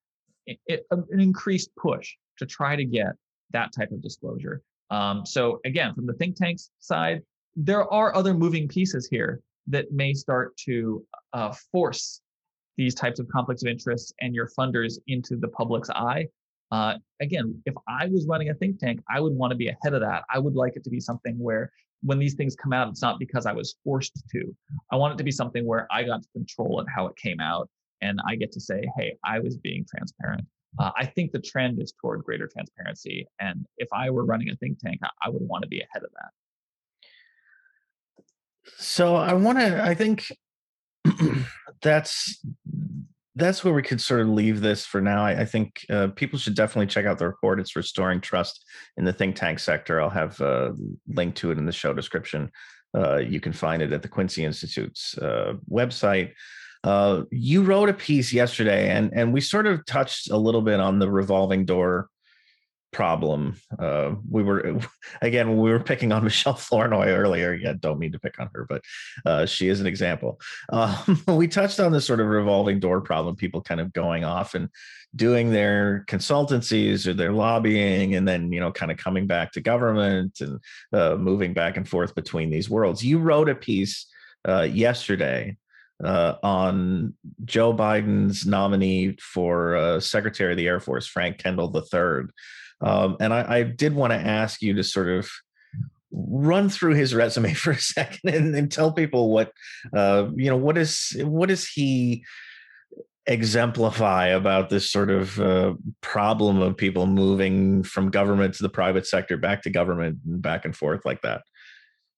it, 0.46 0.60
it, 0.68 0.86
an 0.92 1.20
increased 1.20 1.70
push 1.76 2.16
to 2.40 2.46
try 2.46 2.76
to 2.76 2.84
get 2.84 3.14
that 3.52 3.72
type 3.72 3.92
of 3.92 4.02
disclosure. 4.02 4.62
Um, 4.90 5.26
so 5.26 5.60
again, 5.66 5.94
from 5.94 6.06
the 6.06 6.14
think 6.14 6.36
tanks 6.36 6.70
side, 6.80 7.22
there 7.56 7.92
are 7.94 8.16
other 8.16 8.34
moving 8.34 8.68
pieces 8.68 9.08
here 9.08 9.42
that 9.68 9.92
may 9.92 10.14
start 10.14 10.56
to 10.58 11.06
uh, 11.34 11.54
force 11.72 12.22
these 12.78 12.94
types 12.94 13.20
of 13.20 13.28
conflicts 13.30 13.64
of 13.64 13.70
interest 13.70 14.14
and 14.22 14.36
your 14.36 14.50
funders 14.58 14.98
into 15.08 15.38
the 15.38 15.48
public's 15.48 15.90
eye. 15.90 16.28
Uh, 16.76 16.98
again, 17.22 17.62
if 17.66 17.74
I 17.88 18.08
was 18.08 18.26
running 18.28 18.50
a 18.50 18.54
think 18.54 18.80
tank, 18.80 19.00
I 19.10 19.22
would 19.22 19.32
want 19.32 19.52
to 19.52 19.56
be 19.56 19.70
ahead 19.70 19.94
of 19.94 20.02
that. 20.02 20.24
I 20.30 20.40
would 20.40 20.56
like 20.56 20.76
it 20.76 20.84
to 20.84 20.90
be 20.90 21.00
something 21.00 21.40
where 21.40 21.72
when 22.02 22.20
these 22.20 22.34
things 22.34 22.54
come 22.54 22.74
out, 22.74 22.90
it's 22.90 23.02
not 23.02 23.18
because 23.18 23.46
I 23.46 23.54
was 23.54 23.76
forced 23.82 24.22
to. 24.32 24.56
I 24.92 24.98
want 24.98 25.14
it 25.14 25.18
to 25.20 25.24
be 25.24 25.32
something 25.32 25.66
where 25.66 25.88
I 25.90 26.04
got 26.04 26.22
to 26.24 26.30
control 26.34 26.82
it, 26.82 26.88
how 26.94 27.08
it 27.08 27.16
came 27.16 27.40
out, 27.40 27.70
and 28.02 28.20
I 28.28 28.36
get 28.36 28.52
to 28.52 28.60
say, 28.60 28.84
hey, 28.98 29.16
I 29.24 29.40
was 29.40 29.56
being 29.58 29.86
transparent. 29.90 30.46
Uh, 30.78 30.92
I 30.98 31.06
think 31.06 31.32
the 31.32 31.40
trend 31.40 31.82
is 31.82 31.94
toward 32.02 32.26
greater 32.26 32.50
transparency. 32.52 33.26
And 33.40 33.66
if 33.78 33.88
I 33.94 34.10
were 34.10 34.26
running 34.26 34.50
a 34.50 34.56
think 34.58 34.80
tank, 34.80 35.00
I 35.22 35.30
would 35.30 35.44
want 35.44 35.62
to 35.62 35.70
be 35.70 35.80
ahead 35.80 36.04
of 36.04 36.10
that. 36.12 36.32
So 38.78 39.16
I 39.16 39.34
want 39.34 39.60
to, 39.60 39.82
I 39.82 39.96
think 39.96 40.26
that's 41.82 42.44
that's 43.36 43.64
where 43.64 43.74
we 43.74 43.82
could 43.82 44.02
sort 44.02 44.22
of 44.22 44.30
leave 44.30 44.62
this 44.62 44.86
for 44.86 45.02
now. 45.02 45.26
I, 45.26 45.42
I 45.42 45.46
think 45.46 45.86
uh, 45.90 46.08
people 46.16 46.40
should 46.40 46.56
definitely 46.56 46.88
check 46.88 47.06
out 47.06 47.18
the 47.18 47.28
report. 47.28 47.60
It's 47.60 47.76
restoring 47.76 48.22
trust 48.22 48.66
in 48.98 49.04
the 49.04 49.14
think 49.14 49.36
tank 49.36 49.60
sector. 49.60 50.02
I'll 50.02 50.10
have 50.10 50.40
a 50.40 50.74
link 51.08 51.36
to 51.36 51.52
it 51.52 51.58
in 51.58 51.66
the 51.66 51.72
show 51.72 51.94
description. 51.94 52.52
Uh, 52.98 53.18
you 53.18 53.42
can 53.42 53.52
find 53.52 53.82
it 53.82 53.92
at 53.92 54.02
the 54.02 54.08
Quincy 54.08 54.46
Institute's 54.46 55.18
uh, 55.18 55.54
website. 55.70 56.32
Uh, 56.86 57.24
you 57.30 57.64
wrote 57.64 57.90
a 57.90 57.94
piece 57.94 58.32
yesterday, 58.32 58.90
and 58.90 59.12
and 59.14 59.34
we 59.34 59.42
sort 59.42 59.68
of 59.68 59.86
touched 59.86 60.30
a 60.30 60.38
little 60.38 60.62
bit 60.62 60.80
on 60.80 61.00
the 61.00 61.10
revolving 61.10 61.66
door 61.66 62.10
problem. 62.96 63.58
Uh, 63.78 64.16
we 64.30 64.42
were 64.42 64.80
again 65.22 65.58
we 65.58 65.70
were 65.70 65.82
picking 65.82 66.14
on 66.14 66.24
Michelle 66.30 66.56
Flournoy 66.56 67.08
earlier. 67.10 67.54
Yeah, 67.54 67.74
don't 67.78 68.00
mean 68.00 68.14
to 68.14 68.20
pick 68.20 68.40
on 68.40 68.50
her, 68.54 68.66
but 68.68 68.82
uh, 69.26 69.46
she 69.46 69.68
is 69.68 69.82
an 69.82 69.88
example. 69.88 70.40
Um, 70.76 71.22
we 71.28 71.48
touched 71.48 71.80
on 71.80 71.92
this 71.92 72.06
sort 72.06 72.20
of 72.20 72.28
revolving 72.28 72.80
door 72.80 73.00
problem. 73.00 73.36
People 73.36 73.62
kind 73.62 73.80
of 73.80 73.94
going 73.94 74.24
off 74.24 74.56
and 74.56 74.70
doing 75.16 75.52
their 75.52 76.04
consultancies 76.08 77.08
or 77.08 77.14
their 77.14 77.32
lobbying, 77.32 78.16
and 78.16 78.28
then 78.28 78.52
you 78.52 78.60
know 78.60 78.72
kind 78.72 78.92
of 78.92 78.98
coming 78.98 79.28
back 79.28 79.52
to 79.54 79.62
government 79.62 80.40
and 80.42 80.60
uh, 80.92 81.16
moving 81.16 81.54
back 81.54 81.78
and 81.78 81.88
forth 81.88 82.16
between 82.16 82.50
these 82.50 82.70
worlds. 82.70 83.04
You 83.04 83.20
wrote 83.20 83.50
a 83.50 83.56
piece 83.56 84.08
uh, 84.48 84.64
yesterday 84.64 85.58
uh, 86.04 86.36
on 86.44 87.14
Joe 87.46 87.74
Biden's 87.74 88.46
nominee 88.46 89.16
for 89.20 89.76
uh, 89.76 90.00
Secretary 90.00 90.54
of 90.54 90.58
the 90.58 90.68
Air 90.68 90.80
Force, 90.80 91.08
Frank 91.08 91.38
Kendall 91.38 91.74
III. 91.76 92.28
Um, 92.82 93.18
and 93.20 93.34
I, 93.34 93.58
I 93.58 93.64
did 93.64 93.94
want 93.94 94.12
to 94.12 94.20
ask 94.20 94.62
you 94.62 94.74
to 94.74 94.84
sort 94.84 95.10
of 95.10 95.30
run 96.12 96.70
through 96.70 96.94
his 96.94 97.14
resume 97.14 97.54
for 97.54 97.72
a 97.72 97.80
second 97.80 98.34
and, 98.34 98.56
and 98.56 98.72
tell 98.72 98.92
people 98.92 99.32
what 99.32 99.52
uh, 99.94 100.28
you 100.36 100.50
know 100.50 100.58
what 100.58 100.78
is 100.78 101.16
what 101.22 101.50
does 101.50 101.68
he 101.68 102.24
exemplify 103.28 104.28
about 104.28 104.70
this 104.70 104.92
sort 104.92 105.10
of 105.10 105.40
uh, 105.40 105.74
problem 106.02 106.62
of 106.62 106.78
people 106.78 107.08
moving 107.08 107.82
from 107.82 108.12
government 108.12 108.54
to 108.54 108.62
the 108.62 108.70
private 108.70 109.08
sector 109.08 109.36
back 109.36 109.64
to 109.64 109.70
government 109.72 110.20
and 110.28 110.42
back 110.42 110.64
and 110.64 110.76
forth 110.76 111.04
like 111.06 111.22
that 111.22 111.42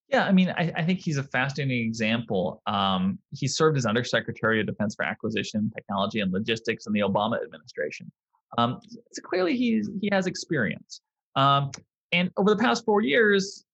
yeah, 0.10 0.24
I 0.24 0.32
mean, 0.32 0.54
I, 0.58 0.72
I, 0.74 0.84
think 0.84 1.02
he's 1.02 1.18
a 1.18 1.24
fascinating 1.24 1.86
example. 1.86 2.62
Um, 2.66 3.20
he 3.36 3.46
served 3.46 3.78
as 3.78 3.86
Undersecretary 3.86 4.62
of 4.62 4.66
Defense 4.66 4.96
for 4.96 5.04
Acquisition, 5.04 5.70
Technology, 5.76 6.22
and 6.22 6.32
Logistics 6.32 6.88
in 6.88 6.94
the 6.94 7.02
Obama 7.02 7.44
administration. 7.44 8.10
Um, 8.58 8.80
so 9.12 9.22
clearly, 9.24 9.56
he's 9.56 9.90
he 10.02 10.10
has 10.12 10.28
experience. 10.28 11.02
Um, 11.36 11.72
and 12.12 12.32
over 12.38 12.50
the 12.56 12.62
past 12.62 12.86
four 12.86 13.02
years, 13.02 13.66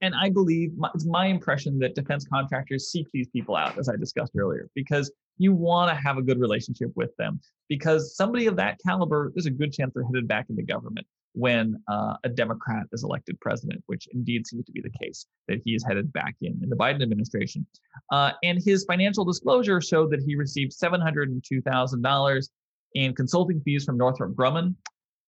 and 0.00 0.14
I 0.14 0.30
believe 0.30 0.76
my, 0.76 0.90
it's 0.94 1.06
my 1.06 1.26
impression 1.26 1.78
that 1.80 1.94
defense 1.94 2.26
contractors 2.30 2.90
seek 2.90 3.06
these 3.12 3.28
people 3.28 3.56
out, 3.56 3.78
as 3.78 3.88
I 3.88 3.96
discussed 3.96 4.32
earlier, 4.36 4.68
because 4.74 5.10
you 5.38 5.52
want 5.52 5.90
to 5.90 5.94
have 5.94 6.18
a 6.18 6.22
good 6.22 6.40
relationship 6.40 6.90
with 6.94 7.10
them. 7.16 7.40
Because 7.68 8.16
somebody 8.16 8.46
of 8.46 8.56
that 8.56 8.78
caliber, 8.84 9.32
there's 9.34 9.46
a 9.46 9.50
good 9.50 9.72
chance 9.72 9.92
they're 9.94 10.04
headed 10.04 10.26
back 10.26 10.46
into 10.48 10.62
government 10.62 11.06
when 11.32 11.80
uh, 11.88 12.14
a 12.24 12.28
Democrat 12.28 12.86
is 12.92 13.04
elected 13.04 13.38
president, 13.40 13.82
which 13.86 14.08
indeed 14.12 14.46
seems 14.46 14.64
to 14.64 14.72
be 14.72 14.80
the 14.80 14.90
case, 15.00 15.26
that 15.46 15.60
he 15.64 15.74
is 15.74 15.84
headed 15.84 16.12
back 16.12 16.34
in 16.40 16.58
in 16.62 16.68
the 16.68 16.76
Biden 16.76 17.02
administration. 17.02 17.66
Uh, 18.10 18.32
and 18.42 18.60
his 18.64 18.84
financial 18.84 19.24
disclosure 19.24 19.80
showed 19.80 20.10
that 20.10 20.22
he 20.26 20.34
received 20.34 20.72
$702,000 20.72 22.48
in 22.94 23.14
consulting 23.14 23.60
fees 23.60 23.84
from 23.84 23.96
Northrop 23.96 24.34
Grumman 24.34 24.74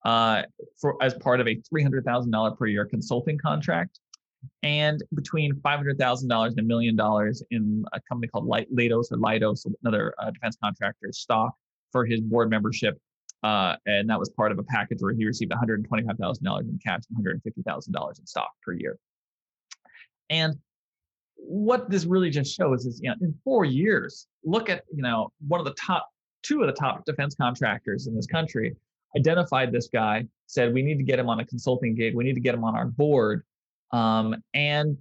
uh, 0.05 0.43
for 0.81 0.97
as 1.03 1.15
part 1.15 1.41
of 1.41 1.49
a 1.49 1.57
$300,000 1.57 2.59
per 2.59 2.67
year 2.67 2.87
consulting 2.87 3.39
contract, 3.39 4.01
and 4.63 5.03
between 5.15 5.55
$500,000 5.55 6.49
and 6.49 6.59
a 6.59 6.63
million 6.63 6.97
dollars 6.97 7.43
in 7.51 7.85
a 7.93 8.01
company 8.09 8.29
called 8.29 8.49
Leidos 8.49 9.13
or 9.13 9.19
Leidos, 9.19 9.67
another 9.83 10.15
uh, 10.19 10.31
defense 10.31 10.57
contractor, 10.63 11.11
stock 11.13 11.55
for 11.93 12.07
his 12.07 12.21
board 12.21 12.51
membership. 12.51 12.99
Uh, 13.43 13.77
and 13.87 14.09
that 14.09 14.19
was 14.19 14.29
part 14.31 14.53
of 14.53 14.59
a 14.59 14.63
package 14.65 14.99
where 15.01 15.15
he 15.15 15.25
received 15.25 15.51
$125,000 15.51 16.61
in 16.61 16.79
cash 16.85 17.01
and 17.15 17.41
$150,000 17.43 18.19
in 18.19 18.27
stock 18.27 18.51
per 18.63 18.73
year. 18.73 18.99
And 20.29 20.57
what 21.37 21.91
this 21.91 22.05
really 22.05 22.31
just 22.31 22.55
shows 22.55 22.85
is, 22.85 23.01
you 23.03 23.09
know, 23.09 23.17
in 23.23 23.35
four 23.43 23.65
years, 23.65 24.27
look 24.45 24.69
at, 24.69 24.85
you 24.95 25.03
know, 25.03 25.33
one 25.49 25.59
of 25.59 25.65
the 25.65 25.75
top 25.75 26.09
two 26.43 26.61
of 26.61 26.67
the 26.67 26.73
top 26.73 27.05
defense 27.05 27.35
contractors 27.35 28.07
in 28.07 28.15
this 28.15 28.27
country 28.27 28.77
identified 29.17 29.73
this 29.73 29.89
guy, 29.89 30.27
said, 30.47 30.73
we 30.73 30.83
need 30.83 30.97
to 30.99 31.05
get 31.05 31.19
him 31.19 31.29
on 31.29 31.41
a 31.41 31.45
consulting 31.45 31.95
gig, 31.95 32.15
we 32.15 32.25
need 32.25 32.35
to 32.35 32.41
get 32.41 32.55
him 32.55 32.65
on 32.65 32.75
our 32.75 32.87
board. 32.87 33.45
Um, 33.93 34.37
and 34.55 34.97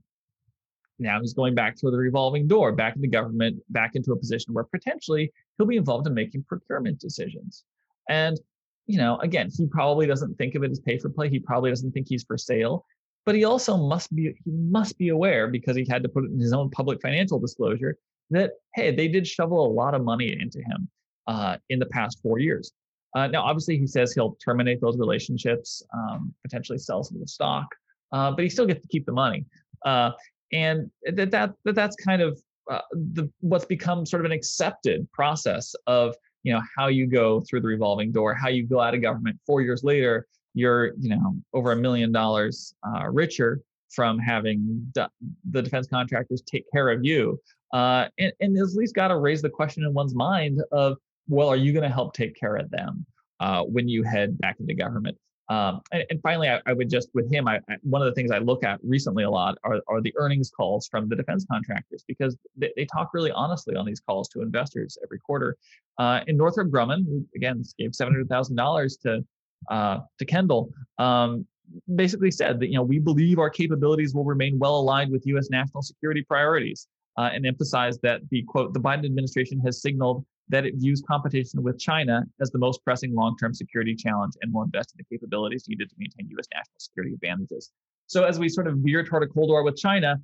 now 0.98 1.22
he's 1.22 1.34
going 1.34 1.56
back 1.56 1.76
to 1.78 1.92
the 1.92 1.98
revolving 1.98 2.48
door, 2.48 2.72
back 2.72 2.96
into 2.96 3.08
government, 3.08 3.62
back 3.70 3.92
into 3.96 4.12
a 4.12 4.18
position 4.18 4.54
where 4.54 4.66
potentially 4.66 5.32
he'll 5.58 5.68
be 5.68 5.78
involved 5.78 6.08
in 6.08 6.14
making 6.14 6.44
procurement 6.44 7.00
decisions. 7.00 7.64
And, 8.10 8.40
you 8.88 8.98
know, 8.98 9.18
again, 9.20 9.50
he 9.56 9.68
probably 9.68 10.08
doesn't 10.08 10.38
think 10.38 10.56
of 10.56 10.64
it 10.64 10.72
as 10.72 10.80
pay 10.80 10.98
for 10.98 11.10
play. 11.10 11.30
He 11.30 11.40
probably 11.40 11.70
doesn't 11.70 11.92
think 11.92 12.08
he's 12.10 12.24
for 12.24 12.38
sale, 12.38 12.86
but 13.26 13.36
he 13.36 13.46
also 13.46 13.78
must 13.78 14.14
be 14.14 14.34
he 14.44 14.52
must 14.52 14.98
be 14.98 15.10
aware 15.10 15.48
because 15.48 15.76
he 15.76 15.86
had 15.88 16.04
to 16.04 16.10
put 16.10 16.26
it 16.26 16.32
in 16.32 16.40
his 16.40 16.54
own 16.54 16.70
public 16.72 17.00
financial 17.02 17.40
disclosure 17.40 17.98
that 18.32 18.54
hey, 18.76 18.94
they 18.94 19.08
did 19.08 19.28
shovel 19.28 19.66
a 19.66 19.72
lot 19.72 19.94
of 19.94 20.04
money 20.04 20.36
into 20.40 20.60
him 20.60 20.90
uh, 21.30 21.58
in 21.70 21.80
the 21.80 21.86
past 21.86 22.20
four 22.22 22.40
years. 22.40 22.74
Uh, 23.16 23.28
now, 23.28 23.44
obviously, 23.44 23.78
he 23.78 23.88
says 23.88 24.14
he'll 24.14 24.36
terminate 24.44 24.82
those 24.82 24.98
relationships, 24.98 25.82
um, 25.94 26.34
potentially 26.44 26.78
sell 26.78 27.04
some 27.04 27.16
of 27.16 27.22
the 27.22 27.28
stock, 27.28 27.68
uh, 28.12 28.32
but 28.32 28.44
he 28.44 28.50
still 28.50 28.66
gets 28.66 28.82
to 28.82 28.88
keep 28.88 29.06
the 29.06 29.12
money. 29.12 29.46
Uh, 29.86 30.12
and 30.52 30.90
that, 31.14 31.32
that, 31.32 31.54
that 31.64 31.76
that's 31.76 31.96
kind 31.96 32.22
of 32.22 32.40
uh, 32.70 32.82
the 32.92 33.30
what's 33.42 33.66
become 33.66 34.06
sort 34.06 34.22
of 34.22 34.26
an 34.26 34.32
accepted 34.32 35.10
process 35.12 35.76
of 35.88 36.16
you 36.44 36.54
know 36.54 36.62
how 36.78 36.88
you 36.88 37.06
go 37.08 37.42
through 37.42 37.62
the 37.62 37.68
revolving 37.68 38.12
door, 38.12 38.34
how 38.34 38.50
you 38.50 38.66
go 38.66 38.80
out 38.80 38.94
of 38.94 39.02
government. 39.02 39.40
Four 39.46 39.62
years 39.62 39.84
later, 39.84 40.28
you're 40.54 40.94
you 41.00 41.10
know 41.10 41.36
over 41.54 41.72
a 41.72 41.76
million 41.76 42.12
dollars 42.12 42.74
uh, 42.88 43.08
richer 43.08 43.62
from 43.90 44.20
having 44.20 44.92
the 44.94 45.62
defense 45.62 45.88
contractors 45.88 46.42
take 46.42 46.66
care 46.72 46.90
of 46.90 47.04
you. 47.04 47.40
Uh, 47.74 48.08
and, 48.18 48.32
and 48.40 48.58
at 48.58 48.70
least 48.74 48.96
got 48.96 49.10
to 49.10 49.18
raise 49.18 49.42
the 49.42 49.50
question 49.50 49.84
in 49.84 49.94
one's 49.94 50.16
mind 50.16 50.62
of, 50.72 50.98
well, 51.30 51.48
are 51.48 51.56
you 51.56 51.72
going 51.72 51.84
to 51.84 51.94
help 51.94 52.14
take 52.14 52.36
care 52.36 52.56
of 52.56 52.70
them 52.72 53.06
uh, 53.40 53.64
when 53.64 53.88
you 53.88 54.04
head 54.04 54.38
back 54.40 54.58
into 54.60 54.74
government? 54.74 55.18
Um, 55.50 55.82
and, 55.92 56.06
and, 56.12 56.22
finally, 56.22 56.48
I, 56.48 56.60
I, 56.68 56.74
would 56.74 56.92
just 56.92 57.10
with 57.16 57.32
him, 57.32 57.48
I, 57.48 57.56
I, 57.70 57.78
one 57.82 58.04
of 58.04 58.06
the 58.06 58.14
things 58.14 58.30
I 58.30 58.38
look 58.38 58.64
at 58.64 58.80
recently 58.84 59.24
a 59.24 59.30
lot 59.32 59.58
are, 59.64 59.82
are 59.88 60.00
the 60.00 60.14
earnings 60.16 60.52
calls 60.52 60.88
from 60.88 61.10
the 61.10 61.16
defense 61.16 61.44
contractors 61.52 62.04
because 62.08 62.38
they, 62.56 62.72
they 62.76 62.86
talk 62.86 63.16
really 63.16 63.32
honestly 63.32 63.76
on 63.76 63.84
these 63.84 64.00
calls 64.00 64.30
to 64.30 64.44
investors 64.44 64.96
every 65.04 65.18
quarter. 65.18 65.58
Uh, 65.98 66.20
and 66.28 66.38
Northrop 66.38 66.70
Grumman, 66.70 67.04
who 67.04 67.26
again 67.36 67.64
gave 67.80 67.96
seven 67.96 68.14
hundred 68.14 68.30
thousand 68.30 68.58
dollars 68.58 68.98
to 68.98 69.26
uh, 69.72 70.00
to 70.20 70.26
Kendall, 70.26 70.72
um, 71.00 71.48
basically 71.96 72.30
said 72.30 72.60
that 72.60 72.68
you 72.68 72.76
know 72.76 72.84
we 72.84 73.00
believe 73.00 73.40
our 73.40 73.50
capabilities 73.50 74.14
will 74.14 74.26
remain 74.26 74.60
well 74.60 74.80
aligned 74.80 75.12
with 75.12 75.26
U.S. 75.26 75.50
national 75.50 75.82
security 75.82 76.22
priorities, 76.22 76.88
uh, 77.18 77.32
and 77.34 77.48
emphasized 77.48 78.02
that 78.04 78.22
the 78.30 78.44
quote 78.44 78.72
the 78.74 78.80
Biden 78.80 79.06
administration 79.06 79.60
has 79.62 79.82
signaled 79.82 80.24
that 80.50 80.66
it 80.66 80.76
views 80.76 81.02
competition 81.08 81.62
with 81.64 81.80
China 81.80 82.24
as 82.42 82.50
the 82.52 82.58
most 82.58 82.84
pressing 82.84 83.14
long-term 83.14 83.54
security 83.54 83.96
challenge 83.96 84.34
and 84.42 84.54
will 84.54 84.64
invest 84.64 84.94
in 84.94 84.98
the 84.98 85.16
capabilities 85.16 85.66
needed 85.68 85.90
to 85.90 85.96
maintain 85.98 86.28
U.S. 86.32 86.48
national 86.54 86.80
security 86.80 87.14
advantages. 87.14 87.72
So 88.08 88.24
as 88.24 88.40
we 88.40 88.50
sort 88.50 88.68
of 88.68 88.78
veer 88.78 89.04
toward 89.04 89.24
a 89.24 89.28
Cold 89.28 89.50
War 89.50 89.64
with 89.64 89.78
China, 89.78 90.20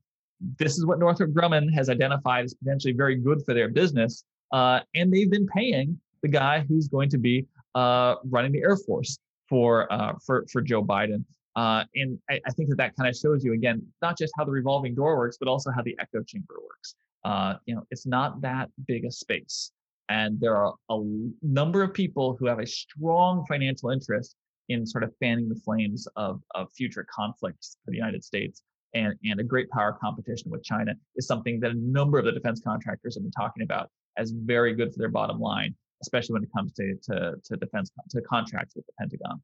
this 0.57 0.77
is 0.77 0.85
what 0.85 0.99
Northrop 0.99 1.31
Grumman 1.31 1.71
has 1.73 1.89
identified 1.89 2.45
as 2.45 2.53
potentially 2.53 2.93
very 2.93 3.15
good 3.15 3.43
for 3.45 3.53
their 3.53 3.69
business, 3.69 4.23
uh, 4.51 4.79
and 4.95 5.13
they've 5.13 5.29
been 5.29 5.47
paying 5.47 5.99
the 6.21 6.27
guy 6.27 6.65
who's 6.67 6.87
going 6.87 7.09
to 7.09 7.17
be 7.17 7.45
uh, 7.75 8.15
running 8.29 8.51
the 8.51 8.61
Air 8.61 8.77
Force 8.77 9.19
for 9.47 9.91
uh, 9.93 10.13
for 10.25 10.45
for 10.51 10.61
Joe 10.61 10.83
Biden. 10.83 11.23
Uh, 11.55 11.85
and 11.95 12.19
I, 12.29 12.41
I, 12.45 12.51
think 12.51 12.67
that 12.67 12.75
that 12.75 12.97
kind 12.97 13.07
of 13.07 13.15
shows 13.15 13.45
you 13.45 13.53
again 13.53 13.81
not 14.01 14.17
just 14.17 14.33
how 14.37 14.43
the 14.43 14.51
revolving 14.51 14.93
door 14.93 15.15
works, 15.15 15.37
but 15.39 15.47
also 15.47 15.71
how 15.71 15.81
the 15.83 15.95
echo 15.99 16.21
chamber 16.21 16.55
works. 16.61 16.95
Uh, 17.23 17.55
you 17.65 17.73
know, 17.75 17.83
it's 17.91 18.05
not 18.05 18.41
that 18.41 18.69
big 18.87 19.05
a 19.05 19.11
space, 19.11 19.71
and 20.09 20.39
there 20.39 20.55
are 20.55 20.73
a 20.89 21.01
number 21.41 21.81
of 21.81 21.93
people 21.93 22.35
who 22.39 22.45
have 22.45 22.59
a 22.59 22.67
strong 22.67 23.45
financial 23.47 23.89
interest 23.89 24.35
in 24.69 24.85
sort 24.85 25.03
of 25.03 25.11
fanning 25.19 25.47
the 25.49 25.55
flames 25.55 26.07
of, 26.15 26.41
of 26.53 26.67
future 26.75 27.05
conflicts 27.13 27.77
for 27.85 27.91
the 27.91 27.97
United 27.97 28.23
States. 28.23 28.63
And, 28.93 29.13
and 29.25 29.41
a 29.41 29.43
great 29.43 29.69
power 29.71 29.97
competition 29.99 30.49
with 30.49 30.63
China 30.63 30.93
is 31.17 31.27
something 31.27 31.59
that 31.59 31.71
a 31.71 31.75
number 31.75 32.17
of 32.17 32.23
the 32.23 32.31
defense 32.31 32.61
contractors 32.63 33.15
have 33.15 33.23
been 33.23 33.31
talking 33.31 33.63
about 33.63 33.89
as 34.17 34.31
very 34.31 34.73
good 34.73 34.93
for 34.93 34.99
their 34.99 35.09
bottom 35.09 35.37
line 35.37 35.75
especially 36.01 36.33
when 36.33 36.43
it 36.43 36.49
comes 36.55 36.71
to 36.73 36.95
to, 37.03 37.33
to 37.43 37.57
defense 37.57 37.91
to 38.09 38.21
contracts 38.21 38.75
with 38.75 38.85
the 38.85 38.93
Pentagon. 38.99 39.41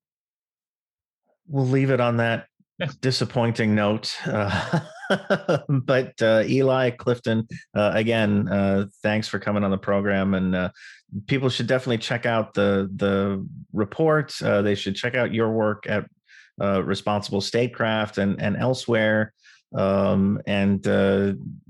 We'll 1.48 1.68
leave 1.68 1.90
it 1.90 2.00
on 2.00 2.18
that 2.18 2.48
disappointing 3.02 3.76
note. 3.76 4.16
Uh, 4.26 4.80
but 5.70 6.22
uh, 6.22 6.44
Eli 6.46 6.92
Clifton, 6.92 7.48
uh, 7.76 7.92
again, 7.94 8.48
uh, 8.48 8.86
thanks 9.02 9.28
for 9.28 9.40
coming 9.40 9.64
on 9.64 9.72
the 9.72 9.78
program, 9.78 10.34
and 10.34 10.56
uh, 10.56 10.70
people 11.28 11.50
should 11.50 11.68
definitely 11.68 11.98
check 11.98 12.26
out 12.26 12.54
the 12.54 12.90
the 12.96 13.46
report. 13.74 14.34
Uh, 14.42 14.62
they 14.62 14.76
should 14.76 14.96
check 14.96 15.16
out 15.16 15.34
your 15.34 15.52
work 15.52 15.86
at 15.88 16.06
Responsible 16.60 17.42
Statecraft 17.42 18.18
and 18.18 18.42
and 18.42 18.56
elsewhere. 18.56 19.34
Um, 19.76 20.42
and 20.46 20.86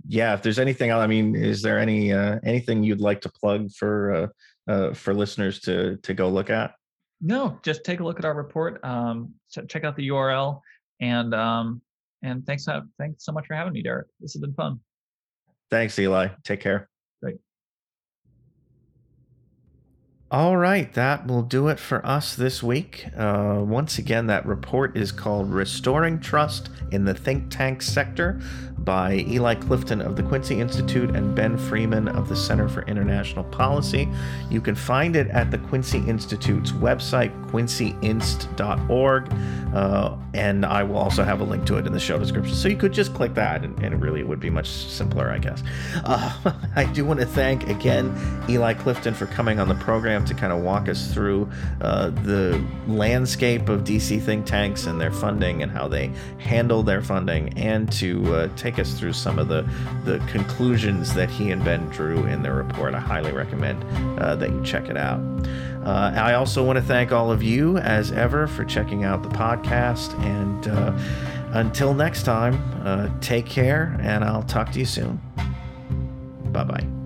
yeah, 0.08 0.34
if 0.34 0.42
there's 0.42 0.60
anything 0.60 0.92
I 0.92 1.08
mean, 1.08 1.36
is 1.36 1.62
there 1.62 1.80
any 1.80 2.12
anything 2.12 2.84
you'd 2.84 3.02
like 3.02 3.22
to 3.22 3.30
plug 3.30 3.72
for 3.72 4.32
uh, 4.68 4.94
for 4.94 5.14
listeners 5.14 5.60
to 5.62 5.98
to 5.98 6.14
go 6.14 6.30
look 6.30 6.50
at? 6.50 6.74
No, 7.22 7.60
just 7.62 7.84
take 7.84 8.00
a 8.00 8.04
look 8.04 8.20
at 8.20 8.26
our 8.26 8.34
report. 8.34 8.84
Um, 8.84 9.36
check 9.52 9.84
out 9.84 9.96
the 9.96 10.10
URL, 10.10 10.62
and 11.00 11.34
um, 11.36 11.82
and 12.24 12.46
thanks 12.46 12.68
uh, 12.68 12.82
thanks 12.98 13.26
so 13.26 13.32
much 13.32 13.48
for 13.48 13.56
having 13.56 13.74
me, 13.74 13.82
Derek. 13.82 14.08
This 14.20 14.34
has 14.34 14.42
been 14.42 14.54
fun. 14.54 14.80
Thanks, 15.70 15.98
Eli. 15.98 16.30
Take 16.44 16.60
care. 16.60 16.90
Great. 17.22 17.38
All 20.30 20.56
right, 20.56 20.92
that 20.94 21.28
will 21.28 21.42
do 21.42 21.68
it 21.68 21.80
for 21.80 22.06
us 22.06 22.36
this 22.36 22.64
week. 22.64 23.06
Uh, 23.18 23.60
once 23.66 23.98
again, 23.98 24.28
that 24.28 24.46
report 24.46 24.96
is 24.96 25.12
called 25.12 25.52
Restoring 25.52 26.20
Trust 26.20 26.70
in 26.92 27.06
the 27.06 27.14
Think 27.14 27.50
Tank 27.50 27.82
Sector 27.82 28.42
by 28.84 29.26
Eli 29.28 29.56
Clifton 29.56 30.02
of 30.02 30.16
the 30.16 30.24
Quincy 30.24 30.60
Institute 30.60 31.16
and 31.16 31.36
Ben 31.36 31.58
Freeman 31.58 32.08
of 32.08 32.30
the 32.30 32.36
Center 32.36 32.68
for 32.68 32.84
International 32.84 33.44
Policy. 33.46 34.10
You 34.50 34.62
can 34.62 34.76
find 34.76 35.16
it 35.16 35.28
at 35.28 35.52
the 35.52 35.58
Quincy 35.58 36.00
Institute's 36.00 36.72
website, 36.72 37.32
quincyinst.org, 37.50 39.34
uh, 39.74 40.16
and 40.34 40.66
I 40.66 40.84
will 40.84 40.98
also 40.98 41.24
have 41.24 41.42
a 41.42 41.44
link 41.44 41.66
to 41.66 41.78
it 41.78 41.86
in 41.86 41.94
the 41.94 42.00
show 42.00 42.18
description. 42.18 42.56
So 42.56 42.68
you 42.68 42.78
could 42.78 42.94
just 42.94 43.14
click 43.14 43.34
that, 43.36 43.64
and, 43.64 43.78
and 43.84 43.94
it 43.94 43.98
really 43.98 44.24
would 44.24 44.40
be 44.40 44.50
much 44.50 44.68
simpler, 44.68 45.30
I 45.30 45.38
guess. 45.38 45.64
Uh, 46.04 46.54
I 46.76 46.86
do 46.86 47.06
want 47.06 47.20
to 47.20 47.26
thank 47.26 47.70
again 47.70 48.16
Eli 48.50 48.74
Clifton 48.74 49.14
for 49.14 49.26
coming 49.28 49.60
on 49.60 49.68
the 49.68 49.76
program 49.76 50.26
to 50.26 50.34
kind 50.34 50.52
of 50.52 50.62
walk 50.62 50.90
us 50.90 51.14
through 51.14 51.50
uh, 51.82 52.10
the 52.10 52.64
landscape 52.88 53.70
of 53.70 53.84
DC 53.84 54.22
think 54.22 54.46
tanks 54.46 54.86
and 54.86 55.00
their 55.00 55.12
funding 55.12 55.64
and 55.64 55.72
how 55.72 55.88
they 55.88 56.12
handle 56.40 56.84
their 56.84 57.02
funding, 57.02 57.58
and 57.58 57.92
to 57.92 58.36
uh, 58.36 58.48
take 58.72 58.80
us 58.80 58.98
through 58.98 59.14
some 59.14 59.38
of 59.38 59.48
the, 59.48 59.68
the 60.06 60.20
conclusions 60.28 61.14
that 61.14 61.30
he 61.30 61.52
and 61.52 61.64
Ben 61.64 61.88
drew 61.90 62.26
in 62.26 62.42
their 62.42 62.56
report. 62.56 62.94
I 62.94 63.00
highly 63.00 63.32
recommend 63.32 63.84
uh, 64.20 64.36
that 64.36 64.50
you 64.50 64.64
check 64.64 64.90
it 64.90 64.98
out. 64.98 65.20
Uh, 65.86 66.14
I 66.16 66.36
also 66.36 66.64
want 66.64 66.78
to 66.78 66.84
thank 66.84 67.12
all 67.12 67.32
of 67.32 67.44
you, 67.44 67.78
as 67.78 68.12
ever, 68.12 68.48
for 68.48 68.64
checking 68.64 69.04
out 69.04 69.24
the 69.24 69.30
podcast. 69.30 70.18
And 70.24 70.68
uh, 70.68 70.94
until 71.54 71.94
next 71.94 72.24
time, 72.24 72.62
uh, 72.86 73.10
take 73.20 73.46
care, 73.46 73.98
and 74.02 74.24
I'll 74.24 74.44
talk 74.44 74.72
to 74.74 74.80
you 74.80 74.86
soon. 74.86 75.20
Bye 76.52 76.64
bye. 76.64 77.01